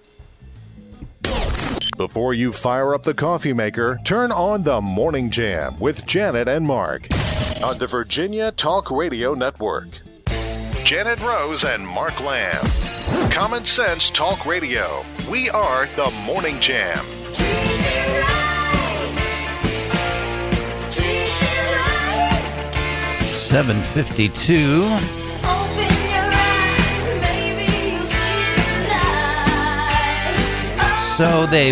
Before 1.96 2.34
you 2.34 2.52
fire 2.52 2.94
up 2.94 3.02
the 3.02 3.14
coffee 3.14 3.54
maker, 3.54 3.98
turn 4.04 4.30
on 4.30 4.62
the 4.62 4.80
Morning 4.80 5.30
Jam 5.30 5.78
with 5.80 6.06
Janet 6.06 6.46
and 6.46 6.66
Mark 6.66 7.08
on 7.64 7.78
the 7.78 7.86
Virginia 7.86 8.52
Talk 8.52 8.90
Radio 8.90 9.32
Network. 9.32 9.88
Janet 10.84 11.20
Rose 11.20 11.64
and 11.64 11.86
Mark 11.86 12.20
Lamb. 12.20 12.64
Common 13.30 13.64
Sense 13.64 14.10
Talk 14.10 14.44
Radio. 14.44 15.04
We 15.30 15.48
are 15.50 15.88
the 15.96 16.10
Morning 16.26 16.60
Jam. 16.60 17.04
752. 23.46 24.88
So 31.16 31.46
they 31.46 31.70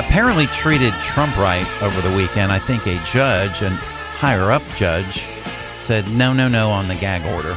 apparently 0.00 0.46
treated 0.46 0.92
Trump 0.94 1.36
right 1.36 1.66
over 1.82 2.00
the 2.00 2.14
weekend. 2.16 2.50
I 2.50 2.58
think 2.58 2.86
a 2.88 3.00
judge, 3.04 3.62
a 3.62 3.70
higher 3.70 4.50
up 4.50 4.62
judge, 4.76 5.28
said 5.76 6.10
no, 6.10 6.32
no, 6.32 6.48
no 6.48 6.70
on 6.70 6.88
the 6.88 6.96
gag 6.96 7.24
order. 7.32 7.56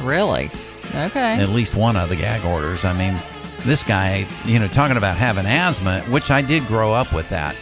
Really? 0.00 0.50
Okay. 0.94 1.38
At 1.38 1.50
least 1.50 1.76
one 1.76 1.96
of 1.96 2.08
the 2.08 2.16
gag 2.16 2.46
orders. 2.46 2.86
I 2.86 2.96
mean, 2.96 3.20
this 3.66 3.84
guy, 3.84 4.26
you 4.46 4.58
know, 4.58 4.68
talking 4.68 4.96
about 4.96 5.18
having 5.18 5.44
asthma, 5.44 6.00
which 6.08 6.30
I 6.30 6.40
did 6.40 6.66
grow 6.66 6.94
up 6.94 7.12
with 7.12 7.28
that. 7.28 7.56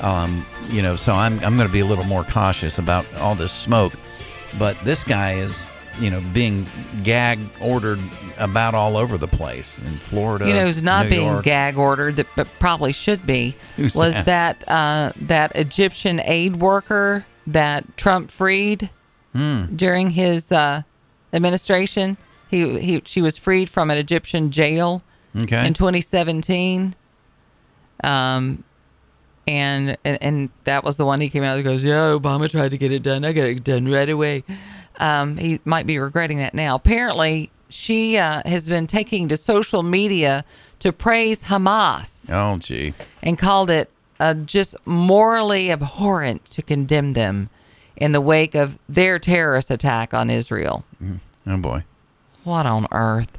Um, 0.00 0.46
you 0.68 0.80
know, 0.80 0.94
so 0.94 1.12
I'm 1.12 1.34
I'm 1.40 1.56
going 1.56 1.68
to 1.68 1.72
be 1.72 1.80
a 1.80 1.86
little 1.86 2.04
more 2.04 2.22
cautious 2.22 2.78
about 2.78 3.04
all 3.16 3.34
this 3.34 3.52
smoke. 3.52 3.92
But 4.58 4.76
this 4.84 5.04
guy 5.04 5.34
is, 5.34 5.70
you 6.00 6.10
know, 6.10 6.20
being 6.32 6.66
gag 7.02 7.38
ordered 7.60 8.00
about 8.38 8.74
all 8.74 8.96
over 8.96 9.16
the 9.18 9.28
place 9.28 9.78
in 9.78 9.96
Florida. 9.98 10.46
you 10.46 10.52
know 10.54 10.64
who's 10.66 10.82
not 10.82 11.04
New 11.06 11.10
being 11.10 11.26
York. 11.26 11.44
gag 11.44 11.76
ordered 11.78 12.16
that 12.16 12.26
but 12.36 12.46
probably 12.58 12.92
should 12.92 13.26
be 13.26 13.56
Who's 13.76 13.94
was 13.94 14.14
that? 14.14 14.26
that 14.60 14.68
uh, 14.68 15.12
that 15.22 15.52
Egyptian 15.56 16.20
aid 16.20 16.56
worker 16.56 17.24
that 17.46 17.96
Trump 17.96 18.30
freed 18.30 18.90
Hmm. 19.34 19.74
during 19.76 20.10
his 20.10 20.50
uh, 20.50 20.80
administration. 21.32 22.16
He, 22.48 22.78
he 22.78 23.02
she 23.04 23.20
was 23.20 23.36
freed 23.36 23.68
from 23.68 23.90
an 23.90 23.98
Egyptian 23.98 24.50
jail 24.50 25.02
Okay. 25.36 25.66
in 25.66 25.74
2017. 25.74 26.94
Um, 28.04 28.64
and, 29.46 29.96
and 30.04 30.18
and 30.20 30.50
that 30.64 30.84
was 30.84 30.96
the 30.96 31.06
one 31.06 31.20
he 31.20 31.28
came 31.28 31.42
out 31.42 31.56
and 31.56 31.64
goes, 31.64 31.84
"Yeah, 31.84 32.10
Obama 32.18 32.50
tried 32.50 32.72
to 32.72 32.78
get 32.78 32.92
it 32.92 33.02
done. 33.02 33.24
I 33.24 33.32
got 33.32 33.46
it 33.46 33.64
done 33.64 33.86
right 33.86 34.08
away." 34.08 34.44
Um, 34.98 35.36
he 35.36 35.60
might 35.64 35.86
be 35.86 35.98
regretting 35.98 36.38
that 36.38 36.54
now. 36.54 36.74
Apparently, 36.74 37.50
she 37.68 38.16
uh, 38.16 38.42
has 38.46 38.68
been 38.68 38.86
taking 38.86 39.28
to 39.28 39.36
social 39.36 39.82
media 39.82 40.44
to 40.78 40.92
praise 40.92 41.44
Hamas 41.44 42.30
oh, 42.32 42.58
gee. 42.58 42.94
and 43.22 43.38
called 43.38 43.70
it 43.70 43.90
uh, 44.20 44.34
just 44.34 44.74
morally 44.86 45.70
abhorrent 45.70 46.44
to 46.46 46.62
condemn 46.62 47.12
them 47.12 47.50
in 47.96 48.12
the 48.12 48.20
wake 48.20 48.54
of 48.54 48.78
their 48.88 49.18
terrorist 49.18 49.70
attack 49.70 50.14
on 50.14 50.30
Israel. 50.30 50.84
Oh, 51.46 51.56
boy. 51.58 51.84
What 52.44 52.66
on 52.66 52.86
earth? 52.92 53.38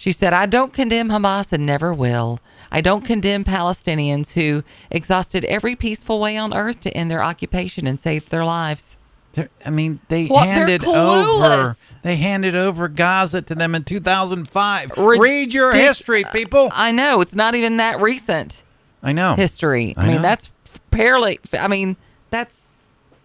She 0.00 0.12
said, 0.12 0.32
I 0.32 0.46
don't 0.46 0.72
condemn 0.72 1.10
Hamas 1.10 1.52
and 1.52 1.66
never 1.66 1.92
will. 1.92 2.40
I 2.72 2.80
don't 2.80 3.04
condemn 3.04 3.44
Palestinians 3.44 4.34
who 4.34 4.62
exhausted 4.90 5.44
every 5.46 5.74
peaceful 5.74 6.20
way 6.20 6.36
on 6.36 6.54
earth 6.54 6.80
to 6.80 6.96
end 6.96 7.10
their 7.10 7.22
occupation 7.22 7.86
and 7.86 8.00
save 8.00 8.28
their 8.28 8.44
lives. 8.44 8.96
They're, 9.32 9.48
I 9.64 9.70
mean, 9.70 10.00
they? 10.08 10.26
Handed 10.26 10.84
over. 10.84 11.76
They 12.02 12.16
handed 12.16 12.56
over 12.56 12.88
Gaza 12.88 13.42
to 13.42 13.54
them 13.54 13.74
in 13.74 13.84
2005. 13.84 14.92
Ridic- 14.92 15.20
Read 15.20 15.54
your 15.54 15.74
history, 15.74 16.24
people. 16.32 16.70
I 16.72 16.90
know. 16.92 17.20
It's 17.20 17.34
not 17.34 17.54
even 17.54 17.76
that 17.76 18.00
recent 18.00 18.62
I 19.02 19.12
know. 19.12 19.34
history. 19.34 19.94
I, 19.96 20.02
I 20.02 20.06
mean, 20.06 20.16
know. 20.16 20.22
that's 20.22 20.52
fairly, 20.90 21.38
I 21.52 21.68
mean, 21.68 21.96
that's 22.30 22.64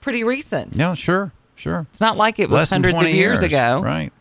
pretty 0.01 0.23
recent. 0.23 0.75
Yeah, 0.75 0.93
sure, 0.93 1.31
sure. 1.55 1.87
It's 1.89 2.01
not 2.01 2.17
like 2.17 2.39
it 2.39 2.49
was 2.49 2.59
Less 2.59 2.69
hundreds 2.69 2.95
of 2.95 3.01
20 3.01 3.15
years, 3.15 3.41
ago. 3.41 3.81
Right. 3.81 4.11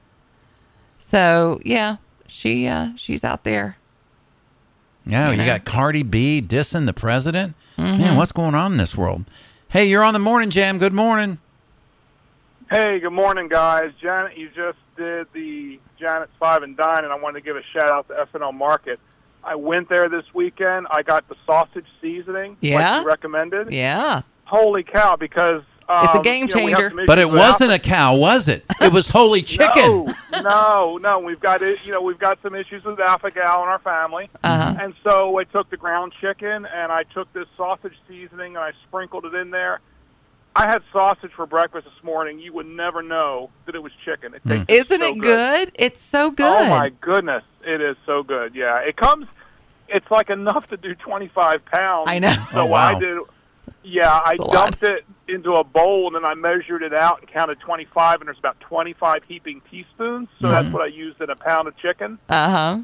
So, 0.98 1.60
yeah, 1.64 1.96
she 2.26 2.66
uh, 2.66 2.90
she's 2.96 3.24
out 3.24 3.44
there. 3.44 3.76
Yeah, 5.06 5.30
you, 5.30 5.36
know? 5.36 5.46
got 5.46 5.64
Cardi 5.64 6.02
B 6.02 6.42
dissing 6.42 6.86
the 6.86 6.92
president. 6.94 7.54
Mm-hmm. 7.78 7.98
Man, 8.00 8.16
what's 8.16 8.32
going 8.32 8.54
on 8.54 8.72
in 8.72 8.78
this 8.78 8.96
world? 8.96 9.24
Hey, 9.68 9.86
you're 9.86 10.02
on 10.04 10.14
the 10.14 10.20
morning 10.20 10.50
jam. 10.50 10.78
Good 10.78 10.92
morning. 10.92 11.38
Hey, 12.70 12.98
good 13.00 13.12
morning, 13.12 13.48
guys. 13.48 13.92
Janet, 14.00 14.36
you 14.38 14.48
just 14.48 14.78
did 14.96 15.26
the 15.32 15.78
Janet's 16.00 16.32
Five 16.38 16.62
and 16.62 16.76
Dine, 16.76 17.04
and 17.04 17.12
I 17.12 17.16
wanted 17.16 17.40
to 17.40 17.44
give 17.44 17.56
a 17.56 17.62
shout 17.72 17.90
out 17.90 18.08
to 18.08 18.26
FNL 18.32 18.54
Market. 18.54 18.98
I 19.42 19.56
went 19.56 19.88
there 19.90 20.08
this 20.08 20.24
weekend. 20.32 20.86
I 20.90 21.02
got 21.02 21.28
the 21.28 21.34
sausage 21.44 21.86
seasoning, 22.00 22.56
Yeah? 22.60 22.78
like 22.96 23.02
you 23.02 23.06
recommended. 23.08 23.72
Yeah. 23.72 24.22
Holy 24.44 24.82
cow! 24.82 25.16
Because 25.16 25.62
um, 25.88 26.04
It's 26.06 26.14
a 26.16 26.20
game 26.22 26.48
you 26.48 26.54
know, 26.54 26.76
changer. 26.76 26.92
But 27.06 27.18
it 27.18 27.30
wasn't 27.30 27.72
a 27.72 27.78
cow, 27.78 28.16
was 28.16 28.48
it? 28.48 28.64
It 28.80 28.92
was 28.92 29.08
holy 29.08 29.42
chicken. 29.56 30.06
No, 30.32 30.42
no, 30.42 30.98
no. 30.98 31.18
We've 31.20 31.40
got 31.40 31.62
it. 31.62 31.84
You 31.86 31.92
know, 31.92 32.00
we've 32.02 32.18
got 32.18 32.38
some 32.42 32.54
issues 32.54 32.84
with 32.84 32.98
Alpha 33.00 33.30
Gal 33.30 33.62
in 33.62 33.68
our 33.68 33.78
family, 33.78 34.28
Uh-huh. 34.42 34.76
and 34.80 34.94
so 35.02 35.38
I 35.38 35.44
took 35.44 35.70
the 35.70 35.76
ground 35.76 36.12
chicken 36.20 36.66
and 36.66 36.90
I 36.92 37.02
took 37.04 37.32
this 37.32 37.46
sausage 37.56 37.94
seasoning 38.08 38.56
and 38.56 38.64
I 38.64 38.72
sprinkled 38.88 39.24
it 39.26 39.34
in 39.34 39.50
there. 39.50 39.80
I 40.56 40.66
had 40.68 40.82
sausage 40.92 41.32
for 41.34 41.46
breakfast 41.46 41.84
this 41.86 42.04
morning. 42.04 42.38
You 42.38 42.52
would 42.52 42.66
never 42.66 43.02
know 43.02 43.50
that 43.66 43.74
it 43.74 43.82
was 43.82 43.90
chicken. 44.04 44.34
It 44.34 44.42
tastes 44.44 44.66
Isn't 44.68 45.00
so 45.00 45.06
it 45.08 45.18
good? 45.20 45.70
It's 45.74 46.00
so 46.00 46.30
good. 46.30 46.46
Oh 46.46 46.68
my 46.70 46.90
goodness, 47.00 47.42
it 47.66 47.80
is 47.80 47.96
so 48.06 48.22
good. 48.22 48.54
Yeah, 48.54 48.78
it 48.78 48.96
comes. 48.96 49.26
It's 49.88 50.08
like 50.10 50.30
enough 50.30 50.66
to 50.68 50.76
do 50.76 50.94
25 50.94 51.64
pounds. 51.66 52.04
I 52.08 52.18
know. 52.20 52.32
So 52.52 52.60
Oh, 52.60 52.66
wow. 52.66 52.96
I 52.96 52.98
did. 53.00 53.18
Yeah, 53.82 54.08
I 54.08 54.36
a 54.38 54.42
lot. 54.42 54.52
dumped 54.52 54.82
it 54.82 55.04
into 55.28 55.52
a 55.52 55.64
bowl 55.64 56.06
and 56.06 56.16
then 56.16 56.24
I 56.24 56.34
measured 56.34 56.82
it 56.82 56.94
out 56.94 57.20
and 57.20 57.28
counted 57.28 57.60
25, 57.60 58.20
and 58.20 58.28
there's 58.28 58.38
about 58.38 58.58
25 58.60 59.22
heaping 59.24 59.60
teaspoons. 59.70 60.28
So 60.40 60.50
that's 60.50 60.68
what 60.72 60.82
I 60.82 60.86
used 60.86 61.20
in 61.20 61.30
a 61.30 61.36
pound 61.36 61.68
of 61.68 61.76
chicken. 61.76 62.18
Uh 62.28 62.50
huh. 62.50 62.78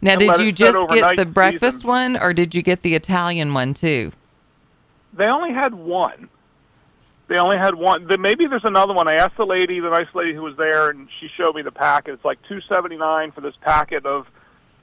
Now, 0.00 0.16
did 0.16 0.38
you 0.38 0.52
just 0.52 0.76
get 0.88 1.16
the 1.16 1.26
breakfast 1.26 1.78
season. 1.78 1.88
one, 1.88 2.16
or 2.16 2.32
did 2.32 2.54
you 2.54 2.62
get 2.62 2.82
the 2.82 2.94
Italian 2.94 3.54
one 3.54 3.74
too? 3.74 4.12
They 5.12 5.26
only 5.26 5.52
had 5.52 5.74
one. 5.74 6.28
They 7.28 7.38
only 7.38 7.56
had 7.56 7.74
one. 7.74 8.06
Then 8.06 8.20
maybe 8.20 8.46
there's 8.46 8.64
another 8.64 8.92
one. 8.92 9.08
I 9.08 9.14
asked 9.14 9.36
the 9.36 9.46
lady, 9.46 9.80
the 9.80 9.90
nice 9.90 10.12
lady 10.14 10.34
who 10.34 10.42
was 10.42 10.56
there, 10.56 10.90
and 10.90 11.08
she 11.20 11.28
showed 11.36 11.54
me 11.54 11.62
the 11.62 11.72
packet. 11.72 12.14
It's 12.14 12.24
like 12.24 12.38
2.79 12.50 13.34
for 13.34 13.40
this 13.40 13.54
packet 13.62 14.04
of 14.04 14.26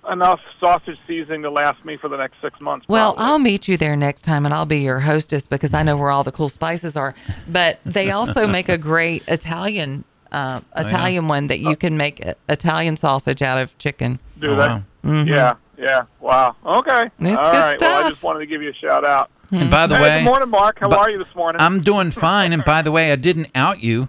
enough 0.10 0.40
sausage 0.60 0.98
seasoning 1.08 1.44
to 1.44 1.50
last 1.52 1.84
me 1.86 1.98
for 1.98 2.08
the 2.08 2.18
next 2.18 2.42
six 2.42 2.60
months. 2.62 2.88
Well, 2.88 3.14
probably. 3.14 3.32
I'll 3.32 3.40
meet 3.40 3.68
you 3.68 3.78
there 3.78 3.96
next 3.96 4.24
time, 4.24 4.46
and 4.46 4.54
I'll 4.54 4.66
be 4.66 4.80
your 4.80 5.00
hostess 5.02 5.48
because 5.48 5.74
I 5.74 5.84
know 5.84 5.96
where 5.98 6.10
all 6.10 6.24
the 6.24 6.32
cool 6.32 6.50
spices 6.50 6.98
are. 6.98 7.14
But 7.48 7.80
they 7.86 8.12
also 8.12 8.48
make 8.58 8.70
a 8.70 8.78
great 8.78 9.24
Italian 9.28 10.04
uh, 10.32 10.62
Italian 10.78 11.28
one 11.28 11.48
that 11.48 11.60
you 11.60 11.76
can 11.76 11.98
make 11.98 12.26
uh, 12.26 12.34
Italian 12.48 12.96
sausage 12.98 13.42
out 13.42 13.58
of 13.58 13.78
chicken. 13.78 14.20
do 14.40 14.52
Oh, 14.52 14.56
that. 14.56 14.84
wow. 15.04 15.24
Yeah, 15.24 15.56
yeah. 15.78 16.04
Wow. 16.22 16.56
Okay. 16.66 16.92
Mm-hmm. 16.92 17.26
It's 17.26 17.38
All 17.38 17.52
good 17.52 17.58
right. 17.60 17.82
Well, 17.82 18.06
I 18.06 18.10
just 18.10 18.24
wanted 18.24 18.40
to 18.40 18.46
give 18.46 18.62
you 18.62 18.70
a 18.70 18.74
shout 18.74 19.04
out. 19.06 19.30
And 19.52 19.70
by 19.70 19.86
the 19.88 19.98
Hey, 19.98 20.02
way, 20.04 20.20
good 20.20 20.30
morning, 20.30 20.50
Mark. 20.50 20.80
How 20.80 20.88
but- 20.88 21.00
are 21.00 21.10
you 21.12 21.18
this 21.18 21.36
morning? 21.36 21.60
I'm 21.62 21.82
doing 21.82 22.12
fine. 22.12 22.54
And 22.54 22.64
by 22.64 22.82
the 22.82 22.92
way, 22.92 23.12
I 23.12 23.18
didn't 23.18 23.48
out 23.54 23.84
you. 23.84 24.08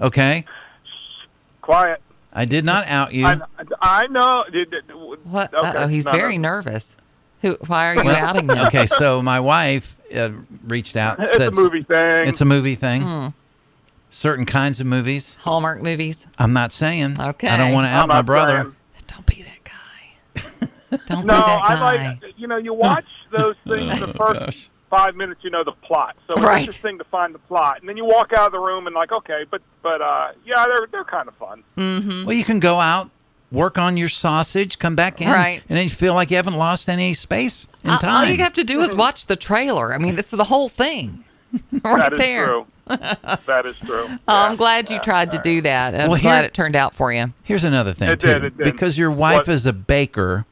Okay. 0.00 0.44
quiet. 1.60 2.00
I 2.38 2.44
did 2.44 2.64
not 2.64 2.86
out 2.86 3.12
you. 3.14 3.26
I, 3.26 3.40
I 3.80 4.06
know. 4.06 4.44
Did- 4.52 4.70
did- 4.70 4.84
What? 5.24 5.52
Okay. 5.52 5.66
Uh-oh, 5.68 5.86
he's 5.88 6.04
No, 6.06 6.12
no. 6.12 6.18
very 6.18 6.38
nervous. 6.38 6.96
Who? 7.42 7.56
Why 7.66 7.88
are 7.88 7.94
you 7.96 8.04
Well, 8.04 8.16
outing 8.24 8.48
him? 8.48 8.58
okay, 8.66 8.86
so 8.86 9.20
my 9.22 9.40
wife 9.40 9.96
uh, 10.14 10.30
reached 10.66 10.96
out. 10.96 11.18
It's 11.20 11.36
said 11.36 11.52
a 11.52 11.56
movie 11.56 11.82
thing. 11.82 12.26
It's 12.28 12.40
a 12.40 12.44
movie 12.44 12.74
thing. 12.74 13.02
Hmm. 13.02 13.26
Certain 14.10 14.46
kinds 14.46 14.80
of 14.80 14.86
movies. 14.86 15.36
Hallmark 15.40 15.82
movies. 15.82 16.26
I'm 16.38 16.52
not 16.52 16.72
saying. 16.72 17.16
Okay. 17.20 17.48
I 17.48 17.56
don't 17.56 17.72
want 17.72 17.86
to 17.86 17.90
out 17.90 18.08
my 18.08 18.22
brother. 18.22 18.62
saying. 18.62 18.74
Don't 19.08 19.26
be 19.26 19.42
that 19.44 19.64
guy. 19.64 20.98
Don't 21.06 21.26
No, 21.26 21.34
be 21.34 21.40
that 21.40 21.62
guy. 21.62 21.74
I 21.74 21.80
like 22.06 22.22
you 22.36 22.46
know 22.46 22.56
you 22.56 22.72
watch 22.72 23.06
those 23.36 23.56
things 23.66 24.00
the 24.00 24.06
first 24.14 24.40
gosh. 24.40 24.68
Five 24.90 25.14
minutes 25.16 25.42
you 25.44 25.50
know 25.50 25.64
the 25.64 25.72
plot, 25.72 26.16
so 26.26 26.34
it's 26.34 26.42
Right. 26.42 26.60
interesting 26.60 26.98
to 26.98 27.04
find 27.04 27.34
the 27.34 27.38
plot, 27.40 27.80
and 27.80 27.88
then 27.88 27.96
you 27.96 28.04
walk 28.04 28.32
out 28.32 28.46
of 28.46 28.52
the 28.52 28.58
room 28.58 28.86
and 28.86 28.94
like 28.94 29.12
okay, 29.12 29.44
but 29.50 29.60
but 29.82 30.00
uh 30.00 30.28
yeah 30.44 30.66
they're 30.66 30.86
they're 30.90 31.04
kind 31.04 31.28
of 31.28 31.34
fun. 31.34 31.62
Well, 31.76 32.32
you 32.36 32.44
can 32.44 32.60
go 32.60 32.80
out, 32.80 33.10
work 33.52 33.78
on 33.78 33.96
your 33.96 34.08
sausage, 34.08 34.78
come 34.78 34.96
back 34.96 35.20
in, 35.20 35.28
Right. 35.28 35.62
and 35.68 35.76
then 35.76 35.84
you 35.84 35.90
feel 35.90 36.14
like 36.14 36.30
you 36.30 36.36
haven't 36.36 36.56
lost 36.56 36.88
any 36.88 37.14
space 37.14 37.66
in 37.84 37.90
All- 37.90 37.98
time. 37.98 38.10
All 38.10 38.24
you 38.32 38.38
have 38.42 38.54
to 38.54 38.64
do 38.64 38.80
is 38.80 38.94
watch 38.94 39.26
the 39.26 39.36
trailer. 39.36 39.94
I 39.94 39.98
mean, 39.98 40.14
that's 40.16 40.30
the 40.30 40.44
whole 40.44 40.68
thing, 40.68 41.24
right 41.82 42.10
That 42.10 42.12
is 42.14 42.18
there. 42.18 42.46
true. 42.46 42.66
that 42.88 43.66
is 43.66 43.76
true. 43.80 44.06
Oh, 44.08 44.18
I'm 44.26 44.56
glad 44.56 44.90
you 44.90 44.98
tried 45.00 45.30
to 45.32 45.40
do 45.44 45.60
that. 45.62 45.92
and 45.92 46.02
I'm 46.04 46.10
Well, 46.10 46.20
glad 46.20 46.38
here- 46.38 46.44
it 46.46 46.54
turned 46.54 46.74
out 46.76 46.94
for 46.94 47.12
you. 47.12 47.32
Here's 47.42 47.64
another 47.66 47.92
thing 47.92 48.08
It 48.08 48.20
too, 48.20 48.26
did, 48.28 48.44
it 48.44 48.56
did. 48.56 48.64
because 48.64 48.96
your 48.98 49.10
wife 49.10 49.46
What? 49.46 49.48
is 49.54 49.66
a 49.66 49.72
baker. 49.74 50.46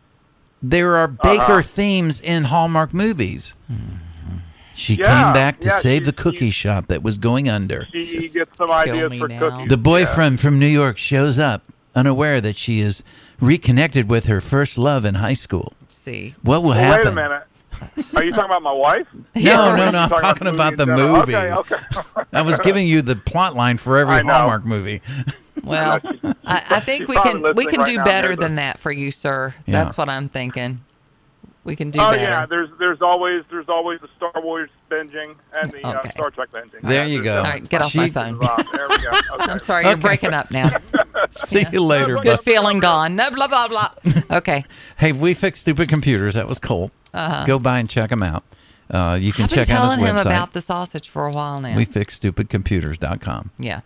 There 0.63 0.97
are 0.97 1.07
baker 1.09 1.43
Uh-huh. 1.43 1.63
themes 1.63 2.21
in 2.21 2.45
Hallmark 2.45 2.93
movies. 2.93 3.55
She 4.77 4.95
Yeah, 4.97 5.25
came 5.25 5.33
back 5.33 5.61
to 5.61 5.69
yeah, 5.69 5.79
save 5.79 6.03
she- 6.03 6.07
the 6.07 6.13
cookie 6.13 6.39
she- 6.47 6.51
shop 6.51 6.89
that 6.89 7.03
was 7.03 7.17
going 7.19 7.49
under. 7.49 7.87
She 7.93 8.01
Just 8.21 8.35
gets 8.35 8.57
some 8.57 8.71
ideas 8.71 9.11
me 9.11 9.19
for 9.19 9.29
now. 9.29 9.39
cookies. 9.39 9.69
The 9.71 9.77
boyfriend 9.79 10.39
from 10.41 10.59
New 10.59 10.67
York 10.67 10.99
shows 10.99 11.39
up, 11.39 11.63
unaware 11.95 12.41
that 12.43 12.57
she 12.59 12.81
is 12.81 13.03
reconnected 13.41 14.09
with 14.09 14.27
her 14.27 14.41
first 14.41 14.77
love 14.79 15.05
in 15.05 15.15
high 15.17 15.33
school. 15.33 15.73
See, 15.89 16.35
What 16.43 16.63
will 16.63 16.71
Well, 16.71 16.79
happen? 16.79 17.15
wait 17.15 17.25
a 17.25 17.29
minute. 17.29 17.43
Are 18.15 18.25
you 18.25 18.31
talking 18.31 18.47
about 18.47 18.63
my 18.63 18.73
wife? 18.73 19.05
No, 19.35 19.75
no, 19.77 19.83
are 19.89 19.93
no. 19.93 19.99
you 19.99 20.05
I'm 20.05 20.09
talking 20.09 20.47
about 20.47 20.77
the 20.77 20.85
in 20.85 20.89
general? 20.91 21.17
movie. 21.19 21.37
Okay, 21.37 21.53
okay. 21.53 22.23
I 22.33 22.43
was 22.43 22.59
giving 22.61 22.87
you 22.87 23.03
the 23.03 23.17
plot 23.17 23.55
line 23.55 23.77
for 23.77 23.99
every 23.99 24.15
Hallmark 24.23 24.65
movie. 24.65 25.03
well, 25.65 26.01
I, 26.47 26.63
I 26.71 26.81
think 26.81 27.07
we 27.09 27.17
can 27.17 27.43
we 27.55 27.67
can 27.67 27.81
right 27.81 27.87
do 27.87 27.97
now, 27.99 28.05
better 28.05 28.31
Heather. 28.31 28.41
than 28.43 28.55
that 28.57 28.79
for 28.79 28.91
you, 28.93 29.11
sir. 29.11 29.55
Yeah. 29.67 29.83
That's 29.85 29.97
what 29.99 30.09
I'm 30.09 30.29
thinking. 30.31 30.81
We 31.67 31.77
can 31.77 31.91
do 31.91 31.99
Oh 32.01 32.13
better. 32.13 32.23
yeah, 32.23 32.47
there's 32.47 32.71
there's 32.79 33.03
always 33.03 33.45
there's 33.51 33.69
always 33.69 34.01
the 34.01 34.09
Star 34.17 34.33
Wars 34.43 34.71
binging 34.91 35.35
and 35.61 35.71
the 35.73 35.87
Okay. 35.87 36.09
uh, 36.09 36.11
Star 36.13 36.31
Trek 36.31 36.51
binging. 36.53 36.81
There 36.81 36.93
Yeah, 36.93 37.05
you 37.05 37.23
go. 37.23 37.39
All 37.39 37.43
definitely 37.43 37.69
get 37.69 37.83
off 37.83 37.95
my 37.95 38.09
phone. 38.09 38.39
There 38.39 38.89
we 38.89 38.97
go. 38.99 39.11
Okay. 39.41 39.53
I'm 39.53 39.59
sorry, 39.59 39.85
you're 39.87 39.97
breaking 39.97 40.33
up 40.33 40.51
now. 40.51 40.71
See 41.31 41.65
you 41.73 41.83
later. 41.83 42.15
Good 42.17 42.37
bud. 42.37 42.41
feeling 42.41 42.79
gone. 42.79 43.17
No, 43.17 43.31
blah 43.31 43.49
blah 43.49 43.69
blah. 43.69 43.91
Okay. 44.39 44.65
Hey, 44.99 45.13
we 45.13 45.35
fixed 45.35 45.63
stupid 45.63 45.89
computers. 45.89 46.35
That 46.35 46.49
was 46.49 46.59
cool. 46.59 46.91
Go 47.47 47.59
by 47.59 47.79
and 47.81 47.91
check 47.91 48.11
them 48.11 48.23
out. 48.23 48.45
Uh, 48.91 49.19
you 49.21 49.33
can 49.33 49.45
Uh-huh. 49.45 49.45
I've 49.45 49.49
been 49.51 49.65
check 49.67 49.71
out 49.77 49.83
his 49.83 49.91
telling 49.91 50.07
him 50.07 50.17
about 50.17 50.53
the 50.53 50.61
sausage 50.61 51.09
for 51.09 51.27
a 51.27 51.33
while 51.33 51.61
now. 51.61 51.75
we 51.77 51.85
fixed 51.85 52.23
stupidcomputers.com. 52.23 53.51
yeah. 53.59 53.81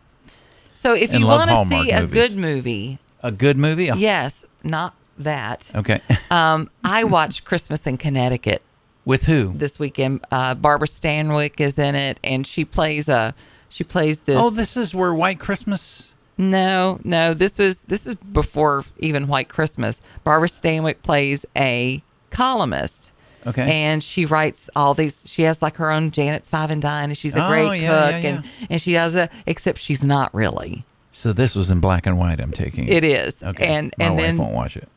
So 0.75 0.95
if 0.95 1.11
And 1.13 1.21
you 1.23 1.27
want 1.27 1.49
to 1.51 1.57
Hallmark 1.57 1.87
see 1.87 1.91
a 1.93 2.01
movies. 2.03 2.13
good 2.35 2.39
movie, 2.41 2.99
A 3.23 3.31
good 3.33 3.57
movie? 3.59 3.91
Yes, 3.97 4.45
not 4.63 4.95
that. 5.25 5.71
Okay. 5.75 6.01
Um, 6.31 6.71
I 6.85 7.03
watched 7.05 7.45
Christmas 7.45 7.89
in 7.89 7.99
Connecticut 7.99 8.63
With 9.05 9.25
who? 9.25 9.53
this 9.57 9.81
weekend. 9.81 10.25
Uh, 10.31 10.55
Barbara 10.55 10.87
Stanwyck 10.87 11.59
is 11.59 11.77
in 11.77 11.97
it, 11.97 12.21
and 12.23 12.47
she 12.47 12.65
plays 12.65 13.09
a 13.09 13.35
she 13.69 13.83
plays 13.83 14.21
this. 14.21 14.39
Oh, 14.41 14.51
this 14.51 14.77
is 14.77 14.95
where 14.95 15.13
White 15.13 15.41
Christmas. 15.41 16.15
No, 16.39 17.01
no. 17.03 17.35
This 17.35 17.59
was 17.59 17.81
this 17.81 18.07
is 18.07 18.15
before 18.15 18.85
even 18.99 19.27
White 19.27 19.49
Christmas. 19.49 20.01
Barbara 20.23 20.49
Stanwyck 20.49 21.03
plays 21.03 21.45
a 21.57 22.01
columnist. 22.31 23.11
Okay. 23.47 23.69
And 23.71 24.03
she 24.05 24.25
writes 24.27 24.71
all 24.77 24.95
these. 24.95 25.29
She 25.29 25.43
has 25.43 25.61
like 25.63 25.77
her 25.79 25.91
own 25.91 26.11
Janet's 26.13 26.49
Five 26.49 26.71
and 26.71 26.81
Dine, 26.81 27.09
and 27.11 27.19
she's 27.19 27.35
a 27.35 27.45
Oh, 27.45 27.49
great 27.49 27.81
yeah, 27.81 28.13
cook, 28.13 28.23
yeah, 28.23 28.31
and 28.31 28.45
and 28.71 28.81
she 28.81 28.93
does 28.93 29.17
a. 29.17 29.29
Except 29.47 29.79
she's 29.79 30.05
not 30.05 30.33
really. 30.35 30.85
So 31.13 31.33
this 31.33 31.57
was 31.57 31.71
in 31.73 31.81
black 31.81 32.07
and 32.07 32.19
white. 32.19 32.39
I'm 32.41 32.53
taking 32.53 32.87
It 32.89 33.03
is. 33.03 33.43
Okay. 33.43 33.67
And 33.67 33.93
My 33.99 34.05
and 34.07 34.15
wife 34.17 34.25
then 34.27 34.39
won't 34.39 34.55
watch 34.55 34.77
it. 34.77 34.89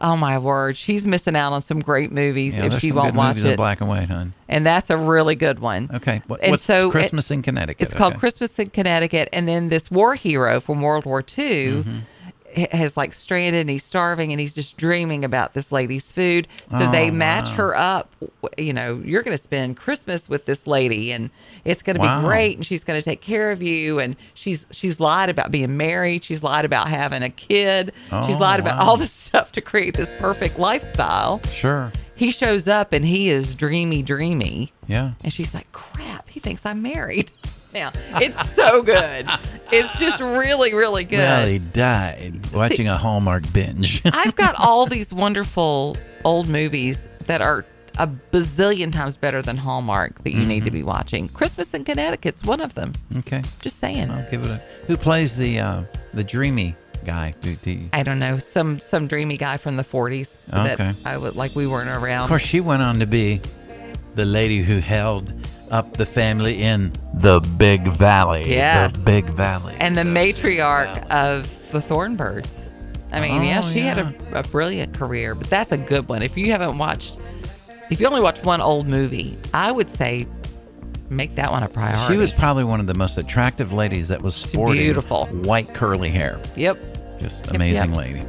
Oh 0.00 0.16
my 0.16 0.38
word, 0.38 0.76
she's 0.76 1.06
missing 1.06 1.36
out 1.36 1.52
on 1.52 1.62
some 1.62 1.80
great 1.80 2.10
movies 2.12 2.56
Yeah, 2.56 2.66
if 2.66 2.78
she 2.80 2.90
won't 2.92 3.14
watch 3.14 3.28
movies 3.36 3.44
in 3.44 3.52
it. 3.52 3.56
black 3.56 3.80
and 3.80 3.88
white, 3.88 4.08
hon. 4.08 4.32
And 4.48 4.64
that's 4.66 4.90
a 4.90 4.96
really 4.96 5.34
good 5.36 5.58
one. 5.58 5.90
Okay. 5.92 6.22
What, 6.26 6.42
And 6.42 6.50
what's 6.52 6.62
so 6.62 6.88
it- 6.88 6.92
Christmas 6.92 7.30
in 7.30 7.42
Connecticut? 7.42 7.82
It's 7.82 7.94
called 7.94 8.16
Christmas 8.18 8.58
in 8.58 8.70
Connecticut, 8.70 9.28
and 9.32 9.46
then 9.48 9.68
this 9.68 9.90
war 9.90 10.14
hero 10.14 10.60
from 10.60 10.80
World 10.80 11.04
War 11.04 11.20
II 11.20 11.72
Mm-hmm. 11.82 11.98
Has 12.72 12.96
like 12.96 13.12
stranded 13.12 13.60
and 13.62 13.70
he's 13.70 13.84
starving 13.84 14.32
and 14.32 14.40
he's 14.40 14.54
just 14.54 14.76
dreaming 14.76 15.24
about 15.24 15.54
this 15.54 15.70
lady's 15.72 16.10
food. 16.10 16.48
So 16.70 16.78
Oh, 16.84 16.90
they 16.90 17.10
match 17.10 17.48
her 17.50 17.76
up. 17.76 18.14
You 18.58 18.72
know, 18.72 19.00
you're 19.04 19.22
going 19.22 19.36
to 19.36 19.42
spend 19.42 19.76
Christmas 19.76 20.28
with 20.28 20.44
this 20.46 20.66
lady, 20.66 21.12
and 21.12 21.30
it's 21.64 21.82
going 21.82 21.96
to 21.96 22.02
Wow. 22.02 22.20
be 22.20 22.26
great, 22.26 22.56
and 22.56 22.66
she's 22.66 22.82
going 22.84 22.98
to 23.00 23.04
take 23.04 23.20
care 23.20 23.50
of 23.50 23.62
you. 23.62 23.98
And 23.98 24.16
she's 24.34 24.66
she's 24.70 24.98
lied 25.00 25.28
about 25.30 25.50
being 25.50 25.76
married. 25.76 26.24
She's 26.24 26.42
lied 26.42 26.64
about 26.64 26.88
having 26.88 27.22
a 27.22 27.30
kid. 27.30 27.92
she's 28.26 28.36
Oh, 28.36 28.38
lied 28.40 28.60
about 28.60 28.78
all 28.78 28.96
this 28.96 29.12
stuff 29.28 29.52
to 29.52 29.60
create 29.60 29.94
this 29.94 30.10
perfect 30.18 30.58
lifestyle. 30.58 31.38
Sure. 31.44 31.92
He 32.14 32.30
shows 32.30 32.68
up 32.68 32.92
and 32.92 33.04
he 33.04 33.30
is 33.30 33.54
dreamy, 33.54 34.02
dreamy. 34.02 34.72
Yeah. 34.86 35.12
And 35.24 35.32
she's 35.32 35.54
like, 35.54 35.70
crap, 35.72 36.28
he 36.28 36.38
thinks 36.40 36.66
I'm 36.66 36.82
married. 36.82 37.32
Now, 37.72 37.92
it's 38.20 38.50
so 38.50 38.82
good. 38.82 39.26
It's 39.72 39.98
just 39.98 40.20
really, 40.20 40.74
really 40.74 41.04
good. 41.04 41.18
Well, 41.18 41.46
he 41.46 41.58
died 41.58 42.40
watching 42.52 42.88
a 42.88 42.96
Hallmark 42.96 43.44
binge. 43.52 44.02
I've 44.12 44.34
got 44.34 44.54
all 44.58 44.86
these 44.86 45.12
wonderful 45.12 45.96
old 46.24 46.48
movies 46.48 47.08
that 47.26 47.40
are 47.40 47.64
a 47.98 48.06
bazillion 48.06 48.92
times 48.92 49.16
better 49.16 49.42
than 49.42 49.56
Hallmark 49.56 50.22
that 50.24 50.32
you 50.32 50.44
need 50.44 50.58
Mm-hmm. 50.58 50.64
to 50.64 50.70
be 50.70 50.82
watching. 50.82 51.28
Christmas 51.28 51.74
in 51.74 51.84
Connecticut's 51.84 52.44
one 52.44 52.60
of 52.60 52.74
them. 52.74 52.92
okay. 53.18 53.42
Just 53.60 53.78
saying. 53.78 54.10
I'll 54.10 54.28
give 54.30 54.42
it 54.44 54.50
a. 54.50 54.56
Who 54.86 54.96
plays 54.96 55.36
the 55.36 55.60
uh, 55.60 55.82
the 56.14 56.24
dreamy 56.24 56.74
guy? 57.04 57.34
Do, 57.40 57.54
do 57.56 57.70
you- 57.72 57.88
I 57.92 58.02
don't 58.02 58.18
know, 58.18 58.38
some 58.38 58.80
some 58.80 59.06
dreamy 59.06 59.36
guy 59.36 59.56
from 59.58 59.76
the 59.76 59.84
40s 59.84 60.38
Okay. 60.52 60.74
that 60.76 60.96
I 61.04 61.16
would 61.18 61.36
like 61.36 61.54
we 61.54 61.66
weren't 61.66 61.88
around. 61.90 62.24
Of 62.24 62.28
course, 62.30 62.42
she 62.42 62.60
went 62.60 62.82
on 62.82 62.98
to 63.00 63.06
be 63.06 63.40
the 64.14 64.24
lady 64.24 64.62
who 64.62 64.78
held 64.78 65.32
up 65.70 65.92
the 65.94 66.06
family 66.06 66.62
in 66.62 66.92
the 67.14 67.40
Big 67.56 67.82
Valley. 67.86 68.44
Yes. 68.48 68.92
The 68.92 69.04
Big 69.04 69.24
Valley. 69.26 69.74
and 69.80 69.96
the 69.96 70.02
matriarch 70.02 71.06
of 71.10 71.44
the 71.72 71.78
Thornbirds. 71.78 72.68
I 73.12 73.20
mean, 73.20 73.42
yeah, 73.42 73.62
Oh, 73.64 73.70
she 73.70 73.80
had 73.80 73.98
a, 73.98 74.14
a 74.38 74.42
brilliant 74.44 74.94
career, 74.94 75.34
but 75.34 75.50
that's 75.50 75.72
a 75.72 75.78
good 75.78 76.08
one. 76.08 76.22
If 76.22 76.36
you 76.36 76.52
haven't 76.52 76.78
watched, 76.78 77.20
if 77.90 78.00
you 78.00 78.06
only 78.06 78.20
watch 78.20 78.42
one 78.44 78.60
old 78.60 78.86
movie, 78.86 79.36
I 79.52 79.72
would 79.72 79.90
say 79.90 80.26
make 81.08 81.34
that 81.34 81.50
one 81.50 81.64
a 81.64 81.68
priority. 81.68 82.12
She 82.14 82.16
was 82.18 82.32
probably 82.32 82.62
one 82.62 82.78
of 82.78 82.86
the 82.86 82.94
most 82.94 83.18
attractive 83.18 83.72
ladies 83.72 84.08
that 84.08 84.22
was 84.22 84.36
sporting 84.36 84.82
beautiful. 84.82 85.26
white 85.26 85.74
curly 85.74 86.08
hair. 86.08 86.40
Yep. 86.56 87.18
Just 87.18 87.48
amazing 87.48 87.90
yep. 87.90 87.98
lady. 87.98 88.22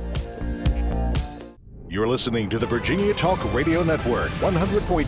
You're 1.89 2.07
listening 2.07 2.49
to 2.49 2.57
the 2.57 2.65
Virginia 2.65 3.13
Talk 3.13 3.53
Radio 3.53 3.83
Network, 3.83 4.29
100.9 4.39 5.05